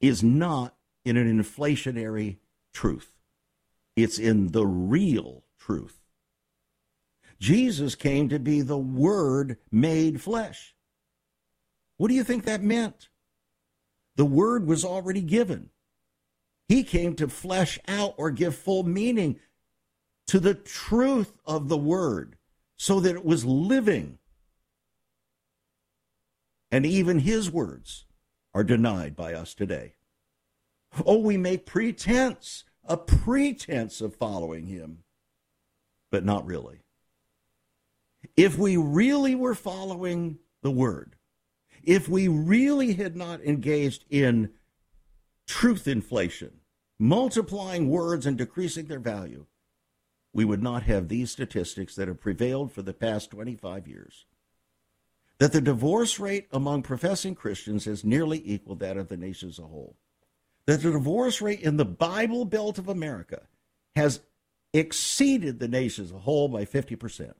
is 0.00 0.22
not 0.22 0.74
in 1.04 1.16
an 1.16 1.40
inflationary 1.40 2.38
truth, 2.72 3.12
it's 3.94 4.18
in 4.18 4.48
the 4.48 4.66
real 4.66 5.44
truth. 5.58 5.98
Jesus 7.38 7.96
came 7.96 8.28
to 8.28 8.38
be 8.38 8.60
the 8.60 8.78
Word 8.78 9.58
made 9.70 10.20
flesh. 10.20 10.74
What 11.96 12.08
do 12.08 12.14
you 12.14 12.24
think 12.24 12.44
that 12.44 12.62
meant? 12.62 13.08
The 14.16 14.24
Word 14.24 14.66
was 14.66 14.84
already 14.84 15.22
given. 15.22 15.70
He 16.68 16.82
came 16.82 17.14
to 17.16 17.28
flesh 17.28 17.78
out 17.86 18.14
or 18.16 18.30
give 18.30 18.54
full 18.54 18.82
meaning 18.82 19.38
to 20.28 20.40
the 20.40 20.54
truth 20.54 21.32
of 21.44 21.68
the 21.68 21.76
Word 21.76 22.36
so 22.76 23.00
that 23.00 23.14
it 23.14 23.24
was 23.24 23.44
living. 23.44 24.18
And 26.70 26.86
even 26.86 27.18
His 27.18 27.50
words 27.50 28.06
are 28.54 28.64
denied 28.64 29.16
by 29.16 29.34
us 29.34 29.54
today. 29.54 29.94
Oh, 31.06 31.18
we 31.18 31.36
make 31.36 31.64
pretense, 31.64 32.64
a 32.84 32.96
pretense 32.96 34.00
of 34.00 34.14
following 34.14 34.66
him, 34.66 35.04
but 36.10 36.24
not 36.24 36.44
really. 36.44 36.80
If 38.36 38.58
we 38.58 38.76
really 38.76 39.34
were 39.34 39.54
following 39.54 40.38
the 40.62 40.70
word, 40.70 41.16
if 41.82 42.08
we 42.08 42.28
really 42.28 42.92
had 42.92 43.16
not 43.16 43.42
engaged 43.42 44.04
in 44.10 44.50
truth 45.46 45.86
inflation, 45.88 46.60
multiplying 46.98 47.88
words 47.88 48.26
and 48.26 48.38
decreasing 48.38 48.86
their 48.86 49.00
value, 49.00 49.46
we 50.32 50.44
would 50.44 50.62
not 50.62 50.84
have 50.84 51.08
these 51.08 51.30
statistics 51.30 51.94
that 51.94 52.08
have 52.08 52.20
prevailed 52.20 52.72
for 52.72 52.82
the 52.82 52.94
past 52.94 53.30
25 53.30 53.86
years 53.86 54.26
that 55.42 55.50
the 55.50 55.60
divorce 55.60 56.20
rate 56.20 56.46
among 56.52 56.82
professing 56.82 57.34
Christians 57.34 57.86
has 57.86 58.04
nearly 58.04 58.40
equaled 58.48 58.78
that 58.78 58.96
of 58.96 59.08
the 59.08 59.16
nation 59.16 59.48
as 59.48 59.58
a 59.58 59.62
whole. 59.62 59.96
That 60.66 60.82
the 60.82 60.92
divorce 60.92 61.42
rate 61.42 61.58
in 61.58 61.78
the 61.78 61.84
Bible 61.84 62.44
Belt 62.44 62.78
of 62.78 62.88
America 62.88 63.42
has 63.96 64.20
exceeded 64.72 65.58
the 65.58 65.66
nation 65.66 66.04
as 66.04 66.12
a 66.12 66.18
whole 66.20 66.46
by 66.46 66.64
50%, 66.64 67.32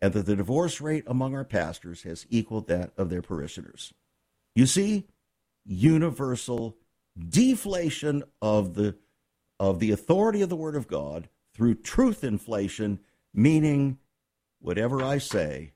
and 0.00 0.12
that 0.12 0.26
the 0.26 0.34
divorce 0.34 0.80
rate 0.80 1.04
among 1.06 1.36
our 1.36 1.44
pastors 1.44 2.02
has 2.02 2.26
equaled 2.30 2.66
that 2.66 2.90
of 2.96 3.10
their 3.10 3.22
parishioners. 3.22 3.94
You 4.56 4.66
see, 4.66 5.06
universal 5.64 6.78
deflation 7.28 8.22
of 8.40 8.74
the 8.74 8.96
of 9.58 9.78
the 9.78 9.90
authority 9.90 10.40
of 10.40 10.48
the 10.48 10.56
word 10.56 10.74
of 10.74 10.88
God 10.88 11.28
through 11.54 11.74
truth 11.74 12.24
inflation, 12.24 12.98
meaning 13.34 13.98
whatever 14.58 15.02
I 15.02 15.18
say 15.18 15.72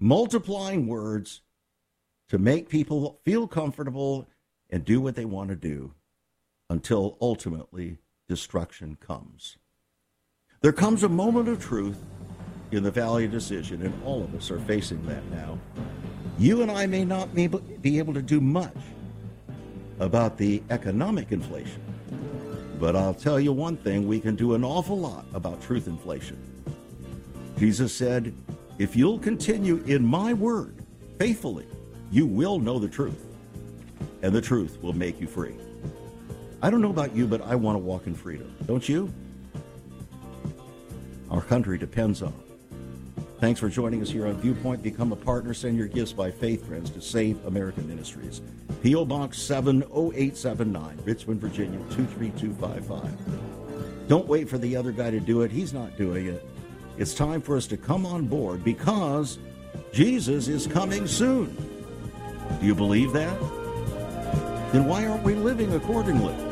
multiplying 0.00 0.88
words 0.88 1.42
to 2.28 2.36
make 2.38 2.68
people 2.68 3.20
feel 3.24 3.46
comfortable 3.46 4.26
and 4.68 4.84
do 4.84 5.00
what 5.00 5.14
they 5.14 5.24
want 5.24 5.50
to 5.50 5.56
do 5.56 5.94
until 6.68 7.16
ultimately 7.20 7.98
destruction 8.28 8.96
comes. 8.96 9.58
There 10.60 10.72
comes 10.72 11.04
a 11.04 11.08
moment 11.08 11.48
of 11.48 11.60
truth 11.60 11.98
in 12.72 12.82
the 12.82 12.90
valley 12.90 13.26
of 13.26 13.30
decision, 13.30 13.82
and 13.82 14.02
all 14.02 14.24
of 14.24 14.34
us 14.34 14.50
are 14.50 14.58
facing 14.60 15.04
that 15.06 15.24
now. 15.30 15.58
You 16.38 16.62
and 16.62 16.70
I 16.70 16.86
may 16.86 17.04
not 17.04 17.32
be 17.34 17.98
able 17.98 18.14
to 18.14 18.22
do 18.22 18.40
much 18.40 18.76
about 20.02 20.36
the 20.36 20.62
economic 20.70 21.30
inflation, 21.30 21.80
but 22.80 22.96
I'll 22.96 23.14
tell 23.14 23.38
you 23.38 23.52
one 23.52 23.76
thing 23.76 24.08
we 24.08 24.18
can 24.18 24.34
do 24.34 24.54
an 24.54 24.64
awful 24.64 24.98
lot 24.98 25.24
about 25.32 25.62
truth 25.62 25.86
inflation. 25.86 26.36
Jesus 27.56 27.94
said, 27.94 28.34
if 28.78 28.96
you'll 28.96 29.18
continue 29.18 29.76
in 29.86 30.04
my 30.04 30.34
word 30.34 30.84
faithfully, 31.18 31.66
you 32.10 32.26
will 32.26 32.58
know 32.58 32.80
the 32.80 32.88
truth, 32.88 33.24
and 34.22 34.34
the 34.34 34.40
truth 34.40 34.82
will 34.82 34.92
make 34.92 35.20
you 35.20 35.28
free. 35.28 35.54
I 36.60 36.70
don't 36.70 36.80
know 36.80 36.90
about 36.90 37.14
you, 37.14 37.26
but 37.26 37.40
I 37.42 37.54
want 37.54 37.76
to 37.76 37.78
walk 37.78 38.06
in 38.06 38.14
freedom. 38.14 38.52
Don't 38.66 38.88
you? 38.88 39.12
Our 41.30 41.42
country 41.42 41.78
depends 41.78 42.22
on 42.22 42.28
it. 42.28 42.51
Thanks 43.42 43.58
for 43.58 43.68
joining 43.68 44.00
us 44.00 44.08
here 44.08 44.28
on 44.28 44.40
Viewpoint. 44.40 44.84
Become 44.84 45.10
a 45.10 45.16
partner. 45.16 45.52
Send 45.52 45.76
your 45.76 45.88
gifts 45.88 46.12
by 46.12 46.30
faith, 46.30 46.64
friends, 46.64 46.90
to 46.90 47.00
Save 47.00 47.44
America 47.44 47.80
Ministries. 47.80 48.40
P.O. 48.84 49.04
Box 49.04 49.36
70879, 49.36 51.00
Richmond, 51.04 51.40
Virginia 51.40 51.80
23255. 51.90 54.06
Don't 54.06 54.28
wait 54.28 54.48
for 54.48 54.58
the 54.58 54.76
other 54.76 54.92
guy 54.92 55.10
to 55.10 55.18
do 55.18 55.42
it. 55.42 55.50
He's 55.50 55.72
not 55.72 55.96
doing 55.96 56.26
it. 56.26 56.46
It's 56.98 57.14
time 57.14 57.42
for 57.42 57.56
us 57.56 57.66
to 57.66 57.76
come 57.76 58.06
on 58.06 58.26
board 58.26 58.62
because 58.62 59.40
Jesus 59.92 60.46
is 60.46 60.68
coming 60.68 61.08
soon. 61.08 61.52
Do 62.60 62.66
you 62.66 62.76
believe 62.76 63.12
that? 63.12 63.40
Then 64.70 64.84
why 64.84 65.04
aren't 65.04 65.24
we 65.24 65.34
living 65.34 65.74
accordingly? 65.74 66.51